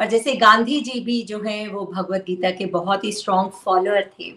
और 0.00 0.06
जैसे 0.06 0.32
गांधी 0.32 0.80
जी 0.80 1.00
भी 1.00 1.22
जो 1.22 1.40
है, 1.40 1.68
वो 1.68 1.84
भगवत 1.86 2.24
गीता 2.26 2.50
के 2.50 2.66
बहुत 2.66 3.04
ही 3.04 3.12
स्ट्रॉन्ग 3.12 3.50
फॉलोअर 3.50 4.10
थे। 4.20 4.32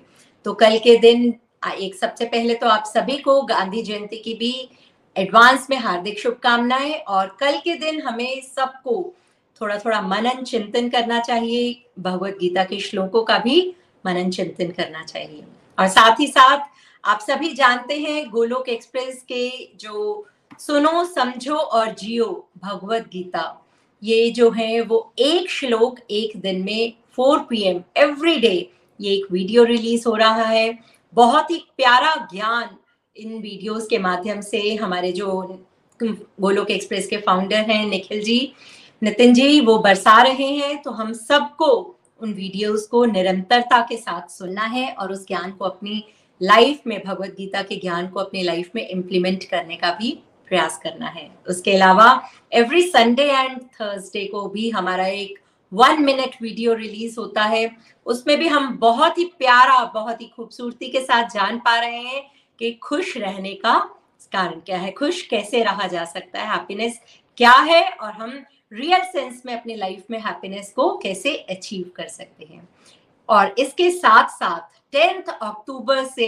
तो 0.46 0.54
कल 0.54 0.78
के 0.78 0.98
दिन 0.98 1.34
एक 1.80 1.96
सबसे 1.96 2.26
पहले 2.26 2.54
तो 2.56 2.68
आप 2.68 2.84
सभी 2.86 3.18
को 3.18 3.42
गांधी 3.42 3.82
जयंती 3.82 4.18
की 4.18 4.34
भी 4.34 4.70
एडवांस 5.18 5.68
में 5.70 5.78
हार्दिक 5.78 6.20
शुभकामनाएँ 6.20 6.94
और 6.94 7.38
कल 7.40 7.58
के 7.58 7.76
दिन 7.76 8.02
हमें 8.02 8.42
सबको 8.42 9.14
थोड़ा 9.62 9.78
थोड़ा 9.78 10.02
मनन 10.02 10.44
चिंतन 10.44 10.90
करना 10.90 11.20
चाहिए। 11.20 11.86
भगवत 12.00 12.38
गीता 12.42 12.64
के 12.64 12.80
श्लोकों 12.80 13.24
का 13.24 13.38
भी 13.38 13.76
मनन 14.06 14.30
चिंतन 14.32 14.72
करना 14.72 15.04
चाहिए। 15.04 15.44
और 15.80 15.88
साथ 15.88 16.20
ही 16.20 16.28
साथ 16.28 16.60
आप 17.06 17.20
सभी 17.20 17.54
जानते 17.54 18.00
हैं, 18.00 18.30
गोलोक 18.30 18.70
एक्सप्रेस 18.70 19.22
के 19.22 19.70
जो 19.76 20.28
सुनो, 20.60 21.04
समझो 21.06 21.56
और 21.56 21.94
जियो 21.94 22.50
भगवत 22.58 23.10
गीता। 23.14 23.66
ये 24.02 24.30
जो 24.30 24.50
है 24.50 24.82
वो 24.82 25.14
एक 25.20 25.50
श्लोक 25.50 26.00
एक 26.12 26.40
दिन 26.42 26.62
में 26.64 26.94
4 27.20 27.40
पीएम 27.50 27.82
एवरी 27.98 28.36
डे 28.38 28.70
ये 29.00 29.14
एक 29.14 29.32
वीडियो 29.32 29.64
रिलीज़ 29.64 30.08
हो 30.08 30.16
रहा 30.16 30.44
है। 30.44 30.78
बहुत 31.14 31.52
ही 31.52 31.58
प्यारा 31.78 32.16
ज्ञान 32.34 32.70
इन 33.16 33.40
वीडियोस 33.42 33.88
के 33.88 33.98
माध्यम 33.98 34.42
से 34.42 34.76
हमारे 34.76 35.12
जो 35.12 35.28
गोलोक 36.00 36.72
एक्सप्रेस 36.72 37.08
के 37.08 37.18
फाउंडर 37.18 37.70
हैं 37.70 37.86
निखिल 37.86 38.22
जी, 38.24 38.54
नितिन 39.02 39.34
जी, 39.34 39.60
वो 39.62 39.78
बरसा 39.80 40.22
रहे 40.22 40.48
हैं 40.48 40.82
तो 40.82 40.92
हम 40.92 41.14
सबको 41.14 41.96
उन 42.22 42.34
वीडियोस 42.34 42.86
को 42.88 43.04
निरंतरता 43.06 43.82
के 43.82 43.98
साथ 43.98 44.30
सुनना 44.32 44.66
है 44.66 44.92
और 44.92 45.12
उस 45.12 45.28
ज्ञान 45.28 45.52
को 45.52 45.66
अपनी 45.66 46.04
लाइफ 46.42 46.82
में, 46.88 47.02
भगवत 47.06 47.36
गीता 47.38 47.62
के 47.62 47.76
ज्ञान 47.76 48.08
को 48.08 48.20
अपनी 48.20 48.44
लाइफ 48.44 48.70
में 48.76 48.88
इम्प्लीमेंट 48.88 49.44
करने 49.44 49.76
का 49.76 49.92
भी 49.92 50.18
प्रयास 50.50 50.78
करना 50.78 51.08
है। 51.08 51.30
उसके 51.50 51.72
अलावा 51.72 52.30
एवरी 52.54 52.82
संडे 52.82 53.24
एंड 53.24 53.62
थर्सडे 53.62 54.26
को 54.26 54.48
भी 54.50 54.70
हमारा 54.70 55.06
एक 55.06 55.40
वन 55.74 56.02
मिनट 56.02 56.36
वीडियो 56.42 56.74
रिलीज़ 56.74 57.20
होता 57.20 57.44
है। 57.44 57.70
उसमें 58.06 58.38
भी 58.40 58.48
हम 58.48 58.78
बहुत 58.78 59.18
ही 59.18 59.26
प्यारा, 59.40 59.84
बहुत 59.94 60.22
ही 60.22 60.28
खूबसूरती 60.28 60.90
के 60.90 61.02
साथ 61.02 61.30
जान 61.30 61.60
पा 61.60 61.80
रहे 61.80 61.98
हैं 61.98 62.24
कि 62.60 62.72
खुश 62.84 63.18
रहने 63.18 63.54
का 63.54 63.78
कारण 64.34 64.60
क्या 64.60 64.78
है। 64.78 64.92
खुश 64.92 65.22
कैसे 65.22 65.64
रहा 65.64 65.88
जा 65.88 66.06
सकता 66.06 66.40
है? 66.40 66.52
हैप्पीनेस 66.52 67.00
क्या 67.38 67.52
है? 67.52 67.90
और 67.90 68.12
हम 68.12 68.44
रियल 68.74 69.04
सेंस 69.04 69.42
में 69.46 69.54
अपने 69.60 69.76
लाइफ 69.76 70.04
में 70.12 70.20
हैप्पीनेस 70.20 70.74
को 70.76 70.90
कैसे 70.98 71.36
अचीव 71.50 71.92
कर 71.96 72.08
सकते 72.08 72.46
हैं? 72.46 72.70
और 73.30 73.56
इसके 73.60 73.90
साथ 73.92 74.30
साथ 74.30 74.80
टेंथ 74.92 75.24
अक्टूबर 75.42 76.04
से 76.04 76.28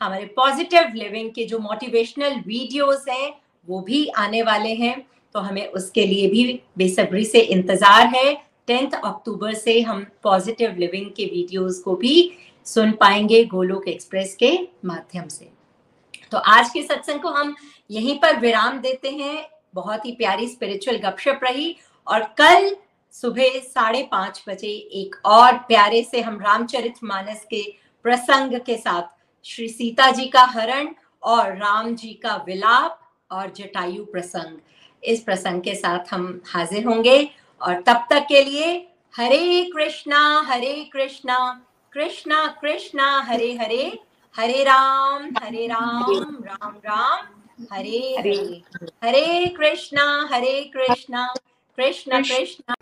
हमारे 0.00 0.24
पॉजिटिव 0.26 0.92
लिविंग 0.94 1.30
के 1.30 1.44
जो 1.44 1.58
मोटिवेशनल 1.58 2.34
वीडियोस 2.46 3.04
हैं 3.08 3.32
वो 3.68 3.80
भी 3.80 4.06
आने 4.08 4.42
वाले 4.42 4.74
हैं 4.74 4.94
तो 5.34 5.40
हमें 5.40 5.66
उसके 5.68 6.06
लिए 6.06 6.28
भी 6.30 6.60
बेसब्री 6.78 7.24
से 7.24 7.40
इंतज़ार 7.40 8.06
है। 8.06 8.34
टेंथ 8.66 8.92
अक्टूबर 8.94 9.54
से 9.54 9.80
हम 9.80 10.04
पॉजिटिव 10.22 10.76
लिविंग 10.78 11.10
के 11.10 11.24
वीडियोस 11.26 11.80
को 11.80 11.94
भी 11.96 12.32
सुन 12.66 12.92
पाएँगे 12.92 13.44
गोलोक 13.44 13.88
एक्सप्रेस 13.88 14.34
के 14.40 14.56
माध्यम 14.84 15.28
से। 15.28 15.50
तो 16.32 16.38
आज 16.38 16.70
के 16.70 16.82
सत्संग 16.82 17.20
को 17.20 17.28
हम 17.30 17.54
यहीं 17.90 18.18
पर 18.18 18.38
विराम 18.40 18.78
देते 18.80 19.10
हैं। 19.10 19.44
बहुत 19.74 20.06
ही 20.06 20.12
प्यारी 20.12 20.48
स्पिरिचुअल 20.48 20.96
गपशप 21.00 21.40
रही 21.44 21.76
और 22.06 22.22
कल 22.38 22.74
सुबह 23.14 23.58
साढ़े 23.60 24.02
पाँच 24.12 24.42
बजे 24.48 24.68
एक 25.00 25.16
और 25.26 25.56
प्यारे 25.68 26.02
से 26.02 26.20
हम 26.20 26.38
रामचरित 26.40 27.02
मानस 27.04 27.44
के 27.50 27.62
प्रसंग 28.04 28.58
के 28.66 28.76
साथ 28.76 29.16
श्री 29.46 29.68
सीता 29.68 30.10
जी 30.10 30.26
का 30.26 30.44
हरण 30.50 30.88
और 31.22 31.56
राम 31.56 31.94
जी 31.94 32.12
का 32.22 32.36
विलाप 32.46 32.98
और 33.32 33.52
जटायु 33.56 34.04
प्रसंग। 34.04 34.58
इस 35.02 35.20
प्रसंग 35.20 35.62
के 35.62 35.74
साथ 35.74 36.12
हम 36.14 36.40
हाजिर 36.46 36.86
होंगे 36.86 37.18
और 37.60 37.80
तब 37.86 38.06
तक 38.10 38.26
के 38.28 38.42
लिए 38.44 38.72
हरे 39.14 39.70
कृष्णा 39.74 40.20
हरे 40.46 40.74
कृष्णा 40.92 41.38
कृष्णा 41.92 42.46
कृष्णा, 42.60 43.06
हरे 43.20 43.52
हरे 43.56 43.98
हरे 44.34 44.62
राम 44.64 45.28
हरे 45.42 45.66
राम 45.66 46.12
राम 46.44 46.76
राम, 46.86 47.26
हरे 47.72 47.98
हरे 48.18 48.62
हरे 49.04 49.46
कृष्णा 49.56 50.04
हरे 50.32 50.62
कृष्णा, 50.74 51.26
कृष्ण 51.78 52.22
कृष्ण। 52.22 52.74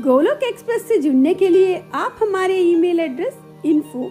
गोलोक 0.00 0.42
एक्सप्रेस 0.42 0.86
से 0.88 0.98
जुड़ने 0.98 1.34
के 1.34 1.48
लिए 1.48 1.76
आप 1.94 2.18
हमारे 2.22 2.58
email 2.60 3.00
address 3.00 3.38
info 3.66 4.10